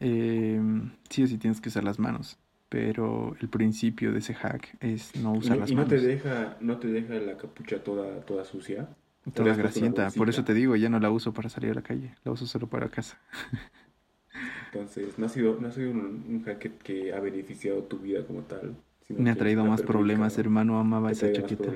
eh, 0.00 0.60
sí 1.08 1.22
o 1.22 1.26
sí 1.26 1.38
tienes 1.38 1.60
que 1.60 1.68
usar 1.68 1.84
las 1.84 1.98
manos. 1.98 2.38
Pero 2.68 3.36
el 3.40 3.48
principio 3.48 4.12
de 4.12 4.18
ese 4.18 4.34
hack 4.34 4.76
es 4.80 5.14
no 5.16 5.32
usar 5.32 5.58
las 5.58 5.70
y 5.70 5.74
no 5.76 5.86
te 5.86 6.00
deja 6.00 6.56
no 6.60 6.78
te 6.78 6.88
deja 6.88 7.14
la 7.14 7.36
capucha 7.36 7.84
toda 7.84 8.20
toda 8.22 8.44
sucia 8.44 8.88
toda 9.32 9.54
grasienta. 9.54 10.10
por 10.10 10.28
eso 10.28 10.44
te 10.44 10.54
digo 10.54 10.74
ya 10.74 10.88
no 10.88 10.98
la 10.98 11.10
uso 11.10 11.32
para 11.32 11.48
salir 11.48 11.70
a 11.70 11.74
la 11.74 11.82
calle 11.82 12.14
la 12.24 12.32
uso 12.32 12.46
solo 12.46 12.66
para 12.66 12.88
casa. 12.88 13.18
Entonces 14.72 15.18
no 15.18 15.26
ha 15.26 15.28
sido 15.28 15.60
no 15.60 15.68
ha 15.68 15.70
sido 15.70 15.92
un, 15.92 16.42
hack 16.44 16.78
que, 16.78 17.12
ha 17.12 17.20
beneficiado 17.20 17.84
tu 17.84 17.98
vida 17.98 18.26
como 18.26 18.42
tal 18.42 18.74
me 19.08 19.30
ha 19.30 19.36
traído 19.36 19.64
más 19.64 19.82
problemas 19.82 20.36
hermano 20.38 20.80
amaba 20.80 21.12
esa 21.12 21.30
chaqueta 21.32 21.70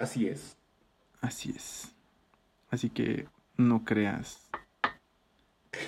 así 0.00 0.26
es 0.28 0.56
así 1.20 1.52
es 1.56 1.92
así 2.70 2.90
que 2.90 3.28
no 3.56 3.84
creas 3.84 4.48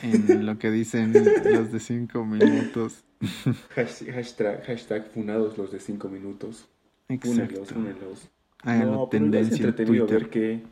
en 0.03 0.47
lo 0.47 0.59
que 0.59 0.71
dicen 0.71 1.13
los 1.53 1.73
de 1.73 1.81
5 1.81 2.25
minutos. 2.25 3.05
Hashtag, 3.75 4.65
hashtag, 4.67 5.11
funados 5.11 5.57
los 5.59 5.71
de 5.73 5.81
5 5.81 6.09
minutos. 6.09 6.69
Exacto. 7.09 7.65
Fúnenlos, 7.65 8.29
no, 8.65 9.09
tendencia 9.09 9.55
es 9.55 9.61
entretenido 9.61 10.07
ver 10.07 10.31
qué, 10.31 10.63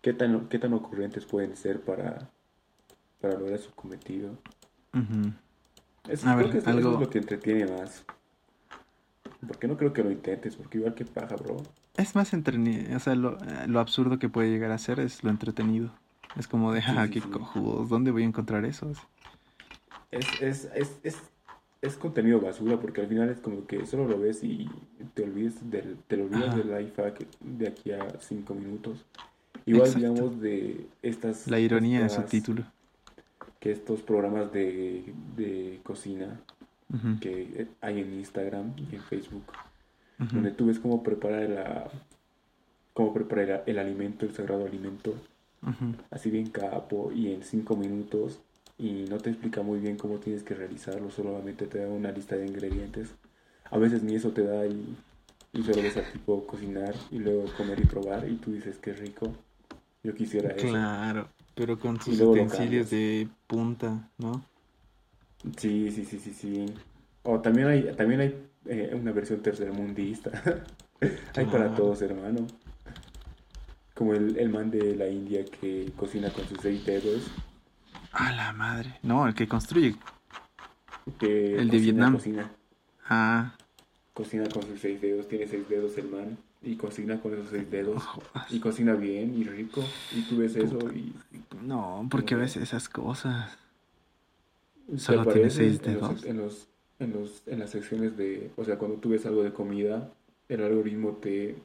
qué, 0.00 0.12
tan, 0.12 0.48
qué 0.48 0.58
tan 0.58 0.72
ocurrentes 0.74 1.24
pueden 1.26 1.56
ser 1.56 1.80
para, 1.80 2.30
para 3.20 3.38
lograr 3.38 3.58
su 3.58 3.70
cometido. 3.72 4.36
Eso, 6.08 6.28
A 6.28 6.34
creo 6.34 6.44
ver, 6.44 6.52
que 6.52 6.58
eso, 6.58 6.70
algo- 6.70 6.80
eso 6.80 6.94
es 6.94 7.00
lo 7.00 7.10
que 7.10 7.18
entretiene 7.18 7.66
más. 7.66 8.04
Porque 9.46 9.66
no 9.68 9.76
creo 9.76 9.92
que 9.92 10.02
lo 10.02 10.10
intentes, 10.10 10.56
porque 10.56 10.78
igual 10.78 10.94
que 10.94 11.04
paja, 11.04 11.36
bro. 11.36 11.56
Es 11.96 12.14
más 12.14 12.32
entretenido, 12.32 12.96
o 12.96 13.00
sea, 13.00 13.14
lo, 13.14 13.36
eh, 13.42 13.66
lo 13.68 13.80
absurdo 13.80 14.18
que 14.18 14.28
puede 14.28 14.50
llegar 14.50 14.70
a 14.70 14.78
ser 14.78 14.98
es 15.00 15.22
lo 15.22 15.30
entretenido. 15.30 15.90
Es 16.36 16.48
como 16.48 16.72
de, 16.72 16.80
Sí, 16.80 16.86
ah, 16.96 17.04
sí, 17.06 17.12
qué 17.12 17.20
sí. 17.20 17.28
cojudos, 17.28 17.88
¿dónde 17.90 18.10
voy 18.10 18.22
a 18.22 18.26
encontrar 18.26 18.64
eso? 18.64 18.90
Es, 20.10 20.26
es, 20.40 20.68
es, 20.74 20.98
es, 21.02 21.18
es 21.82 21.96
contenido 21.96 22.40
basura, 22.40 22.78
porque 22.80 23.02
al 23.02 23.08
final 23.08 23.28
es 23.28 23.38
como 23.40 23.66
que 23.66 23.84
solo 23.86 24.06
lo 24.08 24.18
ves 24.18 24.42
y 24.42 24.70
te 25.14 25.24
olvides 25.24 25.70
del, 25.70 25.98
te 26.06 26.16
lo 26.16 26.24
olvidas 26.24 26.48
Ajá. 26.48 26.56
del 26.56 26.74
life 26.84 27.02
de 27.40 27.68
aquí 27.68 27.92
a 27.92 28.08
cinco 28.20 28.54
minutos. 28.54 29.04
Igual 29.66 29.86
Exacto. 29.88 30.08
digamos 30.12 30.40
de 30.40 30.86
estas... 31.02 31.46
La 31.48 31.60
ironía 31.60 32.06
estas- 32.06 32.24
su 32.24 32.30
título. 32.30 32.64
Que 33.60 33.70
estos 33.70 34.00
programas 34.00 34.52
de, 34.52 35.12
de 35.36 35.80
cocina 35.84 36.40
que 37.20 37.68
hay 37.80 38.00
en 38.00 38.12
Instagram 38.14 38.74
y 38.76 38.96
en 38.96 39.02
Facebook, 39.02 39.44
donde 40.30 40.50
tú 40.50 40.66
ves 40.66 40.78
cómo 40.78 41.02
preparar 41.02 41.48
la, 41.48 41.90
cómo 42.92 43.12
preparar 43.12 43.64
el 43.66 43.78
alimento, 43.78 44.26
el 44.26 44.34
sagrado 44.34 44.66
alimento, 44.66 45.14
así 46.10 46.30
bien 46.30 46.50
capo 46.50 47.10
y 47.12 47.32
en 47.32 47.42
cinco 47.42 47.76
minutos 47.76 48.40
y 48.78 49.04
no 49.08 49.18
te 49.18 49.30
explica 49.30 49.62
muy 49.62 49.78
bien 49.78 49.96
cómo 49.96 50.16
tienes 50.18 50.42
que 50.42 50.54
realizarlo, 50.54 51.10
solamente 51.10 51.66
te 51.66 51.78
da 51.78 51.88
una 51.88 52.10
lista 52.10 52.36
de 52.36 52.46
ingredientes. 52.46 53.10
A 53.70 53.78
veces 53.78 54.02
ni 54.02 54.14
eso 54.14 54.30
te 54.30 54.42
da 54.42 54.66
y, 54.66 54.96
y 55.52 55.62
solo 55.62 55.82
ves 55.82 55.96
al 55.96 56.10
tipo 56.12 56.46
cocinar 56.46 56.94
y 57.10 57.18
luego 57.18 57.44
comer 57.56 57.80
y 57.80 57.84
probar 57.84 58.28
y 58.28 58.36
tú 58.36 58.52
dices 58.52 58.78
que 58.78 58.92
rico. 58.92 59.32
Yo 60.02 60.14
quisiera 60.14 60.50
eso. 60.50 60.68
Claro, 60.68 61.28
pero 61.54 61.78
con 61.78 62.00
sus 62.00 62.20
utensilios 62.20 62.90
de 62.90 63.28
punta, 63.46 64.10
¿no? 64.18 64.44
Sí, 65.56 65.90
sí, 65.90 66.04
sí, 66.04 66.18
sí, 66.18 66.32
sí. 66.32 66.66
O 67.22 67.40
también 67.40 67.68
hay, 67.68 67.94
también 67.94 68.20
hay 68.20 68.34
eh, 68.66 68.90
una 68.94 69.12
versión 69.12 69.40
tercermundista. 69.42 70.30
hay 71.36 71.46
para 71.46 71.74
todos, 71.74 72.02
hermano. 72.02 72.46
Como 73.94 74.14
el, 74.14 74.36
el 74.38 74.48
man 74.48 74.70
de 74.70 74.96
la 74.96 75.08
India 75.08 75.44
que 75.44 75.92
cocina 75.96 76.30
con 76.32 76.46
sus 76.48 76.58
seis 76.60 76.84
dedos. 76.84 77.30
A 78.12 78.32
la 78.32 78.52
madre. 78.52 78.98
No, 79.02 79.26
el 79.26 79.34
que 79.34 79.46
construye. 79.46 79.94
Que 81.18 81.56
El 81.56 81.68
de 81.68 81.76
cocina, 81.78 81.80
Vietnam. 81.82 82.12
Cocina, 82.14 82.50
Ah, 83.08 83.56
cocina 84.14 84.44
con 84.48 84.62
sus 84.62 84.80
seis 84.80 85.00
dedos, 85.00 85.28
tiene 85.28 85.46
seis 85.46 85.68
dedos 85.68 85.96
el 85.98 86.08
man. 86.08 86.38
Y 86.62 86.76
cocina 86.76 87.20
con 87.20 87.34
esos 87.34 87.48
seis 87.50 87.70
dedos. 87.70 88.02
Y 88.50 88.60
cocina 88.60 88.94
bien 88.94 89.34
y 89.34 89.44
rico. 89.44 89.82
Y 90.12 90.22
tú 90.22 90.38
ves 90.38 90.54
eso 90.56 90.78
y... 90.92 91.12
no, 91.62 92.06
porque 92.10 92.34
ves 92.36 92.56
esas 92.56 92.88
cosas. 92.88 93.58
¿te 94.90 94.98
Solo 94.98 95.26
tiene 95.32 95.50
seis 95.50 95.80
En 95.84 95.94
los- 96.00 96.08
dedos. 96.22 96.24
En 96.24 96.36
los, 96.38 96.68
en 97.02 97.12
los, 97.12 97.42
en 97.46 97.58
las 97.58 97.70
secciones 97.70 98.16
de... 98.16 98.50
O 98.56 98.64
sea, 98.64 98.78
cuando 98.78 98.96
tú 98.98 99.10
ves 99.10 99.26
algo 99.26 99.42
de 99.42 99.52
comida, 99.52 100.10
el 100.48 100.62
algoritmo 100.62 101.12
te... 101.16 101.56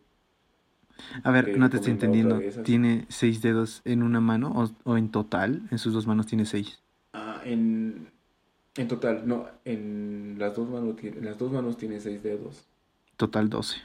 A 1.23 1.31
ver, 1.31 1.45
te 1.45 1.57
no 1.57 1.69
te 1.69 1.77
estoy 1.77 1.91
entendiendo. 1.91 2.39
¿Tiene 2.63 3.05
seis 3.09 3.41
dedos 3.41 3.81
en 3.85 4.01
una 4.01 4.19
mano 4.19 4.51
o, 4.55 4.91
o 4.91 4.97
en 4.97 5.09
total? 5.11 5.61
En 5.69 5.77
sus 5.77 5.93
dos 5.93 6.07
manos 6.07 6.25
tiene 6.25 6.45
seis. 6.45 6.81
Ah, 7.13 7.41
en, 7.45 8.09
en 8.75 8.87
total, 8.87 9.27
no, 9.27 9.47
en 9.63 10.35
las 10.39 10.55
dos 10.55 10.69
manos 10.69 10.95
en 11.03 11.23
las 11.23 11.37
dos 11.37 11.51
manos 11.51 11.77
tiene 11.77 11.99
seis 11.99 12.23
dedos. 12.23 12.65
Total 13.15 13.49
doce. 13.49 13.77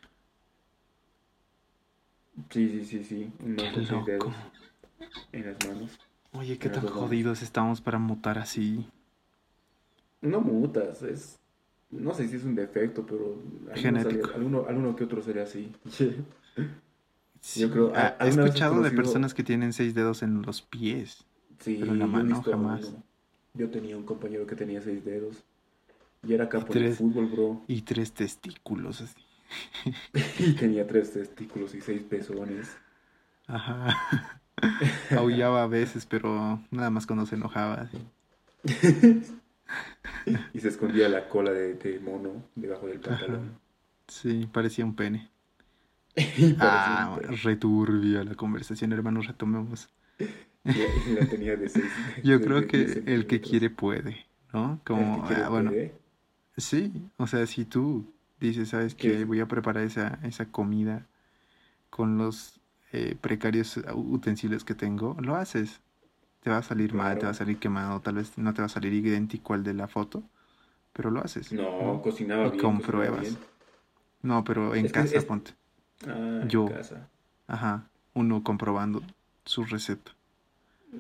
Sí, 2.51 2.69
sí, 2.69 2.85
sí, 2.85 3.05
sí, 3.05 3.33
no, 3.45 3.57
Qué 3.57 3.81
loco. 3.83 4.05
dedos 4.07 4.35
en 5.33 5.47
las 5.47 5.69
manos. 5.69 5.99
Oye, 6.33 6.59
qué 6.59 6.71
tan 6.71 6.87
jodidos 6.87 7.43
estamos 7.43 7.83
para 7.83 7.99
mutar 7.99 8.39
así. 8.39 8.87
No 10.23 10.41
mutas, 10.41 11.03
es, 11.03 11.39
no 11.93 12.14
sé 12.14 12.28
si 12.28 12.36
es 12.36 12.45
un 12.45 12.55
defecto, 12.55 13.05
pero 13.07 13.36
alguno, 13.72 13.76
Genético. 13.76 14.22
sale- 14.22 14.34
alguno, 14.34 14.66
alguno 14.68 14.97
que 14.97 15.05
otro 15.05 15.22
sería 15.22 15.45
así. 15.45 15.72
Sí, 17.40 17.61
Yo 17.61 17.70
creo- 17.70 17.93
ah, 17.95 18.16
he 18.20 18.22
¿alguna 18.22 18.22
vez 18.22 18.30
has 18.38 18.47
escuchado 18.47 18.82
de 18.82 18.90
personas 18.93 19.34
que 19.34 19.43
tienen 19.43 19.72
seis 19.72 19.95
dedos 19.95 20.22
en 20.22 20.43
los 20.43 20.62
pies. 20.62 21.24
Sí, 21.59 21.76
Pero 21.80 21.93
en 21.93 21.99
la 21.99 22.07
mano, 22.07 22.36
visto 22.36 22.51
jamás. 22.51 22.95
Yo 23.55 23.68
tenía 23.70 23.97
un 23.97 24.05
compañero 24.05 24.47
que 24.47 24.55
tenía 24.57 24.80
seis 24.80 25.05
dedos 25.05 25.43
y 26.26 26.32
era 26.34 26.49
capo 26.49 26.72
tres. 26.72 26.99
fútbol, 26.99 27.26
bro. 27.26 27.62
Y 27.66 27.82
tres 27.82 28.12
testículos 28.12 29.01
así. 29.01 29.20
Y 30.38 30.53
tenía 30.55 30.86
tres 30.86 31.12
testículos 31.12 31.74
y 31.74 31.80
seis 31.80 32.03
pezones. 32.03 32.76
Ajá. 33.47 34.40
Aullaba 35.16 35.64
a 35.64 35.66
veces, 35.66 36.07
pero 36.07 36.61
nada 36.70 36.90
más 36.90 37.07
cuando 37.07 37.26
se 37.26 37.34
enojaba. 37.34 37.74
así. 37.82 37.99
Y 40.53 40.61
se 40.61 40.68
escondía 40.68 41.09
la 41.09 41.29
cola 41.29 41.53
de, 41.53 41.75
de 41.75 42.01
mono 42.01 42.45
debajo 42.55 42.87
del 42.87 43.01
pantalón. 43.01 43.59
Sí, 44.07 44.47
parecía 44.53 44.85
un 44.85 44.95
pene. 44.95 45.31
Ah, 46.59 47.18
returbia 47.43 48.25
la 48.25 48.35
conversación, 48.35 48.93
hermanos, 48.93 49.27
retomemos. 49.27 49.89
Y 50.75 50.81
y 50.83 51.12
la 51.12 51.29
tenía 51.29 51.57
de 51.57 51.68
seis. 51.68 52.01
Yo 52.23 52.41
de- 52.41 52.41
creo 52.41 52.66
de 52.66 52.66
que 52.66 53.03
el 53.07 53.27
que 53.27 53.41
quiere 53.41 53.70
puede, 53.70 54.27
¿no? 54.53 54.81
Como, 54.85 55.25
ah, 55.25 55.49
bueno, 55.51 55.75
puede. 55.75 55.93
sí, 56.57 56.93
o 57.18 57.27
sea, 57.27 57.47
si 57.47 57.64
tú 57.66 58.12
dices, 58.41 58.70
¿sabes 58.70 58.95
¿Qué? 58.97 59.18
qué? 59.18 59.25
Voy 59.25 59.41
a 59.41 59.49
preparar 59.49 59.85
esa, 59.85 60.20
esa 60.25 60.47
comida 60.53 61.07
con 61.91 62.18
los 62.18 62.61
eh, 62.93 63.16
precarios 63.20 63.79
utensilios 63.95 64.64
que 64.64 64.75
tengo, 64.75 65.16
lo 65.20 65.37
haces. 65.37 65.81
Te 66.43 66.51
va 66.51 66.59
a 66.59 66.62
salir 66.62 66.93
mal, 66.93 67.18
te 67.18 67.24
va 67.24 67.30
a 67.30 67.34
salir 67.34 67.59
quemado, 67.59 68.01
tal 68.01 68.16
vez 68.16 68.36
no 68.36 68.53
te 68.53 68.62
va 68.62 68.66
a 68.66 68.68
salir 68.68 68.93
idéntico 68.93 69.55
al 69.55 69.62
de 69.62 69.74
la 69.74 69.86
foto, 69.86 70.22
pero 70.93 71.11
lo 71.11 71.20
haces. 71.22 71.53
No, 71.53 72.01
cocinaba 72.03 72.47
Y 72.47 72.51
bien. 72.51 72.61
compruebas. 72.61 73.20
cocinaba 73.20 73.38
bien. 73.38 73.38
No, 74.22 74.45
pero 74.45 74.74
en 74.74 74.86
Es 74.86 74.93
casa, 74.93 75.16
es- 75.18 75.24
ponte. 75.24 75.53
Ah, 76.07 76.40
en 76.43 76.49
Yo. 76.49 76.66
casa. 76.66 77.09
Ajá, 77.47 77.88
uno 78.14 78.43
comprobando 78.43 79.03
su 79.45 79.64
receta. 79.64 80.12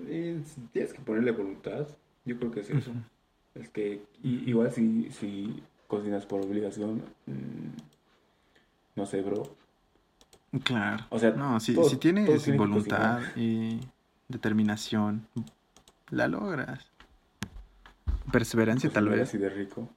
Eh, 0.06 0.40
tienes 0.72 0.92
que 0.92 1.00
ponerle 1.00 1.32
voluntad. 1.32 1.86
Yo 2.24 2.38
creo 2.38 2.52
que 2.52 2.60
es 2.60 2.70
eso. 2.70 2.92
Es 3.54 3.68
que 3.68 4.00
igual 4.22 4.70
si, 4.72 5.10
si 5.10 5.62
cocinas 5.88 6.24
por 6.24 6.40
obligación, 6.40 7.02
mm, 7.26 7.76
no 8.96 9.06
sé, 9.06 9.22
bro. 9.22 9.42
Claro. 10.64 11.04
O 11.10 11.18
sea, 11.18 11.30
No, 11.32 11.58
si, 11.60 11.74
si 11.84 11.96
tienes 11.96 12.56
voluntad 12.56 13.20
y 13.36 13.80
determinación, 14.32 15.26
la 16.10 16.26
logras. 16.28 16.90
Perseverancia 18.32 18.90
tal 18.90 19.04
Cocinar 19.04 19.18
vez. 19.20 19.28
así 19.28 19.38
de 19.38 19.48
rico. 19.48 19.88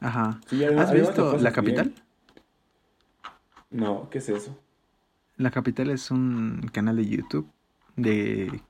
Ajá. 0.00 0.40
Sí, 0.46 0.64
además- 0.64 0.88
¿Has 0.88 0.94
visto 0.94 1.32
La 1.34 1.38
bien. 1.38 1.52
Capital? 1.52 1.92
No, 3.70 4.08
¿qué 4.10 4.18
es 4.18 4.28
eso? 4.28 4.58
La 5.36 5.50
Capital 5.50 5.90
es 5.90 6.10
un 6.10 6.68
canal 6.72 6.96
de 6.96 7.06
YouTube 7.06 7.48
de 7.96 8.60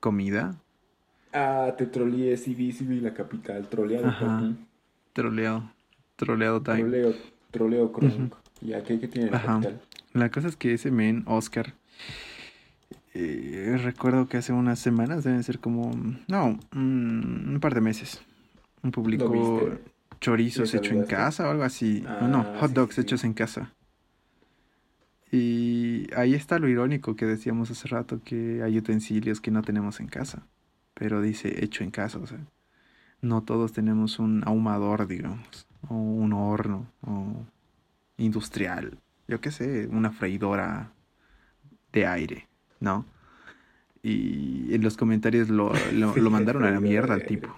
comida, 0.00 0.56
Ah, 1.32 1.74
te 1.76 1.84
troleé, 1.86 2.34
sí 2.38 2.54
vi, 2.54 2.72
sí 2.72 2.86
vi 2.86 2.98
la 3.00 3.12
capital, 3.12 3.68
troleado, 3.68 4.06
Ajá. 4.08 4.52
troleado, 5.12 5.70
troleado 6.16 6.62
time. 6.62 6.78
Troleo, 6.78 7.14
troleo 7.50 7.92
Kronk. 7.92 8.34
Ya, 8.62 8.82
¿qué, 8.82 8.98
qué 8.98 9.06
tiene 9.06 9.30
la 9.30 9.36
Ajá. 9.36 9.46
capital? 9.60 9.80
La 10.14 10.30
cosa 10.30 10.48
es 10.48 10.56
que 10.56 10.72
ese 10.72 10.90
men, 10.90 11.24
Oscar, 11.26 11.74
eh, 13.18 13.78
recuerdo 13.82 14.28
que 14.28 14.36
hace 14.36 14.52
unas 14.52 14.78
semanas, 14.78 15.24
deben 15.24 15.42
ser 15.42 15.58
como, 15.58 15.90
no, 16.28 16.58
mm, 16.72 17.54
un 17.54 17.58
par 17.60 17.74
de 17.74 17.80
meses, 17.80 18.22
publicó 18.92 19.30
viste? 19.30 19.82
chorizos 20.20 20.72
¿Le 20.72 20.78
hecho 20.78 20.94
en 20.94 21.04
casa 21.04 21.48
o 21.48 21.50
algo 21.50 21.62
así. 21.64 22.02
No, 22.20 22.28
no, 22.28 22.40
Ah, 22.40 22.56
hot 22.60 22.72
dogs 22.72 22.94
sí, 22.94 23.00
sí. 23.00 23.06
hechos 23.06 23.24
en 23.24 23.34
casa. 23.34 23.72
Y 25.32 26.06
ahí 26.14 26.34
está 26.34 26.58
lo 26.58 26.68
irónico 26.68 27.16
que 27.16 27.26
decíamos 27.26 27.70
hace 27.70 27.88
rato, 27.88 28.20
que 28.24 28.62
hay 28.62 28.78
utensilios 28.78 29.40
que 29.40 29.50
no 29.50 29.62
tenemos 29.62 30.00
en 30.00 30.06
casa. 30.06 30.46
Pero 30.94 31.20
dice 31.20 31.64
hecho 31.64 31.84
en 31.84 31.90
casa, 31.90 32.18
o 32.18 32.26
sea, 32.26 32.38
no 33.20 33.42
todos 33.42 33.72
tenemos 33.72 34.18
un 34.18 34.42
ahumador, 34.46 35.06
digamos, 35.06 35.66
o 35.88 35.94
un 35.94 36.32
horno, 36.32 36.86
o 37.02 37.44
industrial, 38.16 38.98
yo 39.28 39.40
qué 39.40 39.50
sé, 39.50 39.88
una 39.88 40.10
freidora 40.10 40.92
de 41.92 42.06
aire, 42.06 42.48
¿no? 42.80 43.04
Y 44.02 44.72
en 44.74 44.82
los 44.82 44.96
comentarios 44.96 45.48
lo, 45.48 45.72
lo, 45.92 46.30
mandaron 46.30 46.64
a 46.64 46.70
la 46.70 46.80
mierda 46.80 47.14
al 47.14 47.24
tipo, 47.24 47.48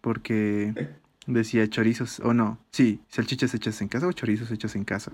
porque 0.00 0.72
decía 1.26 1.68
chorizos, 1.68 2.20
o 2.20 2.32
no, 2.32 2.58
sí, 2.70 3.00
salchichas 3.08 3.54
hechas 3.54 3.80
en 3.82 3.88
casa 3.88 4.06
o 4.06 4.12
chorizos 4.12 4.50
hechos 4.50 4.76
en 4.76 4.84
casa. 4.84 5.12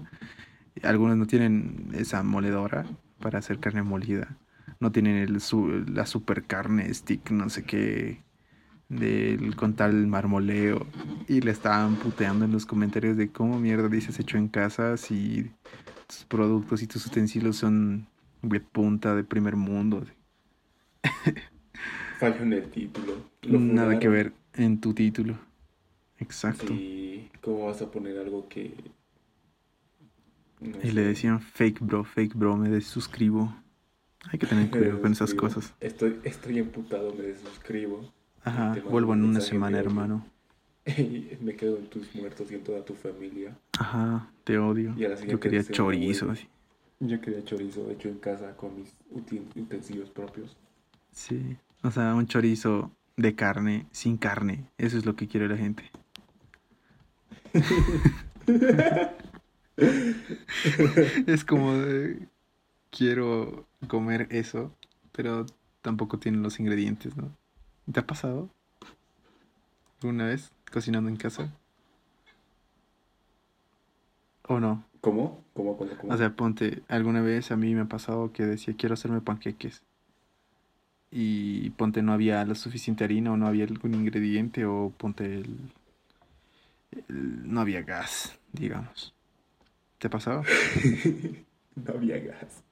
Algunos 0.83 1.17
no 1.17 1.27
tienen 1.27 1.89
esa 1.95 2.23
moledora 2.23 2.87
para 3.21 3.39
hacer 3.39 3.59
carne 3.59 3.83
molida. 3.83 4.37
No 4.81 4.93
tienen 4.93 5.17
el 5.17 5.41
su- 5.41 5.85
la 5.87 6.07
super 6.07 6.45
carne 6.45 6.93
stick, 6.93 7.31
no 7.31 7.49
sé 7.49 7.65
qué, 7.65 8.23
del, 8.89 9.55
con 9.57 9.75
tal 9.75 10.07
marmoleo. 10.07 10.87
Y 11.29 11.41
le 11.41 11.51
estaban 11.53 11.97
puteando 11.97 12.45
en 12.45 12.53
los 12.53 12.67
comentarios 12.67 13.17
de 13.17 13.31
cómo 13.31 13.59
mierda 13.59 13.89
dices 13.89 14.19
hecho 14.19 14.37
en 14.39 14.49
casa 14.49 14.97
si 14.97 15.51
tus 16.07 16.25
productos 16.25 16.83
y 16.83 16.87
tus 16.87 17.07
utensilios 17.07 17.57
son 17.57 18.07
de 18.43 18.61
punta 18.61 19.15
de 19.15 19.25
primer 19.25 19.57
mundo. 19.57 20.05
Falló 22.19 22.43
en 22.43 22.53
el 22.53 22.71
título. 22.71 23.17
Lo 23.43 23.59
Nada 23.59 23.99
que 23.99 24.09
ver 24.09 24.33
en 24.55 24.81
tu 24.81 24.95
título. 24.95 25.39
Exacto. 26.19 26.69
Sí, 26.69 27.31
¿cómo 27.41 27.67
vas 27.67 27.83
a 27.83 27.91
poner 27.91 28.19
algo 28.19 28.49
que... 28.49 28.75
no 30.61 30.79
Y 30.83 30.93
le 30.93 31.03
decían 31.03 31.41
fake 31.41 31.81
bro, 31.81 32.05
fake 32.05 32.35
bro, 32.35 32.57
me 32.57 32.69
desuscribo. 32.69 33.55
Hay 34.31 34.39
que 34.39 34.47
tener 34.47 34.71
cuidado 34.71 35.01
con 35.01 35.13
esas 35.13 35.35
cosas. 35.35 35.75
Estoy, 35.81 36.21
estoy 36.23 36.59
emputado, 36.59 37.13
me 37.15 37.23
desuscribo. 37.25 38.13
Ajá, 38.45 38.77
vuelvo 38.89 39.15
en 39.15 39.25
una 39.25 39.41
semana, 39.41 39.79
hermano. 39.79 40.27
Y 40.85 41.39
me 41.41 41.55
quedo 41.55 41.79
en 41.79 41.87
tus 41.87 42.13
muertos 42.17 42.51
y 42.51 42.57
en 42.57 42.65
toda 42.65 42.85
tu 42.85 42.95
familia. 42.95 43.57
Ajá, 43.79 44.29
te 44.43 44.59
odio. 44.59 44.93
Y 44.97 45.29
Yo 45.29 45.39
quería 45.39 45.63
chorizo. 45.63 46.33
así. 46.33 46.49
Yo 47.05 47.21
quería 47.21 47.45
chorizo 47.45 47.91
hecho 47.91 48.09
en 48.09 48.19
casa 48.19 48.57
con 48.57 48.77
mis 48.77 48.95
utensilios 49.57 50.09
propios. 50.11 50.57
Sí. 51.11 51.57
O 51.83 51.91
sea, 51.91 52.15
un 52.15 52.29
chorizo 52.29 52.93
de 53.17 53.35
carne, 53.35 53.89
sin 53.91 54.17
carne. 54.17 54.69
Eso 54.79 54.99
es 54.99 55.05
lo 55.05 55.17
que 55.17 55.27
quiere 55.27 55.49
la 55.49 55.57
gente. 55.57 55.91
es 61.27 61.45
como 61.45 61.75
de, 61.75 62.29
quiero 62.91 63.67
comer 63.89 64.29
eso, 64.31 64.73
pero 65.11 65.45
tampoco 65.81 66.21
tiene 66.21 66.39
los 66.39 66.61
ingredientes, 66.61 67.17
¿no? 67.17 67.37
¿Te 67.93 67.99
ha 67.99 68.07
pasado? 68.07 68.49
¿Alguna 70.03 70.27
vez 70.27 70.53
cocinando 70.71 71.11
en 71.11 71.17
casa? 71.17 71.53
¿O 74.47 74.61
no? 74.61 74.92
¿Cómo? 75.03 75.45
¿Cómo? 75.53 75.77
¿Cómo? 75.77 75.97
cómo? 75.99 76.15
O 76.15 76.17
sea, 76.17 76.37
ponte, 76.37 76.85
alguna 76.87 77.23
vez 77.23 77.51
a 77.51 77.57
mí 77.57 77.75
me 77.75 77.81
ha 77.81 77.87
pasado 77.87 78.33
que 78.33 78.45
decía 78.45 78.77
quiero 78.77 78.93
hacerme 78.95 79.21
panqueques. 79.21 79.83
Y 81.13 81.71
ponte 81.71 82.03
no 82.03 82.13
había 82.13 82.45
la 82.45 82.57
suficiente 82.57 83.05
harina 83.05 83.31
o 83.33 83.37
no 83.37 83.47
había 83.47 83.65
algún 83.67 83.95
ingrediente 83.95 84.65
o 84.65 84.93
ponte 84.99 85.27
el, 85.27 85.57
el- 87.09 87.53
no 87.53 87.61
había 87.61 87.83
gas, 87.83 88.39
digamos. 88.53 89.15
¿Te 89.99 90.09
ha 90.09 90.11
pasado? 90.11 90.51
No 91.77 91.95
había 91.95 92.19
gas. 92.19 92.63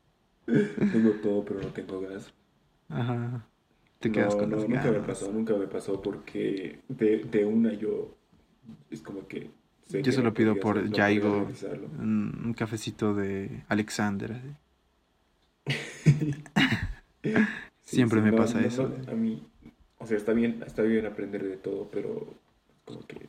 Tengo 0.90 1.14
todo, 1.20 1.44
pero 1.44 1.60
no 1.62 1.72
tengo 1.72 2.00
gas. 2.02 2.32
Ajá. 2.88 3.46
Te 4.00 4.10
quedas 4.12 4.34
no, 4.34 4.36
con 4.36 4.50
no, 4.50 4.56
las 4.56 4.68
nunca 4.68 4.90
me 4.90 5.00
pasó, 5.00 5.32
nunca 5.32 5.54
me 5.56 5.66
pasó 5.66 6.00
porque 6.00 6.80
de, 6.88 7.24
de 7.24 7.44
una 7.44 7.72
yo 7.74 8.16
es 8.90 9.02
como 9.02 9.26
que 9.28 9.50
sé 9.90 10.02
Yo 10.02 10.12
que 10.12 10.14
se 10.14 10.22
no 10.22 10.24
lo 10.24 10.34
pido 10.34 10.58
por 10.60 10.76
no 10.82 11.00
realizarlo. 11.32 11.90
un, 11.98 12.54
cafecito 12.56 13.14
de 13.14 13.64
Alexander. 13.68 14.40
Sí, 17.22 17.50
Siempre 17.82 18.20
sí, 18.20 18.22
me 18.22 18.32
no, 18.32 18.36
pasa 18.36 18.60
no, 18.60 18.66
eso. 18.66 19.02
a 19.06 19.12
mí, 19.14 19.42
o 19.98 20.06
sea, 20.06 20.16
está 20.16 20.32
bien, 20.32 20.62
está 20.66 20.82
bien 20.82 21.06
aprender 21.06 21.44
de 21.44 21.56
todo, 21.56 21.88
pero 21.90 22.38
como 22.84 23.06
que 23.06 23.28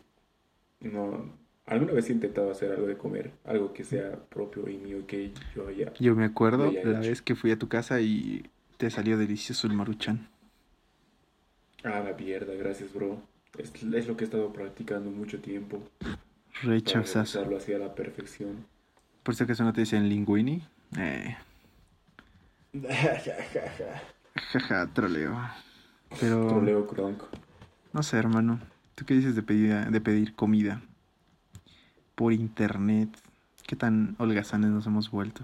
no. 0.82 1.34
Alguna 1.66 1.94
vez 1.94 2.10
he 2.10 2.14
intentado 2.14 2.52
hacer 2.52 2.72
algo 2.72 2.88
de 2.88 2.98
comer, 2.98 3.32
algo 3.46 3.74
que 3.74 3.84
sea 3.84 4.18
propio 4.30 4.68
y 4.70 4.78
mío 4.78 5.00
y 5.00 5.04
que 5.04 5.34
yo 5.56 5.68
haya. 5.68 5.94
Yo 6.00 6.16
me 6.16 6.26
acuerdo 6.26 6.70
haya 6.70 6.84
la 6.84 7.02
hecho. 7.02 7.10
vez 7.10 7.22
que 7.22 7.36
fui 7.36 7.52
a 7.52 7.60
tu 7.60 7.68
casa 7.70 8.02
y 8.02 8.50
te 8.78 8.90
salió 8.90 9.18
delicioso 9.18 9.68
el 9.68 9.74
maruchan. 9.74 10.30
Ah, 11.84 12.00
la 12.02 12.14
mierda, 12.14 12.54
gracias, 12.56 12.94
bro. 12.94 13.22
Es, 13.58 13.72
es 13.84 14.08
lo 14.08 14.16
que 14.18 14.24
he 14.24 14.28
estado 14.28 14.52
practicando 14.54 15.12
mucho 15.12 15.40
tiempo. 15.42 15.82
Para 16.60 16.74
Rechazazo. 16.74 17.40
realizarlo 17.40 17.58
hacia 17.58 17.78
la 17.80 17.96
perfección. 17.96 18.66
Por 19.24 19.36
si 19.36 19.44
acaso 19.44 19.64
no 19.64 19.74
te 19.74 19.82
dicen 19.82 20.10
linguini. 20.10 20.64
Eh, 20.98 21.36
jaja, 24.52 24.88
troleo. 24.94 25.38
Pero 26.20 26.48
Troleo 26.48 26.88
Kronk. 26.88 27.24
no 27.94 28.04
sé, 28.04 28.18
hermano. 28.18 28.60
¿Tú 28.96 29.06
qué 29.06 29.14
dices 29.14 29.36
de 29.36 29.44
pedir, 29.44 29.74
de 29.90 30.02
pedir 30.02 30.36
comida 30.36 30.82
por 32.16 32.34
internet? 32.34 33.10
¿Qué 33.66 33.76
tan 33.76 34.16
holgazanes 34.20 34.70
nos 34.72 34.86
hemos 34.88 35.10
vuelto? 35.10 35.44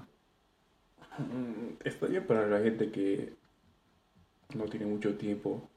Mm, 1.17 1.77
Está 1.83 2.07
bien 2.07 2.25
para 2.27 2.47
la 2.47 2.59
gente 2.59 2.91
que 2.91 3.33
no 4.53 4.65
tiene 4.65 4.85
mucho 4.85 5.15
tiempo, 5.15 5.69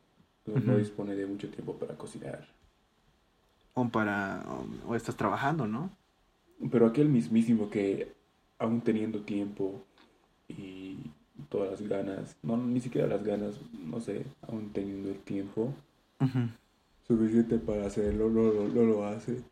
no, 0.47 0.77
dispone 0.77 1.15
de 1.15 1.27
mucho 1.27 1.49
tiempo 1.49 1.77
para 1.79 1.95
cocinar. 1.97 2.49
O 3.81 3.89
para. 3.95 4.45
O, 4.55 4.91
o 4.91 4.95
estás 4.97 5.17
trabajando, 5.17 5.67
¿no? 5.67 5.83
Pero 6.71 6.87
aquel 6.87 7.09
mismísimo 7.09 7.71
que, 7.71 8.13
aún 8.59 8.81
teniendo 8.83 9.21
tiempo 9.23 9.85
y 10.49 10.99
todas 11.51 11.71
las 11.81 11.89
ganas, 11.89 12.37
no, 12.43 12.57
ni 12.57 12.81
siquiera 12.81 13.07
las 13.09 13.25
ganas, 13.25 13.61
no 13.73 14.01
sé, 14.01 14.27
aún 14.43 14.73
teniendo 14.73 15.11
el 15.11 15.19
tiempo 15.21 15.75
suficiente 17.07 17.59
para 17.59 17.85
hacerlo, 17.87 18.31
no, 18.31 18.43
lo- 18.45 18.69
no 18.69 18.83
lo 18.85 19.05
hace. 19.05 19.43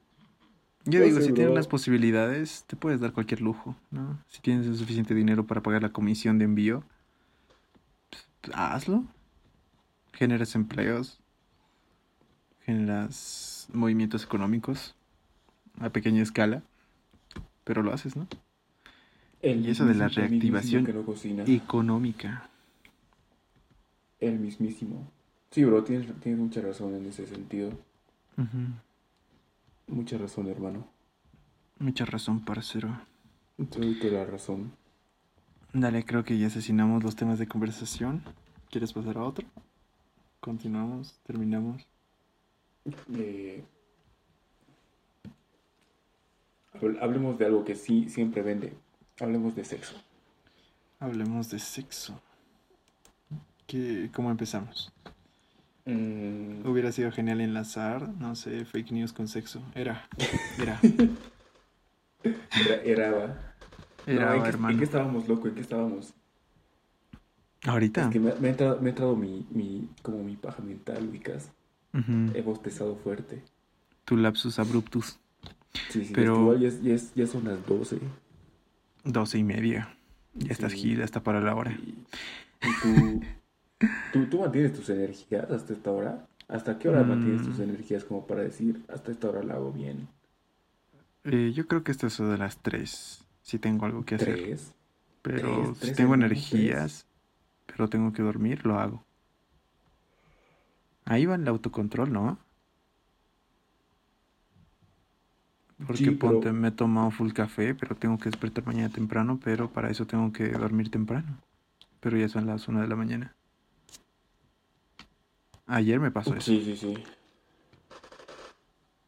Yo 0.85 1.01
No 1.01 1.05
digo, 1.05 1.21
si 1.21 1.33
tienes 1.33 1.55
las 1.55 1.69
posibilidades, 1.69 2.65
te 2.67 2.77
puedes 2.77 3.01
dar 3.01 3.13
cualquier 3.13 3.41
lujo, 3.43 3.77
¿no? 3.91 4.19
Si 4.29 4.41
tienes 4.41 4.67
el 4.67 4.77
suficiente 4.77 5.15
dinero 5.15 5.47
para 5.47 5.63
pagar 5.63 5.83
la 5.83 5.93
comisión 5.93 6.39
de 6.39 6.47
envío, 6.47 6.83
pues, 8.11 8.57
hazlo. 8.57 9.05
Generas 10.13 10.55
empleos, 10.55 11.19
generas 12.65 13.58
movimientos 13.73 14.25
económicos 14.25 14.95
a 15.81 15.91
pequeña 15.91 16.23
escala, 16.23 16.63
pero 17.65 17.83
lo 17.83 17.93
haces, 17.93 18.17
¿no? 18.17 18.27
El 19.41 19.65
Y 19.67 19.71
eso 19.71 19.85
de 19.87 19.95
la 19.95 20.09
reactivación 20.09 20.85
no. 20.85 21.45
Económica. 21.47 22.49
El 24.19 24.41
mismísimo. 24.41 25.11
Sí, 25.51 25.65
bro, 25.65 25.85
tienes, 25.85 26.09
tienes 26.21 26.41
mucha 26.41 26.61
razón 26.61 26.95
en 26.95 27.07
ese 27.07 27.27
sentido. 27.27 27.71
Mucha 29.87 30.19
razón, 30.19 30.49
hermano. 30.49 30.87
Mucha 31.79 32.05
razón, 32.05 32.45
parcero. 32.45 33.01
Te 33.71 33.79
doy 33.79 33.99
toda 33.99 34.13
la 34.13 34.25
razón. 34.25 34.73
Dale, 35.73 36.05
creo 36.05 36.25
que 36.25 36.39
ya 36.39 36.49
asesinamos 36.49 37.05
los 37.05 37.15
temas 37.15 37.39
de 37.39 37.47
conversación. 37.47 38.23
¿Quieres 38.71 38.93
pasar 38.93 39.19
a 39.19 39.23
otro? 39.23 39.47
Continuamos, 40.41 41.19
terminamos. 41.25 41.87
Eh, 43.15 43.63
habl- 46.75 46.99
hablemos 47.01 47.39
de 47.39 47.47
algo 47.47 47.65
que 47.65 47.75
sí 47.75 48.09
siempre 48.09 48.43
vende. 48.43 48.73
Hablemos 49.21 49.55
de 49.57 49.65
sexo. 49.65 49.97
Hablemos 51.01 51.51
de 51.51 51.59
sexo. 51.59 52.21
¿Qué, 53.67 54.11
¿Cómo 54.15 54.31
empezamos? 54.31 54.93
Mm, 55.85 56.67
Hubiera 56.67 56.93
sido 56.93 57.11
genial 57.13 57.41
enlazar, 57.41 58.09
no 58.09 58.35
sé, 58.37 58.65
fake 58.65 58.93
news 58.93 59.13
con 59.13 59.29
sexo. 59.29 59.63
Era, 59.75 60.09
era, 60.59 60.81
era, 62.53 62.83
era, 62.85 63.11
va. 63.11 63.37
era, 64.07 64.27
No, 64.27 64.35
¿en, 64.35 64.43
qué, 64.43 64.49
hermano. 64.49 64.73
en 64.73 64.79
qué 64.79 64.85
estábamos, 64.85 65.29
loco? 65.29 65.49
¿En 65.49 65.55
qué 65.55 65.61
estábamos? 65.61 66.15
Ahorita. 67.67 68.05
Es 68.05 68.09
que 68.11 68.21
me, 68.21 68.35
me 68.35 68.49
ha 68.49 68.51
entrado, 68.51 68.81
me 68.81 68.87
ha 68.89 68.91
entrado 68.91 69.17
mi, 69.17 69.47
mi, 69.51 69.89
como 70.03 70.23
mi 70.23 70.37
paja 70.37 70.63
mental, 70.63 71.09
ubicas. 71.09 71.51
He 71.93 72.43
bostezado 72.43 72.97
fuerte. 72.97 73.43
Tu 74.05 74.17
lapsus 74.17 74.59
abruptus. 74.59 75.19
Sí, 75.91 76.05
sí, 76.05 76.13
Pero- 76.15 76.41
igual 76.41 76.61
ya, 77.15 77.27
son 77.27 77.45
las 77.45 77.65
12. 77.67 77.99
Doce 79.05 79.39
y 79.39 79.45
media. 79.45 79.95
Ya 80.35 80.53
estás 80.53 80.73
gil 80.73 81.03
hasta 81.03 81.23
para 81.23 81.41
la 81.41 81.55
hora. 81.55 81.73
Y, 81.73 82.05
y 82.63 82.83
tú, 82.83 83.21
tú, 84.13 84.27
tú 84.27 84.41
mantienes 84.41 84.73
tus 84.75 84.89
energías 84.91 85.51
hasta 85.51 85.73
esta 85.73 85.91
hora. 85.91 86.27
¿Hasta 86.47 86.79
qué 86.79 86.89
hora 86.89 87.03
mantienes 87.05 87.43
tus 87.47 87.59
Mm. 87.59 87.63
energías 87.63 88.05
como 88.05 88.27
para 88.27 88.43
decir, 88.43 88.83
hasta 88.89 89.13
esta 89.13 89.29
hora 89.29 89.43
la 89.43 89.55
hago 89.55 89.73
bien? 89.73 90.09
Eh, 91.25 91.53
yo 91.55 91.67
creo 91.67 91.85
que 91.85 91.93
esto 91.93 92.07
es 92.07 92.17
de 92.19 92.39
las 92.39 92.59
tres. 92.63 93.25
Si 93.43 93.59
tengo 93.59 93.85
algo 93.87 94.05
que 94.05 94.15
hacer. 94.15 94.35
¿Tres? 94.37 94.73
Pero 95.23 95.49
tres, 95.51 95.69
si 95.75 95.81
tres, 95.81 95.97
tengo 95.97 96.15
energías, 96.15 97.07
pero 97.67 97.89
tengo 97.89 98.13
que 98.13 98.23
dormir, 98.23 98.65
lo 98.65 98.79
hago. 98.79 99.05
Ahí 101.09 101.25
va 101.25 101.37
el 101.37 101.49
autocontrol, 101.49 102.13
¿no? 102.13 102.39
Porque 105.87 106.05
Sí, 106.05 106.11
pero- 106.11 106.35
ponte, 106.35 106.53
me 106.53 106.69
he 106.69 106.71
tomado 106.71 107.11
full 107.11 107.33
café, 107.33 107.75
pero 107.75 107.97
tengo 107.97 108.19
que 108.19 108.29
despertar 108.29 108.67
mañana 108.67 108.91
temprano, 108.91 109.41
pero 109.43 109.71
para 109.71 109.91
eso 109.91 110.07
tengo 110.07 110.33
que 110.33 110.49
dormir 110.51 110.91
temprano. 110.91 111.39
Pero 112.01 112.19
ya 112.19 112.29
son 112.29 112.47
las 112.47 112.69
una 112.69 112.83
de 112.83 112.89
la 112.89 112.97
mañana. 112.97 113.35
Ayer 115.67 115.99
me 115.99 116.11
pasó 116.11 116.35
eso. 116.35 116.51
Sí, 116.53 116.63
sí, 116.63 116.77
sí. 116.77 116.95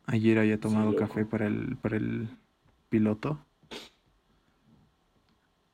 Ayer 0.06 0.38
había 0.38 0.58
tomado 0.58 0.96
café 0.96 1.24
para 1.26 1.46
el, 1.46 1.76
para 1.76 1.96
el 1.98 2.28
piloto. 2.88 3.38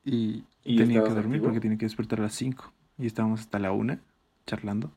Y, 0.05 0.45
¿Y 0.65 0.77
tenía 0.77 1.03
que 1.05 1.11
dormir 1.11 1.25
activo? 1.37 1.45
porque 1.45 1.61
tenía 1.61 1.79
que 1.79 1.87
despertar 1.87 2.19
a 2.21 2.25
las 2.25 2.35
5. 2.35 2.73
Y 2.99 3.07
estábamos 3.07 3.41
hasta 3.41 3.59
la 3.59 3.71
una 3.73 4.01
charlando. 4.47 4.93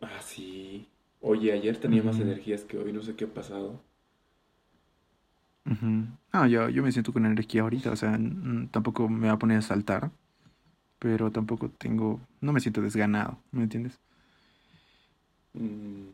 Ah, 0.00 0.22
sí. 0.22 0.88
Oye, 1.20 1.52
ayer 1.52 1.76
tenía 1.78 2.02
más 2.02 2.18
Ujú. 2.18 2.20
energías 2.20 2.64
que 2.64 2.78
hoy, 2.78 2.92
no 2.94 3.02
sé 3.02 3.14
qué 3.14 3.24
ha 3.26 3.34
pasado. 3.34 3.82
Ujú. 5.66 6.06
Ah, 6.32 6.46
yo, 6.46 6.68
yo 6.68 6.82
me 6.82 6.92
siento 6.92 7.12
con 7.12 7.26
energía 7.26 7.62
ahorita, 7.62 7.90
o 7.90 7.96
sea, 7.96 8.14
n- 8.14 8.68
tampoco 8.68 9.08
me 9.08 9.26
va 9.28 9.34
a 9.34 9.38
poner 9.38 9.58
a 9.58 9.62
saltar, 9.62 10.10
pero 11.00 11.32
tampoco 11.32 11.70
tengo, 11.70 12.20
no 12.40 12.52
me 12.52 12.60
siento 12.60 12.82
desganado, 12.82 13.38
¿me 13.52 13.64
entiendes? 13.64 14.00
Mm, 15.58 16.12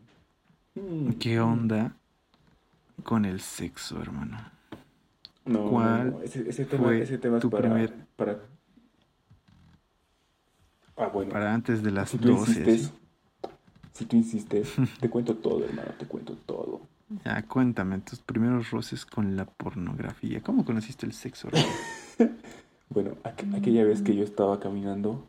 Mm, 0.77 1.13
¿Qué 1.19 1.39
mm. 1.41 1.41
onda 1.41 1.95
con 3.05 3.25
el 3.25 3.41
sexo, 3.41 4.01
hermano? 4.01 4.39
No, 5.45 5.81
no, 5.81 5.99
¿Cuál 5.99 6.05
no, 6.05 6.21
Ese, 6.23 6.49
ese 6.49 6.65
tema, 6.67 6.91
fue 6.91 7.01
ese 7.01 7.19
tema 7.19 7.39
es 7.39 7.45
tu 7.45 7.53
para, 7.53 7.79
primer- 7.79 8.07
para... 8.17 8.41
Ah, 10.97 11.09
bueno. 11.09 11.33
Para 11.33 11.53
antes 11.53 11.83
de 11.83 11.91
las 11.91 12.11
si 12.11 12.19
tú 12.19 12.31
12. 12.31 12.69
insistes, 12.69 12.71
¿sí? 12.71 12.93
Si 13.93 14.05
tú 14.07 14.17
insistes, 14.17 14.73
te 15.01 15.09
cuento 15.11 15.37
todo, 15.37 15.65
hermano, 15.65 15.91
te 15.99 16.07
cuento 16.07 16.37
todo. 16.47 16.81
Ya, 17.25 17.43
cuéntame 17.43 17.99
tus 18.01 18.21
primeros 18.21 18.71
roces 18.71 19.05
con 19.05 19.37
la 19.37 19.45
pornografía. 19.45 20.41
¿Cómo 20.43 20.65
conociste 20.65 21.07
el 21.07 21.13
sexo? 21.13 21.49
Bueno, 22.89 23.13
aqu- 23.25 23.57
aquella 23.57 23.85
vez 23.85 24.03
que 24.03 24.15
yo 24.15 24.23
estaba 24.23 24.61
caminando, 24.61 25.27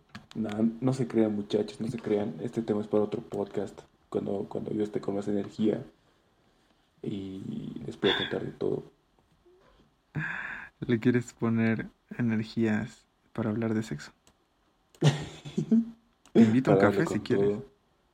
no 0.82 0.91
se 0.93 1.07
crean 1.07 1.34
muchachos, 1.34 1.80
no 1.80 1.88
se 1.88 1.97
crean, 1.97 2.34
este 2.41 2.61
tema 2.61 2.82
es 2.82 2.88
para 2.88 3.03
otro 3.03 3.22
podcast, 3.22 3.80
cuando, 4.09 4.45
cuando 4.49 4.72
yo 4.74 4.84
esté 4.84 4.99
con 4.99 5.16
más 5.16 5.30
energía 5.30 5.82
y 7.01 7.82
les 7.86 7.95
puedo 7.95 8.14
contar 8.18 8.43
de 8.43 8.51
todo. 8.51 8.84
¿Le 10.82 10.99
quieres 10.99 11.32
poner 11.32 11.88
energías 12.18 13.05
para 13.32 13.49
hablar 13.49 13.74
de 13.74 13.84
sexo? 13.84 14.11
Te 16.34 16.41
invito 16.41 16.72
a 16.72 16.74
un 16.74 16.80
café 16.82 17.05
si 17.07 17.20
quieres. 17.22 17.59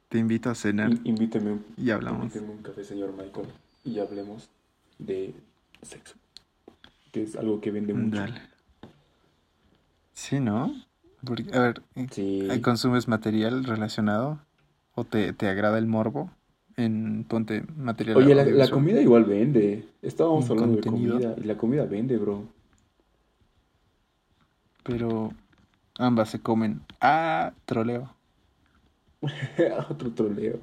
Te 0.10 0.18
invito 0.18 0.49
a 0.49 0.55
cenar 0.55 0.91
In- 0.91 1.01
Invíteme, 1.05 1.51
un- 1.51 1.66
y 1.78 1.91
hablamos. 1.91 2.24
invíteme 2.24 2.49
un 2.51 2.64
café, 2.64 2.84
señor 2.84 3.14
Michael, 3.14 3.47
y 3.86 3.99
hablemos 3.99 4.49
de 4.97 5.34
sexo, 5.84 6.16
que 7.12 7.24
es 7.24 7.36
algo 7.36 7.62
que 7.62 7.72
vende 7.72 7.93
mucho. 7.93 8.18
Dale. 8.18 8.41
Sí, 10.14 10.39
¿no? 10.39 10.74
Porque, 11.24 11.45
a 11.55 11.60
ver, 11.60 11.82
Sí, 12.12 12.47
¿consumes 12.64 13.07
material 13.07 13.64
relacionado? 13.64 14.39
¿O 14.95 15.03
te, 15.03 15.32
te 15.34 15.47
agrada 15.47 15.78
el 15.78 15.86
morbo? 15.86 16.32
En 16.76 17.26
ponte 17.26 17.64
material 17.76 18.18
Oye, 18.18 18.34
la, 18.36 18.70
comida 18.70 19.01
igual 19.01 19.26
vende. 19.26 19.86
Estábamos 20.01 20.49
hablando 20.49 20.78
de 20.78 20.82
comida 20.82 21.36
y 21.38 21.43
la 21.43 21.57
comida 21.57 21.86
vende, 21.86 22.18
bro. 22.18 22.43
Pero 24.84 25.34
ambas 25.97 26.30
se 26.30 26.39
comen. 26.39 26.82
Ah, 27.01 27.53
troleo. 27.66 28.14
Otro 29.89 30.11
troleo. 30.13 30.59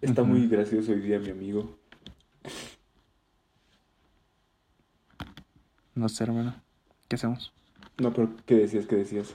Está 0.00 0.22
muy 0.22 0.46
gracioso 0.46 0.92
hoy 0.92 1.00
día, 1.00 1.18
mi 1.18 1.30
amigo. 1.30 1.76
No 5.94 6.08
sé, 6.08 6.24
hermano. 6.24 6.54
¿Qué 7.08 7.16
hacemos? 7.16 7.52
No, 7.98 8.12
pero 8.12 8.30
¿qué 8.46 8.54
decías? 8.56 8.86
¿Qué 8.86 8.96
decías? 8.96 9.34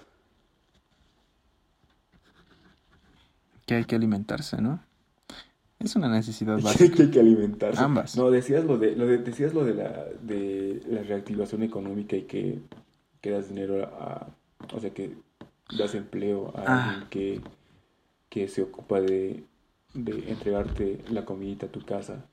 Que 3.65 3.75
hay 3.75 3.85
que 3.85 3.95
alimentarse, 3.95 4.61
¿no? 4.61 4.79
Es 5.79 5.95
una 5.95 6.07
necesidad 6.07 6.57
Que 6.57 6.63
básica. 6.63 7.03
hay 7.03 7.11
que 7.11 7.19
alimentarse. 7.19 7.81
Ambas. 7.81 8.15
No, 8.17 8.31
decías 8.31 8.63
lo 8.65 8.77
de, 8.77 8.95
lo 8.95 9.05
de, 9.05 9.17
decías 9.19 9.53
lo 9.53 9.63
de 9.65 9.73
la, 9.75 10.05
de 10.21 10.81
la 10.87 11.03
reactivación 11.03 11.63
económica 11.63 12.15
y 12.15 12.23
que, 12.23 12.59
que 13.21 13.29
das 13.31 13.49
dinero 13.49 13.83
a, 13.85 14.27
o 14.73 14.79
sea, 14.79 14.91
que 14.91 15.15
das 15.77 15.93
empleo 15.95 16.53
a 16.57 16.63
Ah. 16.65 16.89
alguien 16.91 17.09
que, 17.09 17.41
que 18.35 18.49
se 18.49 18.61
ocupa 18.63 18.99
de, 18.99 19.45
de 19.93 20.29
entregarte 20.29 20.99
la 21.09 21.23
comidita 21.23 21.67
a 21.67 21.69
tu 21.71 21.79
casa 21.85 22.25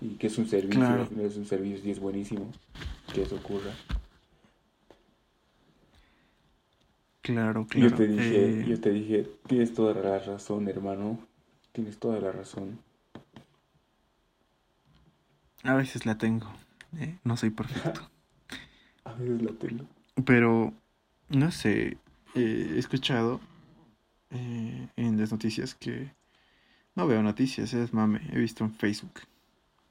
y 0.00 0.16
que 0.16 0.28
es 0.28 0.38
un 0.38 0.46
servicio, 0.46 0.80
Claro. 0.80 1.08
es 1.20 1.36
un 1.36 1.44
servicio 1.44 1.86
y 1.86 1.92
es 1.92 2.00
buenísimo 2.00 2.50
que 3.14 3.22
eso 3.22 3.36
ocurra. 3.36 3.70
Claro, 7.22 7.66
Y 7.74 7.80
Yo 7.82 7.88
claro. 7.88 7.96
te 7.98 8.06
dije, 8.08 8.50
Eh, 8.50 8.64
yo 8.66 8.80
te 8.80 8.90
dije, 8.90 9.26
tienes 9.46 9.74
toda 9.74 9.94
la 9.94 10.18
razón, 10.18 10.68
hermano, 10.68 11.18
tienes 11.72 11.98
toda 11.98 12.18
la 12.18 12.32
razón. 12.32 12.78
A 15.64 15.74
veces 15.74 16.04
la 16.06 16.18
tengo. 16.18 16.52
eh, 16.98 17.18
No 17.24 17.36
soy 17.36 17.50
perfecto. 17.50 18.10
A 19.04 19.14
veces 19.14 19.42
la 19.42 19.52
tengo. 19.52 19.84
Pero, 20.24 20.72
no 21.28 21.50
sé. 21.50 21.98
eh, 22.34 22.72
he 22.74 22.78
escuchado 22.78 23.40
eh, 24.30 24.88
en 24.96 25.18
las 25.18 25.32
noticias 25.32 25.74
que... 25.74 26.12
No 26.96 27.06
veo 27.06 27.22
noticias, 27.22 27.72
es 27.72 27.92
mame. 27.92 28.20
He 28.32 28.38
visto 28.38 28.64
en 28.64 28.72
Facebook. 28.72 29.20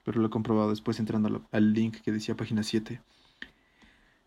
Pero 0.03 0.19
lo 0.19 0.27
he 0.27 0.29
comprobado 0.31 0.69
después 0.69 0.99
entrando 0.99 1.47
al, 1.51 1.73
link 1.73 1.97
que 2.01 2.11
decía 2.11 2.35
página 2.35 2.63
7. 2.63 3.01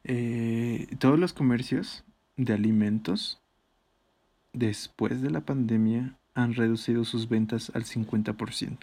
Eh, 0.05 0.87
todos 0.99 1.19
los 1.19 1.33
comercios 1.33 2.05
de 2.37 2.55
alimentos 2.55 3.41
después 4.53 5.21
de 5.21 5.31
la 5.31 5.43
pandemia 5.43 6.19
han 6.35 6.55
reducido 6.55 7.05
sus 7.05 7.29
ventas 7.29 7.71
al 7.75 7.85
50%. 7.85 8.79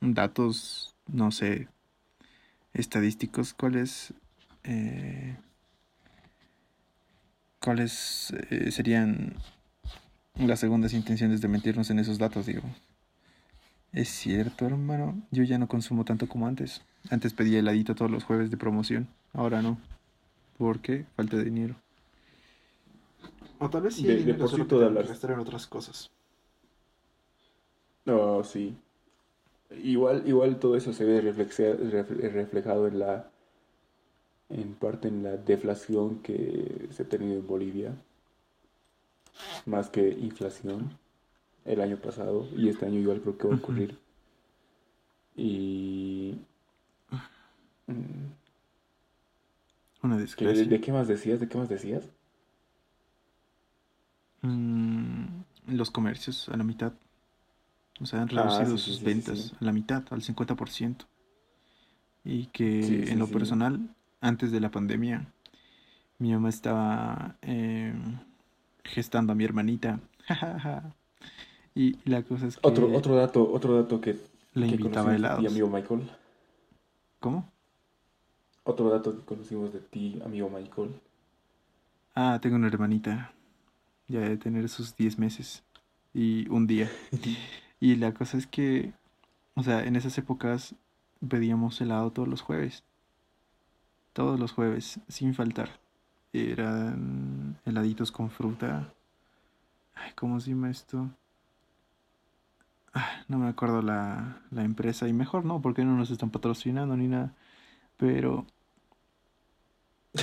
Datos, 0.00 0.96
no 1.06 1.30
sé, 1.30 1.68
estadísticos, 2.72 3.54
¿cuáles 3.54 4.14
eh, 4.64 5.36
cuáles 7.60 8.32
eh, 8.50 8.70
serían 8.70 9.34
las 10.38 10.60
segundas 10.60 10.92
intenciones 10.92 11.40
de 11.40 11.48
mentirnos 11.48 11.90
en 11.90 11.98
esos 11.98 12.18
datos, 12.18 12.46
digo? 12.46 12.62
Es 13.92 14.08
cierto, 14.08 14.64
hermano, 14.66 15.20
yo 15.30 15.42
ya 15.44 15.58
no 15.58 15.68
consumo 15.68 16.04
tanto 16.04 16.26
como 16.26 16.46
antes. 16.46 16.82
Antes 17.10 17.34
pedía 17.34 17.58
heladito 17.58 17.94
todos 17.94 18.10
los 18.10 18.24
jueves 18.24 18.50
de 18.50 18.56
promoción, 18.56 19.08
ahora 19.34 19.60
no. 19.60 19.78
¿Por 20.56 20.80
qué? 20.80 21.04
Falta 21.16 21.36
de 21.36 21.44
dinero. 21.44 21.76
O 23.58 23.68
tal 23.68 23.82
vez 23.82 23.94
sí 23.94 24.06
De- 24.06 24.16
dinero, 24.16 24.48
solo 24.48 24.66
que 24.66 25.02
gastar 25.08 25.32
en 25.32 25.38
otras 25.40 25.66
cosas. 25.66 26.10
No, 28.04 28.42
sí. 28.42 28.74
Igual, 29.82 30.24
igual 30.26 30.58
todo 30.58 30.76
eso 30.76 30.92
se 30.92 31.04
ve 31.04 31.20
reflejado 31.20 32.88
en 32.88 32.98
la, 32.98 33.30
en 34.50 34.74
parte 34.74 35.08
en 35.08 35.22
la 35.22 35.36
deflación 35.36 36.18
que 36.20 36.88
se 36.90 37.04
ha 37.04 37.08
tenido 37.08 37.34
en 37.38 37.46
Bolivia, 37.46 37.94
más 39.66 39.90
que 39.90 40.08
inflación 40.10 40.98
el 41.64 41.80
año 41.80 41.98
pasado 41.98 42.48
y 42.56 42.68
este 42.68 42.86
año 42.86 43.00
igual 43.00 43.20
creo 43.22 43.38
que 43.38 43.48
va 43.48 43.54
a 43.54 43.58
ocurrir. 43.58 43.98
Y 45.36 46.38
mm, 47.88 48.32
Una 50.02 50.18
¿qué- 50.36 50.44
desgracia. 50.44 50.64
¿de, 50.64 50.66
de 50.66 50.80
qué 50.82 50.92
más 50.92 51.08
decías? 51.08 51.40
¿De 51.40 51.48
qué 51.48 51.56
más 51.56 51.68
decías? 51.70 52.04
Mm, 54.42 55.42
los 55.68 55.90
comercios 55.90 56.48
a 56.48 56.56
la 56.56 56.64
mitad. 56.64 56.92
O 58.00 58.06
sea, 58.06 58.22
han 58.22 58.28
Ah, 58.36 58.64
reducido 58.64 58.76
sí, 58.76 58.92
sus 58.92 58.98
sí, 58.98 59.04
ventas 59.04 59.38
sí. 59.38 59.56
a 59.60 59.64
la 59.64 59.72
mitad, 59.72 60.02
al 60.10 60.22
50%. 60.22 61.06
Y 62.24 62.46
que 62.46 63.10
en 63.10 63.18
lo 63.18 63.26
personal, 63.28 63.94
antes 64.20 64.52
de 64.52 64.60
la 64.60 64.70
pandemia, 64.70 65.26
mi 66.18 66.32
mamá 66.32 66.48
estaba 66.50 67.36
eh, 67.42 67.94
gestando 68.84 69.32
a 69.32 69.36
mi 69.36 69.44
hermanita. 69.44 70.00
y 71.74 71.98
la 72.08 72.22
cosa 72.22 72.46
es 72.46 72.58
que 72.58 72.68
Otro, 72.68 72.92
otro 72.92 73.16
dato, 73.16 73.50
otro 73.52 73.76
dato 73.80 74.00
que, 74.00 74.18
le 74.54 74.66
que 74.66 74.74
invitaba 74.76 75.10
conocimos 75.10 75.22
de 75.22 75.30
ti, 75.34 75.46
helados. 75.46 75.46
amigo 75.46 75.68
Michael. 75.68 76.10
¿Cómo? 77.20 77.52
Otro 78.64 78.90
dato 78.90 79.16
que 79.16 79.24
conocimos 79.24 79.72
de 79.72 79.80
ti, 79.80 80.20
amigo 80.24 80.48
Michael. 80.50 81.00
Ah, 82.14 82.38
tengo 82.42 82.56
una 82.56 82.68
hermanita. 82.68 83.32
Ya 84.08 84.20
de 84.20 84.36
tener 84.36 84.68
sus 84.68 84.96
10 84.96 85.18
meses 85.18 85.64
y 86.14 86.48
un 86.48 86.66
día. 86.66 86.90
Y 87.80 87.96
la 87.96 88.14
cosa 88.14 88.38
es 88.38 88.46
que, 88.46 88.92
o 89.56 89.64
sea, 89.64 89.82
en 89.82 89.96
esas 89.96 90.16
épocas 90.16 90.76
pedíamos 91.28 91.80
helado 91.80 92.12
todos 92.12 92.28
los 92.28 92.40
jueves. 92.40 92.84
Todos 94.12 94.38
los 94.38 94.52
jueves, 94.52 95.00
sin 95.08 95.34
faltar. 95.34 95.81
Eran 96.32 97.58
heladitos 97.64 98.10
con 98.10 98.30
fruta. 98.30 98.92
Ay, 99.94 100.12
¿cómo 100.14 100.40
se 100.40 100.50
llama 100.50 100.70
esto? 100.70 101.10
Ah, 102.94 103.24
no 103.28 103.38
me 103.38 103.48
acuerdo 103.48 103.82
la, 103.82 104.40
la 104.50 104.64
empresa. 104.64 105.08
Y 105.08 105.12
mejor 105.12 105.44
no, 105.44 105.60
porque 105.60 105.84
no 105.84 105.96
nos 105.96 106.10
están 106.10 106.30
patrocinando 106.30 106.96
ni 106.96 107.08
nada. 107.08 107.34
Pero 107.96 108.46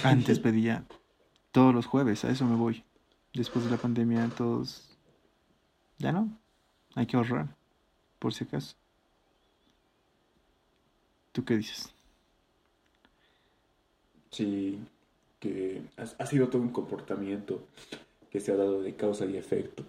antes 0.03 0.39
pedía 0.39 0.85
todos 1.51 1.73
los 1.73 1.85
jueves, 1.85 2.25
a 2.25 2.29
eso 2.29 2.45
me 2.45 2.55
voy. 2.55 2.83
Después 3.33 3.65
de 3.65 3.71
la 3.71 3.77
pandemia, 3.77 4.29
todos. 4.29 4.97
Ya 5.97 6.11
no. 6.11 6.29
Hay 6.95 7.05
que 7.05 7.17
ahorrar, 7.17 7.55
por 8.17 8.33
si 8.33 8.43
acaso. 8.43 8.75
¿Tú 11.31 11.45
qué 11.45 11.57
dices? 11.57 11.93
Sí, 14.31 14.79
que 15.39 15.81
ha, 15.97 16.25
sido 16.25 16.49
todo 16.49 16.61
un 16.61 16.69
comportamiento 16.69 17.61
que 18.29 18.39
se 18.39 18.51
ha 18.51 18.55
dado 18.55 18.81
de 18.81 18.95
causa 18.95 19.25
y 19.25 19.37
efecto 19.37 19.83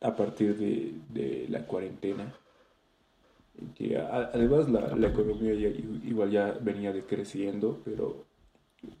a 0.00 0.14
partir 0.14 0.56
de, 0.56 0.94
de 1.08 1.46
la 1.48 1.66
cuarentena. 1.66 2.34
Que 3.74 3.98
además 3.98 4.70
la, 4.70 4.94
la 4.96 5.08
economía 5.08 5.54
ya- 5.54 5.68
igual 5.68 6.30
ya 6.30 6.52
venía 6.60 6.92
decreciendo, 6.92 7.80
pero 7.84 8.24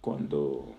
cuando 0.00 0.74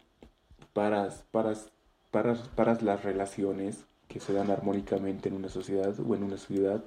paras, 0.74 1.26
paras, 1.32 1.72
paras, 2.12 2.48
paras 2.56 2.82
las 2.84 3.04
relaciones 3.04 3.86
que 4.08 4.20
se 4.20 4.34
dan 4.34 4.52
armónicamente 4.52 5.30
en 5.30 5.36
una 5.36 5.50
sociedad 5.50 5.98
o 6.00 6.16
en 6.16 6.24
una 6.24 6.38
ciudad, 6.38 6.84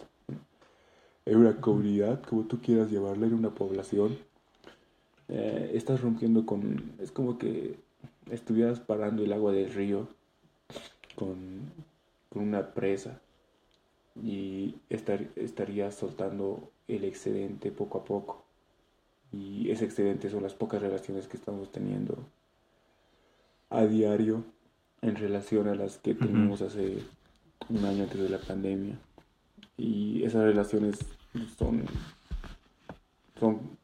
en 1.25 1.39
una 1.39 1.57
comunidad, 1.61 2.23
como 2.23 2.43
tú 2.45 2.61
quieras 2.61 2.91
llevarla, 2.91 3.27
en 3.27 3.35
una 3.35 3.55
población, 3.55 4.19
eh, 5.29 5.71
estás 5.75 6.03
rompiendo 6.03 6.45
con... 6.45 6.93
Es 7.01 7.11
como 7.11 7.39
que 7.39 7.77
estuvieras 8.31 8.81
parando 8.81 9.23
el 9.23 9.33
agua 9.33 9.53
del 9.53 9.73
río 9.73 10.09
con, 11.15 11.73
con 12.31 12.43
una 12.43 12.75
presa 12.75 13.21
y 14.23 14.77
estar, 14.91 15.27
estarías 15.37 15.95
soltando 15.95 16.71
el 16.89 17.05
excedente 17.05 17.71
poco 17.71 17.99
a 17.99 18.05
poco. 18.05 18.45
Y 19.33 19.71
ese 19.71 19.85
excedente 19.85 20.31
son 20.31 20.43
las 20.43 20.55
pocas 20.55 20.81
relaciones 20.81 21.27
que 21.27 21.37
estamos 21.37 21.73
teniendo 21.73 22.17
a 23.71 23.85
diario 23.85 24.45
en 25.03 25.17
relación 25.17 25.69
a 25.69 25.75
las 25.75 25.99
que 25.99 26.15
teníamos 26.15 26.63
hace 26.63 26.99
un 27.69 27.85
año 27.85 28.05
antes 28.05 28.21
de 28.21 28.29
la 28.29 28.39
pandemia. 28.39 28.97
Y 29.77 30.23
esas 30.23 30.45
relaciones 30.45 30.99
son, 31.59 31.85
son, 33.41 33.77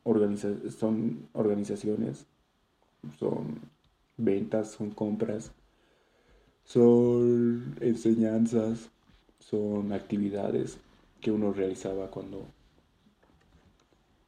son 0.78 1.28
organizaciones, 1.32 2.26
son 3.18 3.60
ventas, 4.24 4.70
son 4.72 4.90
compras, 4.90 5.52
son 6.64 7.76
enseñanzas, 7.80 8.90
son 9.38 9.92
actividades 9.92 10.78
que 11.20 11.30
uno 11.30 11.52
realizaba 11.52 12.10
cuando, 12.10 12.46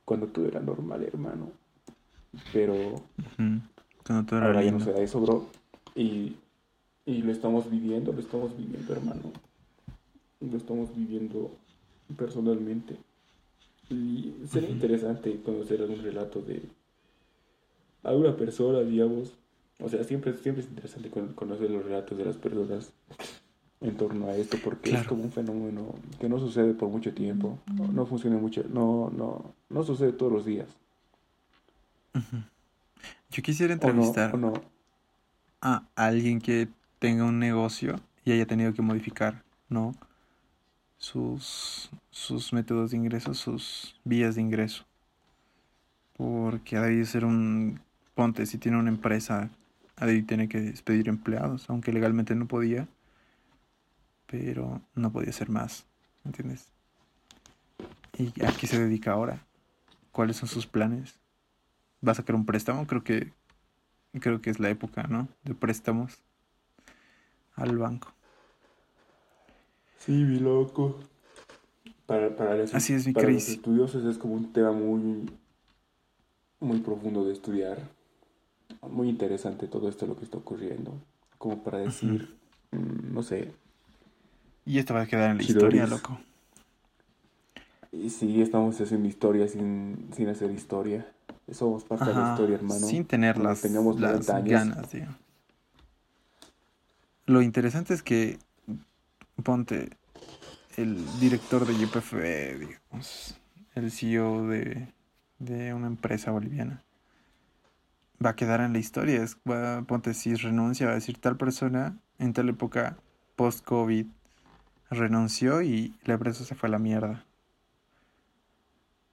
cuando 0.04 0.26
todo 0.26 0.46
era 0.46 0.60
normal, 0.60 1.02
hermano. 1.02 1.50
Pero 2.52 3.02
ahora 4.30 4.62
ya 4.62 4.72
no 4.72 4.80
se 4.80 4.92
da 4.92 5.00
eso, 5.00 5.20
bro. 5.20 5.46
Y, 5.94 6.36
y 7.04 7.22
lo 7.22 7.32
estamos 7.32 7.70
viviendo, 7.70 8.12
lo 8.12 8.20
estamos 8.20 8.56
viviendo, 8.56 8.92
hermano. 8.92 9.32
Lo 10.40 10.56
estamos 10.56 10.94
viviendo 10.96 11.50
personalmente. 12.16 12.96
Y 13.90 14.34
sería 14.46 14.70
interesante 14.70 15.40
conocer 15.42 15.80
algún 15.82 16.02
relato 16.02 16.40
de 16.40 16.62
alguna 18.02 18.36
persona, 18.36 18.80
digamos. 18.80 19.34
O 19.82 19.88
sea, 19.88 20.04
siempre, 20.04 20.32
siempre 20.34 20.62
es 20.62 20.68
interesante 20.68 21.10
conocer 21.34 21.70
los 21.70 21.84
relatos 21.84 22.16
de 22.16 22.24
las 22.24 22.36
personas 22.36 22.92
en 23.80 23.96
torno 23.96 24.28
a 24.28 24.36
esto 24.36 24.56
porque 24.62 24.94
es 24.94 25.06
como 25.06 25.24
un 25.24 25.32
fenómeno 25.32 25.94
que 26.20 26.28
no 26.28 26.38
sucede 26.38 26.72
por 26.72 26.88
mucho 26.88 27.12
tiempo, 27.12 27.58
no, 27.92 28.06
funciona 28.06 28.38
mucho, 28.38 28.64
no, 28.68 29.10
no, 29.10 29.54
no 29.68 29.82
sucede 29.82 30.12
todos 30.12 30.32
los 30.32 30.44
días. 30.44 30.68
Yo 33.30 33.42
quisiera 33.42 33.72
entrevistar 33.72 34.32
a 35.60 35.84
alguien 35.96 36.40
que 36.40 36.68
tenga 36.98 37.24
un 37.24 37.38
negocio 37.38 37.98
y 38.24 38.32
haya 38.32 38.46
tenido 38.46 38.72
que 38.72 38.82
modificar, 38.82 39.42
¿no? 39.68 39.94
Sus, 40.98 41.90
sus 42.10 42.52
métodos 42.52 42.92
de 42.92 42.98
ingreso, 42.98 43.34
sus 43.34 43.96
vías 44.04 44.36
de 44.36 44.42
ingreso. 44.42 44.84
Porque 46.16 46.76
ha 46.76 46.82
de 46.82 47.04
ser 47.04 47.24
un... 47.24 47.80
Ponte, 48.14 48.46
si 48.46 48.58
tiene 48.58 48.78
una 48.78 48.90
empresa, 48.90 49.50
ha 50.02 50.06
de 50.06 50.22
tener 50.22 50.48
que 50.48 50.60
despedir 50.60 51.08
empleados, 51.08 51.70
aunque 51.70 51.92
legalmente 51.92 52.34
no 52.34 52.46
podía 52.48 52.88
pero 54.32 54.80
no 54.94 55.12
podía 55.12 55.30
ser 55.30 55.50
más, 55.50 55.84
¿entiendes? 56.24 56.66
¿Y 58.16 58.28
a 58.42 58.50
qué 58.58 58.66
se 58.66 58.78
dedica 58.78 59.12
ahora? 59.12 59.44
¿Cuáles 60.10 60.38
son 60.38 60.48
sus 60.48 60.66
planes? 60.66 61.20
¿Va 62.06 62.12
a 62.12 62.14
sacar 62.14 62.34
un 62.34 62.46
préstamo? 62.46 62.86
Creo 62.86 63.04
que 63.04 63.30
creo 64.20 64.40
que 64.40 64.48
es 64.48 64.58
la 64.58 64.70
época, 64.70 65.02
¿no? 65.02 65.28
De 65.44 65.54
préstamos 65.54 66.18
al 67.56 67.76
banco. 67.76 68.10
Sí, 69.98 70.12
mi 70.12 70.40
loco. 70.40 70.98
Para, 72.06 72.34
para, 72.34 72.64
Así 72.72 72.94
es, 72.94 73.06
mi 73.06 73.12
para 73.12 73.28
los 73.28 73.48
estudiosos 73.50 74.02
es 74.06 74.16
como 74.16 74.32
un 74.32 74.50
tema 74.50 74.72
muy, 74.72 75.30
muy 76.58 76.80
profundo 76.80 77.22
de 77.26 77.34
estudiar. 77.34 77.78
Muy 78.90 79.08
interesante 79.08 79.68
todo 79.68 79.88
esto 79.88 80.06
lo 80.06 80.16
que 80.16 80.24
está 80.24 80.38
ocurriendo. 80.38 80.92
Como 81.38 81.62
para 81.62 81.78
decir, 81.78 82.36
mm, 82.70 83.14
no 83.14 83.22
sé, 83.22 83.52
y 84.64 84.78
esto 84.78 84.94
va 84.94 85.02
a 85.02 85.06
quedar 85.06 85.30
en 85.30 85.38
la 85.38 85.42
historia, 85.42 85.86
loco. 85.86 86.20
Y 87.90 88.10
sí, 88.10 88.40
estamos 88.40 88.80
haciendo 88.80 89.08
historia 89.08 89.48
sin, 89.48 90.08
sin 90.14 90.28
hacer 90.28 90.50
historia. 90.50 91.06
Somos 91.50 91.84
parte 91.84 92.06
de 92.06 92.14
la 92.14 92.30
historia, 92.30 92.56
hermano. 92.56 92.86
Sin 92.86 93.04
tener 93.04 93.38
las, 93.38 93.60
tengamos 93.60 94.00
las 94.00 94.26
ganas, 94.44 94.88
tío. 94.88 95.08
Lo 97.26 97.42
interesante 97.42 97.92
es 97.92 98.02
que, 98.02 98.38
ponte, 99.42 99.90
el 100.76 101.04
director 101.20 101.66
de 101.66 101.74
YPF, 101.74 102.14
digamos, 102.58 103.38
el 103.74 103.90
CEO 103.90 104.46
de, 104.46 104.88
de 105.38 105.74
una 105.74 105.88
empresa 105.88 106.30
boliviana, 106.30 106.82
va 108.24 108.30
a 108.30 108.36
quedar 108.36 108.60
en 108.60 108.72
la 108.72 108.78
historia. 108.78 109.22
Es, 109.22 109.36
va, 109.48 109.82
ponte, 109.82 110.14
si 110.14 110.34
renuncia, 110.34 110.86
va 110.86 110.92
a 110.92 110.96
decir 110.96 111.18
tal 111.18 111.36
persona 111.36 111.96
en 112.18 112.32
tal 112.32 112.48
época 112.48 112.96
post-COVID 113.36 114.06
renunció 114.90 115.62
y 115.62 115.94
la 116.04 116.14
empresa 116.14 116.44
se 116.44 116.54
fue 116.54 116.68
a 116.68 116.72
la 116.72 116.78
mierda. 116.78 117.24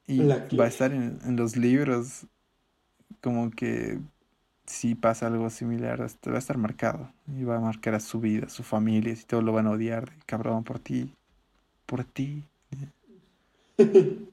Y 0.07 0.19
va 0.27 0.65
a 0.65 0.67
estar 0.67 0.91
en, 0.91 1.19
los 1.35 1.55
libros 1.55 2.25
como 3.21 3.51
que 3.51 3.99
si 4.65 4.95
pasa 4.95 5.27
algo 5.27 5.49
similar, 5.49 6.01
va 6.01 6.35
a 6.35 6.37
estar 6.37 6.57
marcado. 6.57 7.11
Y 7.27 7.43
va 7.43 7.57
a 7.57 7.59
marcar 7.59 7.93
a 7.93 7.99
su 7.99 8.19
vida, 8.19 8.47
a 8.47 8.49
su 8.49 8.63
familia, 8.63 9.13
y 9.13 9.17
todos 9.17 9.43
lo 9.43 9.53
van 9.53 9.67
a 9.67 9.71
odiar, 9.71 10.11
cabrón, 10.25 10.63
por 10.63 10.79
ti. 10.79 11.13
Por 11.85 12.03
ti. 12.03 12.43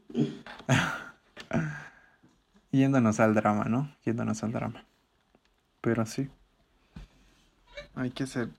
Yéndonos 2.71 3.21
al 3.21 3.35
drama, 3.35 3.65
¿no? 3.65 3.95
Yéndonos 4.05 4.43
al 4.43 4.53
drama. 4.53 4.85
Pero 5.81 6.05
sí. 6.07 6.29
Hay 7.95 8.11
que 8.11 8.25
hacer 8.25 8.51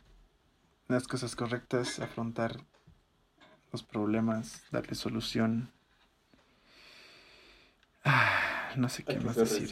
las 0.88 1.08
cosas 1.08 1.36
correctas, 1.36 2.00
afrontar 2.00 2.58
los 3.72 3.84
problemas, 3.84 4.64
darle 4.72 4.96
solución. 4.96 5.70
Ah, 8.04 8.72
no 8.78 8.90
sé 8.90 9.04
qué 9.04 9.20
más 9.20 9.36
decir. 9.36 9.70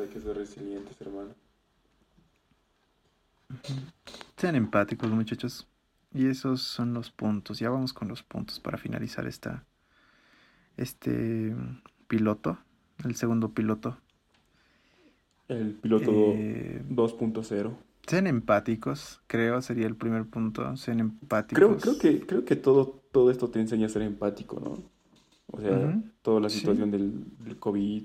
Hay 0.00 0.08
que 0.08 0.20
ser 0.20 0.36
resilientes, 0.36 1.00
hermano. 1.00 1.34
Sean 4.36 4.56
empáticos, 4.56 5.10
muchachos. 5.10 5.68
Y 6.12 6.28
esos 6.28 6.62
son 6.62 6.94
los 6.94 7.10
puntos. 7.10 7.58
Ya 7.58 7.70
vamos 7.70 7.92
con 7.92 8.08
los 8.08 8.22
puntos 8.22 8.60
para 8.60 8.78
finalizar 8.78 9.26
esta 9.26 9.64
este 10.76 11.54
piloto, 12.08 12.58
el 13.04 13.14
segundo 13.16 13.50
piloto. 13.50 13.96
El 15.48 15.72
piloto 15.72 16.10
2.0. 16.10 17.70
Eh, 17.70 17.74
sean 18.06 18.26
empáticos, 18.26 19.22
creo, 19.26 19.62
sería 19.62 19.86
el 19.86 19.96
primer 19.96 20.26
punto. 20.26 20.76
Sean 20.76 21.00
empáticos. 21.00 21.56
Creo, 21.56 21.76
creo 21.78 21.98
que, 21.98 22.26
creo 22.26 22.44
que 22.44 22.56
todo, 22.56 23.00
todo 23.12 23.30
esto 23.30 23.48
te 23.48 23.60
enseña 23.60 23.86
a 23.86 23.90
ser 23.90 24.02
empático, 24.02 24.60
¿no? 24.60 24.94
O 25.50 25.60
sea, 25.60 26.02
toda 26.22 26.40
la 26.40 26.48
situación 26.48 26.90
del, 26.90 27.24
del, 27.38 27.56
COVID. 27.58 28.04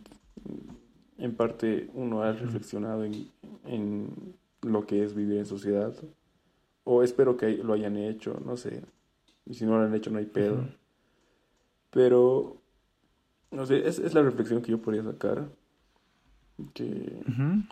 En 1.18 1.36
parte, 1.36 1.90
uno 1.94 2.22
ha 2.22 2.32
reflexionado 2.32 3.04
en, 3.04 3.28
en, 3.66 4.36
lo 4.62 4.86
que 4.86 5.04
es 5.04 5.16
vivir 5.16 5.38
en 5.38 5.46
sociedad. 5.46 5.94
O 6.84 7.02
espero 7.02 7.38
que 7.38 7.50
lo 7.58 7.74
hayan 7.74 7.98
hecho, 7.98 8.40
no 8.46 8.56
sé. 8.56 8.84
Y 9.46 9.56
si 9.56 9.66
no 9.66 9.78
lo 9.78 9.86
han 9.86 9.96
hecho, 9.96 10.12
no 10.12 10.20
hay 10.20 10.26
pedo. 10.26 10.68
Pero, 11.90 12.59
no 13.52 13.66
sé, 13.66 13.88
es, 13.88 14.00
es 14.00 14.14
la 14.14 14.22
reflexión 14.22 14.62
que 14.62 14.72
yo 14.72 14.80
podría 14.80 15.04
sacar. 15.04 15.48
Que 16.74 17.22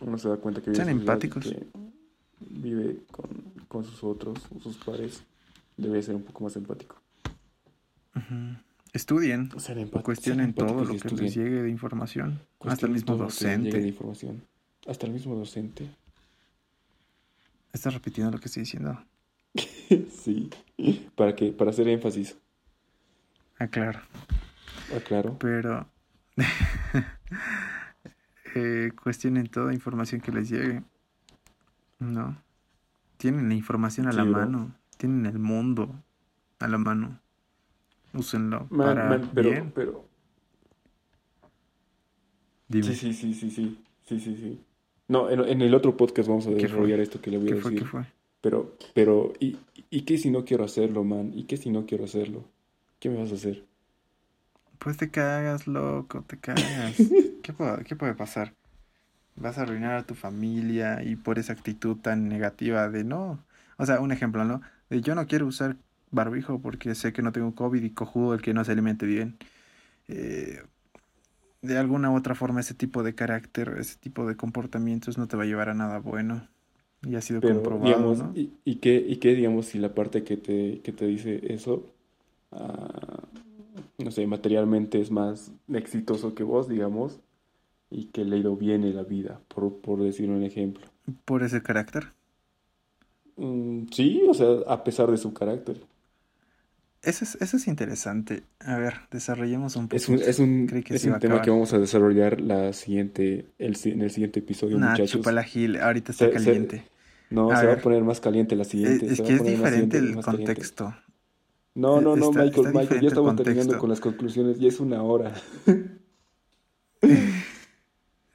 uno 0.01 0.17
se 0.17 0.29
da 0.29 0.37
cuenta 0.37 0.61
que... 0.61 0.73
Sean 0.73 0.89
empáticos 0.89 1.53
vive 2.39 2.99
con, 3.11 3.27
con 3.67 3.83
sus 3.83 4.03
otros, 4.03 4.39
sus 4.61 4.77
pares, 4.77 5.23
debe 5.75 6.01
ser 6.01 6.15
un 6.15 6.23
poco 6.23 6.43
más 6.43 6.55
empático. 6.55 6.95
Estudien, 8.93 9.49
cuestionen 10.03 10.53
todo 10.53 10.83
lo 10.83 10.97
que 10.97 11.09
les 11.09 11.35
llegue 11.35 11.61
de 11.61 11.69
información, 11.69 12.39
hasta 12.61 12.87
el 12.87 12.93
mismo 12.93 13.15
docente. 13.15 13.79
De 13.79 13.87
información. 13.87 14.41
Hasta 14.87 15.05
el 15.05 15.13
mismo 15.13 15.35
docente. 15.35 15.87
¿Estás 17.73 17.93
repitiendo 17.93 18.31
lo 18.31 18.39
que 18.39 18.45
estoy 18.45 18.61
diciendo? 18.61 18.99
sí, 20.23 20.49
para 21.15 21.35
que 21.35 21.51
para 21.51 21.69
hacer 21.69 21.87
énfasis. 21.87 22.35
Ah, 23.59 23.67
claro. 23.67 23.99
Ah, 24.95 24.99
claro. 25.05 25.37
Pero 25.39 25.87
eh, 28.55 28.91
cuestionen 29.01 29.47
toda 29.47 29.73
información 29.73 30.21
que 30.21 30.31
les 30.31 30.49
llegue. 30.49 30.83
No. 31.99 32.37
Tienen 33.17 33.49
la 33.49 33.55
información 33.55 34.07
a 34.07 34.11
la 34.11 34.23
mano. 34.23 34.71
Tienen 34.97 35.25
el 35.25 35.39
mundo 35.39 36.03
a 36.59 36.67
la 36.67 36.77
mano. 36.77 37.19
Úsenlo 38.13 38.67
para 38.69 39.19
pero, 39.33 39.49
bien. 39.49 39.71
pero... 39.75 40.07
Sí, 42.69 42.83
sí, 42.83 43.13
sí, 43.13 43.33
sí, 43.33 43.51
sí. 43.51 43.83
Sí, 44.05 44.19
sí, 44.19 44.37
sí. 44.37 44.61
No, 45.09 45.29
en, 45.29 45.61
el 45.61 45.73
otro 45.73 45.95
podcast 45.95 46.27
vamos 46.27 46.47
a 46.47 46.51
desarrollar 46.51 46.99
esto 46.99 47.21
que 47.21 47.31
le 47.31 47.37
voy 47.37 47.51
a 47.51 47.55
decir. 47.55 47.79
¿Qué 47.79 47.85
fue? 47.85 48.05
Pero, 48.41 48.75
pero, 48.93 49.33
¿y, 49.39 49.57
¿y 49.89 50.01
qué 50.01 50.17
si 50.17 50.31
no 50.31 50.45
quiero 50.45 50.63
hacerlo, 50.63 51.03
man? 51.03 51.31
¿Y 51.33 51.43
qué 51.43 51.57
si 51.57 51.69
no 51.69 51.85
quiero 51.85 52.05
hacerlo? 52.05 52.43
¿Qué 52.99 53.09
me 53.09 53.17
vas 53.17 53.31
a 53.31 53.35
hacer? 53.35 53.63
Pues 54.79 54.97
te 54.97 55.09
cagas, 55.09 55.67
loco, 55.67 56.23
te 56.23 56.37
cagas. 56.37 56.95
¿Qué, 57.43 57.53
puede, 57.53 57.83
¿Qué 57.83 57.95
puede 57.95 58.13
pasar? 58.13 58.53
Vas 59.35 59.57
a 59.57 59.63
arruinar 59.63 59.95
a 59.95 60.03
tu 60.03 60.15
familia 60.15 61.03
y 61.03 61.15
por 61.15 61.39
esa 61.39 61.53
actitud 61.53 61.97
tan 61.97 62.27
negativa 62.27 62.89
de 62.89 63.03
no. 63.03 63.43
O 63.77 63.85
sea, 63.85 63.99
un 63.99 64.11
ejemplo, 64.11 64.43
¿no? 64.45 64.61
De 64.89 65.01
yo 65.01 65.15
no 65.15 65.27
quiero 65.27 65.45
usar 65.45 65.77
barbijo 66.11 66.59
porque 66.59 66.95
sé 66.95 67.13
que 67.13 67.21
no 67.21 67.31
tengo 67.31 67.53
COVID 67.53 67.83
y 67.83 67.91
cojudo 67.91 68.33
el 68.33 68.41
que 68.41 68.53
no 68.53 68.63
se 68.63 68.71
alimente 68.71 69.05
bien. 69.05 69.37
Eh, 70.07 70.61
de 71.61 71.77
alguna 71.77 72.11
u 72.11 72.15
otra 72.15 72.35
forma 72.35 72.59
ese 72.59 72.73
tipo 72.73 73.03
de 73.03 73.15
carácter, 73.15 73.75
ese 73.79 73.97
tipo 73.97 74.25
de 74.27 74.35
comportamientos 74.35 75.17
no 75.17 75.27
te 75.27 75.37
va 75.37 75.43
a 75.43 75.45
llevar 75.45 75.69
a 75.69 75.73
nada 75.73 75.99
bueno. 75.99 76.47
Y 77.03 77.15
ha 77.15 77.21
sido 77.21 77.41
comprobado, 77.41 77.85
digamos, 77.85 78.19
¿no? 78.19 78.33
y, 78.35 78.53
y 78.65 78.75
qué, 78.75 78.95
y 78.95 79.17
qué, 79.17 79.35
digamos, 79.35 79.67
si 79.67 79.77
la 79.77 79.93
parte 79.93 80.23
que 80.23 80.37
te, 80.37 80.81
que 80.81 80.91
te 80.91 81.05
dice 81.05 81.53
eso, 81.53 81.85
ah, 82.51 83.26
no 83.97 84.11
sé, 84.11 84.27
materialmente 84.27 84.99
es 85.01 85.11
más 85.11 85.51
exitoso 85.73 86.35
que 86.35 86.43
vos, 86.43 86.67
digamos, 86.69 87.19
y 87.91 88.07
que 88.07 88.25
le 88.25 88.37
ha 88.37 88.39
ido 88.39 88.55
bien 88.57 88.83
en 88.85 88.95
la 88.95 89.03
vida, 89.03 89.41
por, 89.49 89.79
por 89.81 90.01
decir 90.03 90.29
un 90.31 90.43
ejemplo. 90.43 90.87
Por 91.25 91.43
ese 91.43 91.61
carácter. 91.61 92.13
Mm, 93.37 93.87
sí, 93.91 94.23
o 94.29 94.33
sea, 94.33 94.47
a 94.67 94.83
pesar 94.83 95.09
de 95.11 95.17
su 95.17 95.33
carácter. 95.33 95.77
Eso 97.01 97.23
es, 97.23 97.35
eso 97.39 97.57
es 97.57 97.67
interesante. 97.67 98.43
A 98.59 98.77
ver, 98.77 98.95
desarrollemos 99.11 99.75
un 99.75 99.87
Es 99.89 100.09
un, 100.09 100.15
es 100.19 100.39
un, 100.39 100.67
que 100.67 100.95
es 100.95 101.03
un 101.05 101.19
tema 101.19 101.41
que 101.41 101.49
vamos 101.51 101.71
a 101.73 101.77
desarrollar 101.77 102.41
la 102.41 102.73
siguiente, 102.73 103.45
el, 103.59 103.77
en 103.85 104.01
el 104.01 104.11
siguiente 104.11 104.39
episodio, 104.39 104.77
Nah, 104.77 104.89
muchachos. 104.89 105.11
chupa 105.11 105.31
la 105.31 105.43
gil, 105.43 105.77
ahorita 105.77 106.11
está 106.11 106.25
Se- 106.25 106.31
se- 106.39 106.43
caliente. 106.43 106.85
No, 107.29 107.51
A 107.51 107.59
se 107.59 107.67
va 107.67 107.73
a 107.73 107.81
poner 107.81 108.03
más 108.03 108.19
caliente 108.21 108.55
la 108.55 108.63
Eh, 108.63 108.67
siguiente. 108.69 109.05
Es 109.05 109.17
se 109.17 109.23
va 109.23 109.27
que 109.27 109.33
es 109.33 109.43
diferente 109.43 109.97
el 109.97 110.19
caliente. 110.19 110.61
No, 111.77 112.01
no, 112.01 112.15
no, 112.15 112.29
Está- 112.29 112.43
Michael, 112.43 112.65
está 112.67 112.79
Michael, 112.79 113.01
ya 113.01 113.07
estamos 113.09 113.35
terminando 113.35 113.77
con 113.77 113.89
las 113.89 113.99
conclusiones, 113.99 114.59
ya 114.59 114.67
es 114.67 114.79
una 114.79 115.01
hora. 115.03 115.33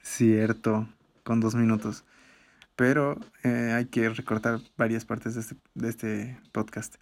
Cierto, 0.01 0.87
con 1.23 1.39
dos 1.41 1.55
minutos. 1.55 2.05
Pero 2.75 3.19
eh, 3.43 3.71
hay 3.75 3.85
que 3.85 4.09
recortar 4.09 4.59
varias 4.77 5.05
partes 5.05 5.35
de 5.35 5.41
este, 5.41 5.55
de 5.75 5.89
este 5.89 6.39
podcast. 6.51 6.95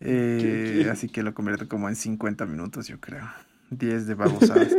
Eh, 0.00 0.38
¿Qué- 0.40 0.82
qué? 0.84 0.90
Así 0.90 1.08
que 1.08 1.22
lo 1.22 1.34
convierto 1.34 1.68
como 1.68 1.88
en 1.88 1.96
50 1.96 2.46
minutos, 2.46 2.88
yo 2.88 2.98
creo. 3.00 3.28
10 3.70 4.06
de 4.06 4.14
babosadas. 4.14 4.74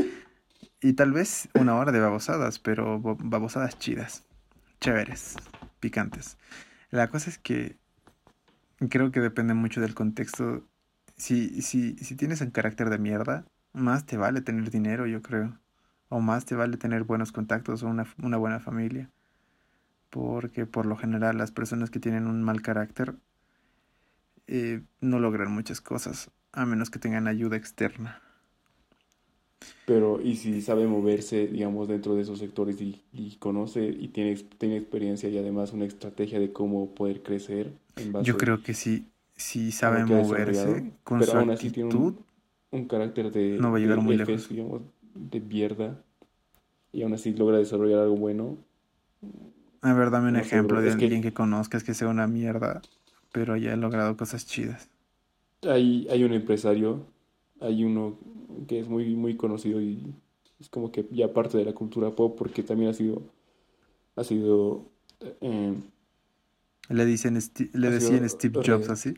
y 0.82 0.94
tal 0.94 1.14
vez 1.14 1.50
una 1.54 1.76
hora 1.76 1.92
de 1.92 2.00
babosadas, 2.00 2.60
pero 2.60 3.00
bo- 3.00 3.18
babosadas 3.20 3.78
chidas. 3.80 4.24
Chéveres, 4.82 5.36
picantes. 5.80 6.38
La 6.90 7.10
cosa 7.10 7.30
es 7.30 7.38
que 7.38 7.78
creo 8.90 9.12
que 9.12 9.20
depende 9.20 9.54
mucho 9.54 9.82
del 9.82 9.94
contexto. 9.96 10.64
Si, 11.24 11.62
si, 11.62 11.96
si 11.96 12.18
tienes 12.18 12.42
un 12.42 12.52
carácter 12.52 12.90
de 12.90 12.98
mierda, 12.98 13.46
más 13.72 14.06
te 14.06 14.18
vale 14.18 14.42
tener 14.42 14.70
dinero, 14.70 15.08
yo 15.08 15.22
creo. 15.22 15.58
O 16.10 16.20
más 16.20 16.44
te 16.44 16.54
vale 16.54 16.76
tener 16.76 17.06
buenos 17.06 17.32
contactos 17.32 17.82
o 17.82 17.88
una, 17.88 18.06
una 18.22 18.36
buena 18.36 18.60
familia. 18.60 19.10
Porque 20.10 20.66
por 20.66 20.86
lo 20.86 20.98
general 20.98 21.38
las 21.38 21.52
personas 21.54 21.90
que 21.90 22.02
tienen 22.02 22.28
un 22.28 22.44
mal 22.44 22.62
carácter 22.62 23.16
eh, 24.48 24.82
no 25.00 25.20
logran 25.20 25.52
muchas 25.52 25.82
cosas, 25.82 26.30
a 26.52 26.66
menos 26.66 26.90
que 26.90 27.00
tengan 27.00 27.28
ayuda 27.28 27.56
externa. 27.56 28.22
Pero, 29.86 30.22
y 30.22 30.36
si 30.36 30.62
sabe 30.62 30.88
moverse, 30.88 31.48
digamos, 31.48 31.88
dentro 31.88 32.16
de 32.16 32.22
esos 32.22 32.40
sectores 32.40 32.82
y, 32.82 33.02
y 33.14 33.36
conoce 33.38 33.86
y 33.86 34.10
tiene, 34.10 34.36
tiene 34.58 34.78
experiencia 34.78 35.30
y 35.30 35.38
además 35.38 35.74
una 35.74 35.86
estrategia 35.86 36.40
de 36.40 36.52
cómo 36.52 36.94
poder 36.94 37.22
crecer 37.22 37.72
en 37.98 38.12
base 38.12 38.28
Yo 38.28 38.38
creo 38.38 38.62
que 38.62 38.74
sí, 38.74 39.13
si 39.36 39.72
a 39.86 40.00
sabe 40.00 40.06
moverse 40.06 40.84
con 41.04 41.20
pero 41.20 41.32
su 41.32 41.38
aún 41.38 41.50
así 41.52 41.70
tiene 41.72 41.90
actitud, 41.90 41.90
un, 41.92 42.26
un 42.72 42.88
carácter 42.88 43.32
de, 43.32 43.66
no 43.66 43.72
va 43.72 43.78
a 43.78 43.80
llegar 43.80 44.00
de 44.00 44.02
muy 44.02 44.16
lejos. 44.16 44.50
digamos, 44.50 44.82
de 45.16 45.40
mierda, 45.42 46.04
y 46.94 47.04
aún 47.04 47.14
así 47.14 47.34
logra 47.34 47.58
desarrollar 47.60 48.02
algo 48.02 48.18
bueno. 48.18 48.58
A 49.84 49.94
ver, 49.94 50.10
dame 50.10 50.30
un 50.30 50.36
No 50.36 50.42
ejemplo 50.42 50.82
de 50.82 50.90
que- 50.98 51.06
alguien 51.06 51.22
que 51.22 51.32
conozcas 51.32 51.84
que 51.84 51.94
sea 51.94 52.08
una 52.08 52.26
mierda, 52.26 52.82
pero 53.32 53.54
haya 53.54 53.76
logrado 53.76 54.18
cosas 54.18 54.48
chidas. 54.48 54.90
Hay, 55.64 56.08
hay 56.10 56.24
un 56.24 56.34
empresario, 56.34 57.06
hay 57.62 57.84
uno 57.86 58.18
que 58.68 58.80
es 58.80 58.88
muy, 58.90 59.16
muy 59.16 59.38
conocido 59.38 59.82
y 59.82 60.14
es 60.60 60.70
como 60.70 60.92
que 60.92 61.06
ya 61.12 61.34
parte 61.34 61.58
de 61.58 61.66
la 61.66 61.74
cultura 61.74 62.12
pop 62.12 62.36
porque 62.38 62.64
también 62.64 62.90
ha 62.92 62.94
sido, 62.94 63.22
ha 64.16 64.24
sido, 64.24 64.86
eh, 65.42 65.76
Le 66.90 67.06
dicen, 67.06 67.40
le 67.74 67.90
decían 67.90 68.30
Steve 68.30 68.60
Jobs 68.66 68.90
así. 68.90 69.16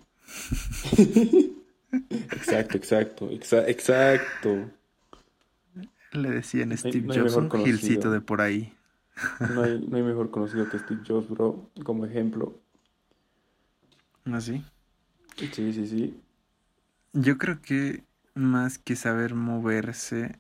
exacto, 2.31 2.77
exacto, 2.77 3.29
exa- 3.31 3.65
exacto. 3.67 4.69
Le 6.13 6.31
decían 6.31 6.75
Steve 6.77 7.07
no 7.07 7.13
hay 7.13 7.19
Jobs, 7.19 7.35
un 7.35 7.49
conocido. 7.49 7.77
gilcito 7.77 8.11
de 8.11 8.21
por 8.21 8.41
ahí. 8.41 8.73
No 9.47 9.61
hay, 9.63 9.79
no 9.87 9.95
hay 9.97 10.03
mejor 10.03 10.29
conocido 10.29 10.67
que 10.69 10.77
Steve 10.79 11.01
Jobs, 11.07 11.29
bro, 11.29 11.69
como 11.83 12.05
ejemplo. 12.05 12.59
Así. 14.25 14.63
Sí, 15.37 15.73
sí, 15.73 15.87
sí. 15.87 16.21
Yo 17.13 17.37
creo 17.39 17.61
que 17.61 18.03
más 18.35 18.77
que 18.77 18.95
saber 18.95 19.33
moverse, 19.33 20.39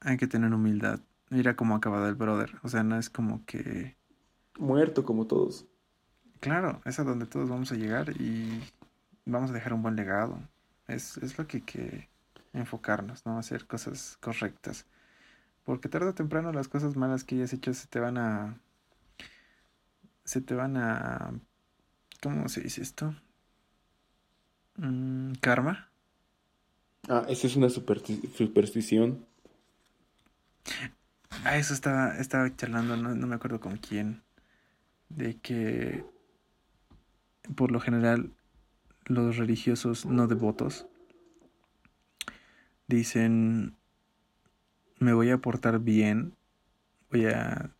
hay 0.00 0.16
que 0.16 0.26
tener 0.26 0.52
humildad. 0.54 1.00
Mira 1.30 1.56
cómo 1.56 1.74
ha 1.74 1.78
acabado 1.78 2.08
el 2.08 2.14
brother. 2.14 2.56
O 2.62 2.68
sea, 2.68 2.82
no 2.82 2.98
es 2.98 3.10
como 3.10 3.44
que... 3.46 3.96
Muerto 4.58 5.04
como 5.04 5.26
todos. 5.26 5.66
Claro, 6.40 6.80
es 6.84 6.98
a 7.00 7.04
donde 7.04 7.26
todos 7.26 7.48
vamos 7.48 7.72
a 7.72 7.74
llegar 7.76 8.10
y 8.20 8.62
vamos 9.26 9.50
a 9.50 9.54
dejar 9.54 9.72
un 9.72 9.82
buen 9.82 9.96
legado. 9.96 10.40
Es, 10.86 11.16
es 11.18 11.38
lo 11.38 11.46
que 11.46 11.58
hay 11.58 11.62
que 11.64 12.08
enfocarnos, 12.52 13.26
¿no? 13.26 13.38
Hacer 13.38 13.66
cosas 13.66 14.18
correctas. 14.20 14.86
Porque 15.64 15.88
tarde 15.88 16.08
o 16.10 16.14
temprano 16.14 16.52
las 16.52 16.68
cosas 16.68 16.96
malas 16.96 17.24
que 17.24 17.36
hayas 17.36 17.52
hecho 17.52 17.74
se 17.74 17.88
te 17.88 18.00
van 18.00 18.18
a... 18.18 18.60
Se 20.24 20.40
te 20.40 20.54
van 20.54 20.76
a... 20.76 21.32
¿Cómo 22.22 22.48
se 22.48 22.60
dice 22.62 22.82
esto? 22.82 23.14
Mm, 24.78 25.34
karma. 25.40 25.90
Ah, 27.08 27.24
esa 27.28 27.48
es 27.48 27.56
una 27.56 27.66
supersti- 27.68 28.30
superstición. 28.36 29.26
Ah, 31.44 31.56
eso 31.56 31.74
estaba, 31.74 32.16
estaba 32.18 32.54
charlando, 32.56 32.96
no, 32.96 33.14
no 33.14 33.26
me 33.26 33.34
acuerdo 33.36 33.60
con 33.60 33.76
quién, 33.76 34.22
de 35.10 35.38
que 35.40 36.04
por 37.54 37.70
lo 37.70 37.80
general 37.80 38.32
los 39.06 39.36
religiosos 39.36 40.06
no 40.06 40.26
devotos 40.26 40.86
dicen, 42.88 43.76
me 44.98 45.12
voy 45.12 45.30
a 45.30 45.38
portar 45.38 45.78
bien, 45.78 46.34
voy 47.10 47.26
a 47.26 47.70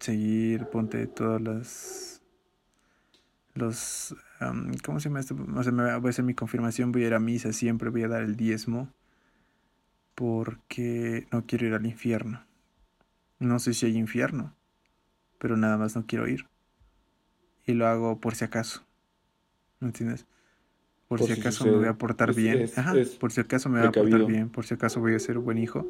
seguir, 0.00 0.66
ponte 0.66 1.06
todas 1.06 1.40
las, 1.40 2.22
los, 3.54 4.16
¿cómo 4.84 4.98
se 4.98 5.08
llama 5.08 5.20
esto? 5.20 5.36
O 5.54 5.62
sea, 5.62 5.72
me 5.72 5.96
voy 5.98 6.08
a 6.08 6.10
hacer 6.10 6.24
mi 6.24 6.34
confirmación, 6.34 6.92
voy 6.92 7.04
a 7.04 7.08
ir 7.08 7.14
a 7.14 7.20
misa 7.20 7.52
siempre, 7.52 7.90
voy 7.90 8.02
a 8.02 8.08
dar 8.08 8.22
el 8.22 8.36
diezmo, 8.36 8.92
porque 10.14 11.28
no 11.30 11.46
quiero 11.46 11.66
ir 11.66 11.74
al 11.74 11.86
infierno. 11.86 12.44
No 13.38 13.60
sé 13.60 13.72
si 13.74 13.86
hay 13.86 13.96
infierno, 13.96 14.56
pero 15.38 15.56
nada 15.56 15.76
más 15.76 15.94
no 15.94 16.06
quiero 16.06 16.26
ir. 16.26 16.46
Y 17.66 17.74
lo 17.74 17.86
hago 17.86 18.18
por 18.18 18.34
si 18.34 18.44
acaso. 18.44 18.87
¿Me 19.80 19.88
entiendes? 19.88 20.26
Por, 21.08 21.20
Por 21.20 21.28
si 21.28 21.32
acaso 21.40 21.64
me 21.64 21.72
voy 21.76 21.86
a 21.86 21.94
portar 21.94 22.30
Es- 22.30 22.36
bien. 22.36 22.58
es- 22.58 22.76
Ajá, 22.78 22.98
es 22.98 23.10
por 23.10 23.32
si 23.32 23.40
acaso 23.40 23.68
me 23.68 23.78
voy 23.78 23.88
a 23.88 23.92
portar 23.92 24.26
bien, 24.26 24.50
por 24.50 24.66
si 24.66 24.74
acaso 24.74 25.00
voy 25.00 25.14
a 25.14 25.18
ser 25.18 25.38
un 25.38 25.44
buen 25.44 25.58
hijo. 25.58 25.86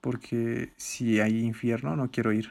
Porque 0.00 0.72
si 0.76 1.18
hay 1.20 1.40
infierno, 1.40 1.96
no 1.96 2.10
quiero 2.10 2.32
ir. 2.32 2.50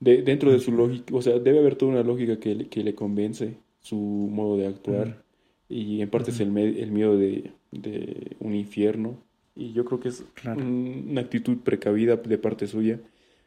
De, 0.00 0.22
dentro 0.22 0.52
de 0.52 0.60
su 0.60 0.72
lógica, 0.72 1.14
o 1.14 1.22
sea, 1.22 1.38
debe 1.38 1.58
haber 1.60 1.76
toda 1.76 1.92
una 1.92 2.02
lógica 2.02 2.38
que, 2.38 2.54
le- 2.54 2.68
que 2.68 2.84
le 2.84 2.94
convence 2.94 3.56
su 3.80 3.96
modo 3.96 4.56
de 4.56 4.66
actuar. 4.66 5.22
Y 5.68 6.02
en 6.02 6.10
parte 6.10 6.30
es 6.30 6.40
el, 6.40 6.56
el 6.56 6.90
miedo 6.92 7.16
de, 7.16 7.52
de 7.72 8.36
un 8.40 8.54
infierno. 8.54 9.16
Y 9.56 9.72
yo 9.72 9.84
creo 9.84 10.00
que 10.00 10.08
es 10.10 10.24
Claro. 10.34 10.60
un- 10.60 11.06
una 11.10 11.20
actitud 11.22 11.58
precavida 11.58 12.16
de 12.16 12.38
parte 12.38 12.66
suya, 12.66 13.00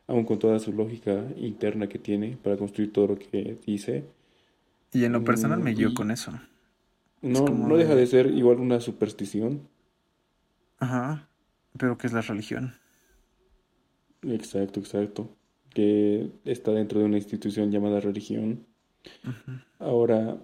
aun 0.08 0.26
con 0.26 0.40
toda 0.40 0.60
su 0.60 0.74
lógica 0.74 1.26
interna 1.38 1.88
que 1.90 2.00
tiene 2.00 2.38
para 2.42 2.58
construir 2.58 2.92
todo 2.94 3.08
lo 3.08 3.20
que 3.20 3.58
dice. 3.66 4.06
Y 4.94 5.04
en 5.06 5.14
lo 5.14 5.24
personal 5.24 5.60
Mm, 5.60 5.64
me 5.64 5.74
guío 5.74 5.94
con 5.94 6.12
eso. 6.12 6.32
No, 7.22 7.46
como 7.46 7.68
no 7.68 7.78
deja 7.78 7.96
de- 7.96 8.08
ser 8.08 8.28
igual 8.28 8.60
una 8.60 8.80
superstición. 8.80 9.68
Ajá. 10.80 11.28
Pero 11.78 11.98
¿qué 11.98 12.08
es 12.08 12.14
la 12.14 12.22
religión? 12.22 12.76
Exacto, 14.24 14.80
exacto. 14.80 15.30
Que 15.74 16.30
está 16.46 16.72
dentro 16.72 17.00
de 17.00 17.06
una 17.06 17.18
institución 17.18 17.72
llamada 17.72 18.00
religión. 18.00 18.66
Ujú. 19.24 19.60
Ahora, 19.80 20.38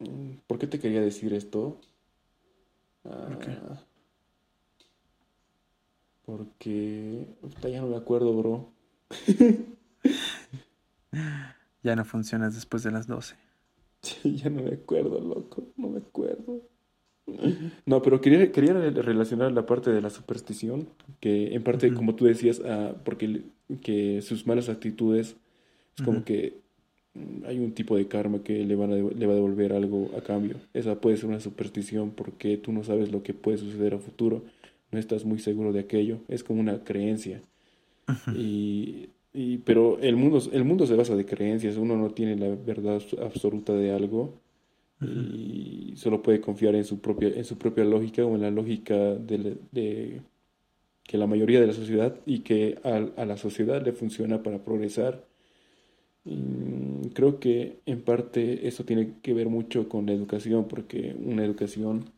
mm, 0.00 0.32
¿por 0.46 0.58
qué 0.58 0.66
te 0.66 0.78
quería 0.78 1.00
decir 1.00 1.32
esto? 1.34 1.80
¿Por 3.02 3.38
qué? 3.38 3.50
Ah, 3.50 3.80
porque 6.24 7.26
ya 7.62 7.80
no 7.80 7.88
me 7.88 7.96
acuerdo, 7.96 8.36
bro. 8.36 8.72
Ya 11.82 11.94
no 11.94 12.04
funcionas 12.04 12.56
después 12.56 12.82
de 12.82 12.90
las 12.90 13.06
12. 13.06 13.36
Ya 14.24 14.50
no 14.50 14.62
me 14.62 14.74
acuerdo, 14.74 15.20
loco. 15.20 15.68
No 15.76 15.88
me 15.88 15.98
acuerdo. 15.98 16.60
No, 17.86 18.02
pero 18.02 18.20
quería, 18.20 18.50
quería 18.50 18.72
relacionar 18.72 19.52
la 19.52 19.66
parte 19.66 19.90
de 19.90 20.00
la 20.00 20.10
superstición, 20.10 20.88
que 21.20 21.54
en 21.54 21.62
parte, 21.62 21.92
como 21.94 22.14
tú 22.14 22.24
decías, 22.24 22.60
ah, 22.64 22.94
porque 23.04 23.42
que 23.82 24.20
sus 24.22 24.46
malas 24.46 24.68
actitudes 24.68 25.36
es 25.96 26.04
como 26.04 26.24
que 26.24 26.60
hay 27.46 27.58
un 27.58 27.72
tipo 27.72 27.96
de 27.96 28.06
karma 28.06 28.42
que 28.42 28.64
le, 28.64 28.76
van 28.76 28.92
a, 28.92 28.96
le 28.96 29.26
va 29.26 29.32
a 29.32 29.36
devolver 29.36 29.72
algo 29.72 30.10
a 30.16 30.22
cambio. 30.22 30.56
Esa 30.74 31.00
puede 31.00 31.16
ser 31.16 31.26
una 31.26 31.40
superstición 31.40 32.10
porque 32.10 32.56
tú 32.58 32.72
no 32.72 32.84
sabes 32.84 33.10
lo 33.10 33.22
que 33.22 33.34
puede 33.34 33.58
suceder 33.58 33.94
a 33.94 33.98
futuro, 33.98 34.42
no 34.92 34.98
estás 34.98 35.24
muy 35.24 35.38
seguro 35.38 35.72
de 35.72 35.80
aquello, 35.80 36.18
es 36.28 36.44
como 36.44 36.60
una 36.60 36.84
creencia. 36.84 37.42
Y, 38.34 39.10
y, 39.32 39.58
pero 39.58 39.98
el 40.00 40.16
mundo, 40.16 40.40
el 40.52 40.64
mundo 40.64 40.86
se 40.86 40.96
basa 40.96 41.16
de 41.16 41.26
creencias, 41.26 41.76
uno 41.76 41.96
no 41.96 42.10
tiene 42.10 42.36
la 42.36 42.54
verdad 42.54 43.02
absoluta 43.22 43.72
de 43.74 43.92
algo 43.92 44.40
y 45.00 45.94
solo 45.96 46.22
puede 46.22 46.40
confiar 46.40 46.74
en 46.74 46.84
su 46.84 47.00
propia, 47.00 47.28
en 47.28 47.44
su 47.44 47.58
propia 47.58 47.84
lógica 47.84 48.24
o 48.24 48.34
en 48.34 48.42
la 48.42 48.50
lógica 48.50 48.94
de, 48.96 49.58
de 49.72 50.22
que 51.04 51.18
la 51.18 51.26
mayoría 51.26 51.60
de 51.60 51.68
la 51.68 51.72
sociedad 51.72 52.16
y 52.26 52.40
que 52.40 52.78
a, 52.84 53.22
a 53.22 53.26
la 53.26 53.36
sociedad 53.36 53.82
le 53.84 53.92
funciona 53.92 54.42
para 54.42 54.64
progresar. 54.64 55.24
creo 57.14 57.38
que 57.40 57.80
en 57.86 58.02
parte 58.02 58.66
eso 58.66 58.84
tiene 58.84 59.14
que 59.22 59.34
ver 59.34 59.48
mucho 59.48 59.88
con 59.88 60.06
la 60.06 60.12
educación, 60.12 60.66
porque 60.68 61.16
una 61.18 61.44
educación, 61.44 62.10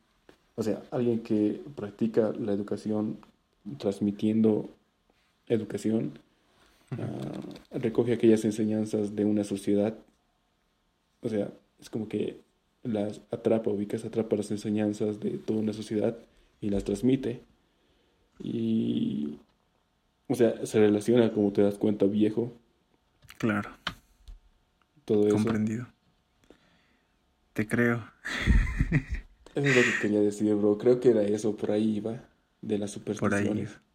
o 0.57 0.62
sea, 0.62 0.82
alguien 0.91 1.20
que 1.20 1.61
practica 1.76 2.32
la 2.39 2.53
educación 2.53 3.18
transmitiendo 3.78 4.70
educación, 5.49 6.18
ah, 6.92 7.40
recoge 7.72 8.12
aquellas 8.12 8.44
enseñanzas 8.44 9.14
de 9.14 9.24
una 9.24 9.44
sociedad, 9.44 9.96
o 11.20 11.28
sea, 11.28 11.51
es 11.80 11.90
como 11.90 12.09
que 12.09 12.40
las 12.82 13.20
atrapa, 13.30 13.70
ubicas, 13.70 14.05
atrapa 14.05 14.36
las 14.36 14.51
enseñanzas 14.51 15.20
de 15.20 15.30
toda 15.38 15.61
una 15.61 15.72
sociedad 15.72 16.16
y 16.61 16.70
las 16.70 16.84
transmite. 16.84 17.42
Y, 18.40 19.38
o 20.28 20.34
sea, 20.34 20.64
se 20.64 20.78
relaciona, 20.78 21.32
como 21.32 21.53
te 21.53 21.62
das 21.62 21.76
cuenta, 21.76 22.07
viejo. 22.07 22.53
Claro. 23.38 23.70
Todo 25.05 25.26
eso. 25.26 25.36
Comprendido. 25.36 25.86
Te 27.53 27.66
creo. 27.66 28.05
Eso 29.55 29.66
es 29.66 29.76
lo 29.76 29.82
que 29.82 29.99
quería 30.03 30.20
decir, 30.20 30.55
bro. 30.55 30.78
Creo 30.78 31.01
que 31.01 31.11
era 31.11 31.22
eso, 31.22 31.57
por 31.57 31.72
ahí 31.72 31.96
iba, 31.96 32.22
de 32.62 32.78
las 32.78 32.92
supersticiones. 32.92 33.70
Por 33.70 33.78
ahí. 33.80 33.88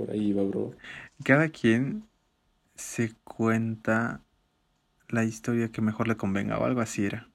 Por 0.00 0.12
ahí 0.12 0.28
iba, 0.28 0.42
bro. 0.42 0.72
Cada 1.22 1.50
quien 1.50 2.04
se 2.74 3.12
cuenta 3.22 4.22
la 5.10 5.24
historia 5.24 5.70
que 5.70 5.82
mejor 5.82 6.08
le 6.08 6.16
convenga 6.16 6.58
o 6.58 6.64
algo 6.64 6.80
así 6.80 7.04
era. 7.04 7.28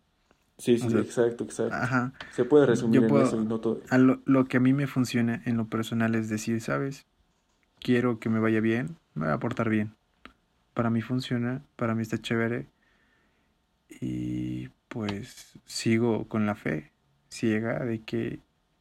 Sí, 0.58 0.80
sí, 0.80 0.88
exacto, 0.98 1.44
exacto. 1.44 1.76
Ajá. 1.76 2.14
Se 2.32 2.44
puede 2.44 2.66
resumir 2.66 3.04
en 3.04 3.18
eso 3.18 3.40
y 3.40 3.46
no 3.46 3.60
todo. 3.60 3.84
lo, 4.26 4.46
que 4.46 4.58
a 4.58 4.60
mí 4.60 4.74
me 4.74 4.88
funciona 4.88 5.44
en 5.46 5.58
lo 5.58 5.68
personal 5.68 6.16
es 6.16 6.28
decir, 6.28 6.60
¿sabes? 6.60 7.06
Quiero 7.80 8.20
que 8.20 8.30
me 8.30 8.40
vaya 8.40 8.62
bien, 8.62 8.98
me 9.14 9.26
voy 9.26 9.36
a 9.36 9.40
portar 9.40 9.70
bien. 9.70 9.94
Para 10.74 10.90
mí 10.90 11.04
funciona, 11.04 11.62
para 11.76 11.94
mí 11.94 12.02
está 12.02 12.18
chévere. 12.18 12.66
Y 14.02 14.70
pues 14.88 15.60
sigo 15.68 16.28
con 16.28 16.48
la 16.48 16.56
fe 16.56 16.94
ciega 17.30 17.86
de 17.86 18.02
que 18.02 18.40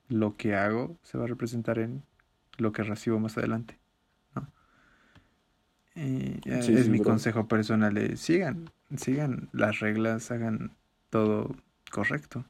lo 0.08 0.38
que 0.38 0.54
hago 0.54 0.96
se 1.02 1.18
va 1.18 1.24
a 1.24 1.28
representar 1.28 1.78
en 1.78 2.02
lo 2.58 2.72
que 2.72 2.82
recibo 2.82 3.18
más 3.18 3.36
adelante. 3.38 3.78
¿no? 4.34 4.46
Y 5.94 6.40
es 6.46 6.88
mi 6.88 7.00
consejo 7.00 7.46
personal, 7.46 8.16
sigan, 8.16 8.70
sigan 8.96 9.48
las 9.52 9.80
reglas, 9.80 10.30
hagan 10.30 10.72
todo 11.10 11.54
correcto. 11.90 12.44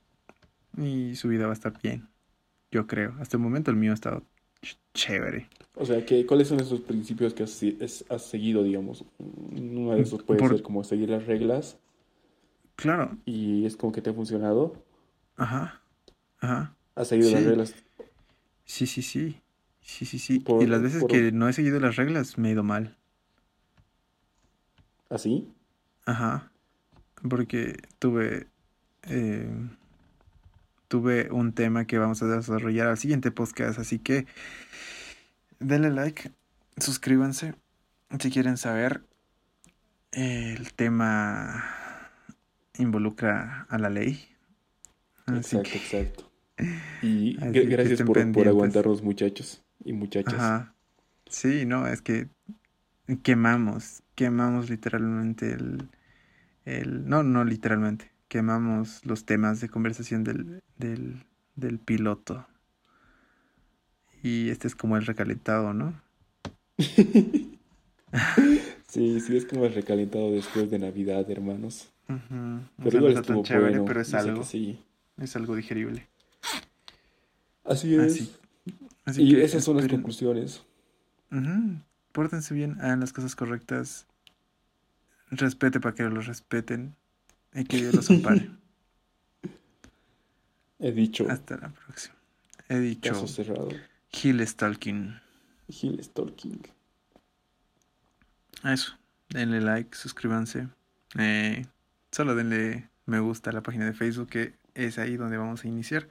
Y 0.76 1.14
su 1.16 1.28
vida 1.28 1.46
va 1.46 1.50
a 1.50 1.54
estar 1.54 1.72
bien. 1.80 2.08
Yo 2.70 2.86
creo. 2.86 3.14
Hasta 3.20 3.36
el 3.36 3.42
momento 3.42 3.70
el 3.70 3.76
mío 3.76 3.92
ha 3.92 3.94
estado 3.94 4.22
chévere. 4.94 5.48
O 5.74 5.84
sea, 5.84 6.04
que, 6.04 6.24
¿cuáles 6.26 6.48
son 6.48 6.60
esos 6.60 6.80
principios 6.80 7.34
que 7.34 7.42
has, 7.42 8.22
seguido, 8.22 8.62
digamos? 8.62 9.04
Uno 9.18 9.94
de 9.94 10.02
esos 10.02 10.22
puede 10.22 10.46
ser 10.48 10.62
como 10.62 10.82
seguir 10.84 11.10
las 11.10 11.26
reglas. 11.26 11.78
Claro. 12.76 13.16
Y 13.24 13.66
es 13.66 13.76
como 13.76 13.92
que 13.92 14.00
te 14.00 14.10
ha 14.10 14.14
funcionado. 14.14 14.74
Ajá. 15.36 15.82
Ajá. 16.38 16.76
¿Has 16.94 17.08
seguido 17.08 17.30
las 17.30 17.44
reglas? 17.44 17.74
Sí, 18.64 18.86
sí, 18.86 19.02
sí. 19.02 19.36
Sí, 19.84 20.06
sí, 20.06 20.18
sí. 20.18 20.42
y 20.60 20.66
las 20.66 20.80
veces 20.80 21.04
que 21.06 21.30
no 21.30 21.46
he 21.46 21.52
seguido 21.52 21.78
las 21.78 21.96
reglas 21.96 22.38
me 22.38 22.48
he 22.48 22.52
ido 22.52 22.62
mal. 22.62 22.96
¿Así? 25.10 25.52
¿Ah, 26.06 26.12
Ajá. 26.12 26.52
Porque 27.28 27.76
tuve 27.98 28.46
eh, 29.02 29.46
tuve 30.88 31.30
un 31.30 31.52
tema 31.52 31.86
que 31.86 31.98
vamos 31.98 32.22
a 32.22 32.26
desarrollar 32.26 32.88
al 32.88 32.98
siguiente 32.98 33.30
podcast. 33.30 33.78
Así 33.78 33.98
que 33.98 34.26
denle 35.60 35.90
like, 35.90 36.32
suscríbanse 36.78 37.54
si 38.18 38.30
quieren 38.30 38.56
saber. 38.56 39.02
El 40.12 40.72
tema 40.72 41.62
involucra 42.78 43.66
a 43.68 43.78
la 43.78 43.90
ley. 43.90 44.24
exacto, 45.28 45.70
exacto. 45.74 46.30
Y 47.02 47.36
gracias 47.36 48.00
por, 48.02 48.32
por, 48.32 48.48
aguantarnos, 48.48 49.02
muchachos 49.02 49.63
y 49.84 49.92
muchachas. 49.92 50.34
Ajá. 50.34 50.74
Sí, 51.26 51.64
no, 51.66 51.86
es 51.86 52.02
que 52.02 52.28
quemamos, 53.22 54.02
quemamos 54.14 54.70
literalmente 54.70 55.52
el, 55.52 55.88
el. 56.64 57.08
No, 57.08 57.22
no 57.22 57.44
literalmente 57.44 58.14
quemamos 58.28 59.04
los 59.04 59.24
temas 59.24 59.60
de 59.60 59.68
conversación 59.68 60.24
del, 60.24 60.62
del, 60.76 61.78
piloto. 61.78 62.46
Y 64.22 64.50
este 64.50 64.66
es 64.66 64.74
como 64.74 64.96
el 64.96 65.06
recalentado, 65.06 65.72
¿no? 65.72 65.94
sí, 68.88 69.20
sí, 69.20 69.36
es 69.36 69.44
como 69.46 69.66
el 69.66 69.74
recalentado 69.74 70.32
después 70.32 70.70
de 70.70 70.78
Navidad, 70.80 71.30
hermanos. 71.30 71.92
Pero 72.08 72.98
igual 72.98 73.12
estuvo 73.12 73.42
chévere, 73.44 73.80
pero 73.82 74.00
es 74.00 74.14
algo. 74.14 74.42
Sí. 74.42 74.80
Es 75.18 75.36
algo 75.36 75.54
digerible. 75.54 76.08
Así 77.64 77.94
es. 77.94 78.40
Y 79.16 79.36
esas 79.36 79.64
son 79.64 79.76
las 79.76 79.88
conclusiones. 79.88 80.62
Pórtense 82.12 82.54
bien, 82.54 82.78
hagan 82.80 83.00
las 83.00 83.12
cosas 83.12 83.34
correctas. 83.34 84.06
Respete 85.30 85.80
para 85.80 85.94
que 85.94 86.04
los 86.04 86.26
respeten. 86.26 86.94
Y 87.54 87.64
que 87.64 87.78
Dios 87.78 87.94
los 87.94 88.10
ampare. 88.10 88.50
He 90.78 90.92
dicho. 90.92 91.26
Hasta 91.30 91.56
la 91.56 91.70
próxima. 91.70 92.14
He 92.68 92.78
dicho. 92.78 93.12
Caso 93.12 93.26
cerrado. 93.26 93.68
Hill 94.10 94.46
Stalking. 94.46 95.18
Hill 95.68 96.02
Stalking. 96.02 96.60
Eso. 98.64 98.92
Denle 99.30 99.60
like, 99.60 99.96
suscríbanse. 99.96 100.68
Eh, 101.18 101.66
solo 102.10 102.34
denle 102.34 102.88
me 103.06 103.20
gusta 103.20 103.50
a 103.50 103.52
la 103.52 103.62
página 103.62 103.86
de 103.86 103.92
Facebook, 103.92 104.28
que 104.28 104.54
es 104.74 104.98
ahí 104.98 105.16
donde 105.16 105.36
vamos 105.36 105.64
a 105.64 105.68
iniciar. 105.68 106.08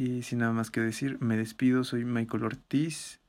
Y 0.00 0.22
sin 0.22 0.38
nada 0.38 0.52
más 0.52 0.70
que 0.70 0.80
decir, 0.80 1.18
me 1.20 1.36
despido. 1.36 1.84
Soy 1.84 2.06
Michael 2.06 2.44
Ortiz 2.44 3.20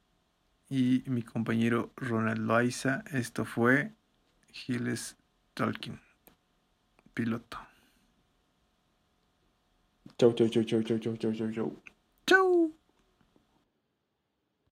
y 0.69 1.03
mi 1.05 1.21
compañero 1.21 1.91
Ronald 1.97 2.39
Loaiza. 2.39 3.03
Esto 3.11 3.43
fue 3.43 3.91
Giles 4.53 5.17
Tolkien 5.53 5.99
piloto. 7.13 7.57
Chau, 10.17 10.31
chau, 10.31 10.47
chau, 10.47 10.63
chau, 10.63 10.81
chau, 10.81 10.97
chau, 10.99 11.17
chau, 11.17 11.51
chau. 11.51 11.75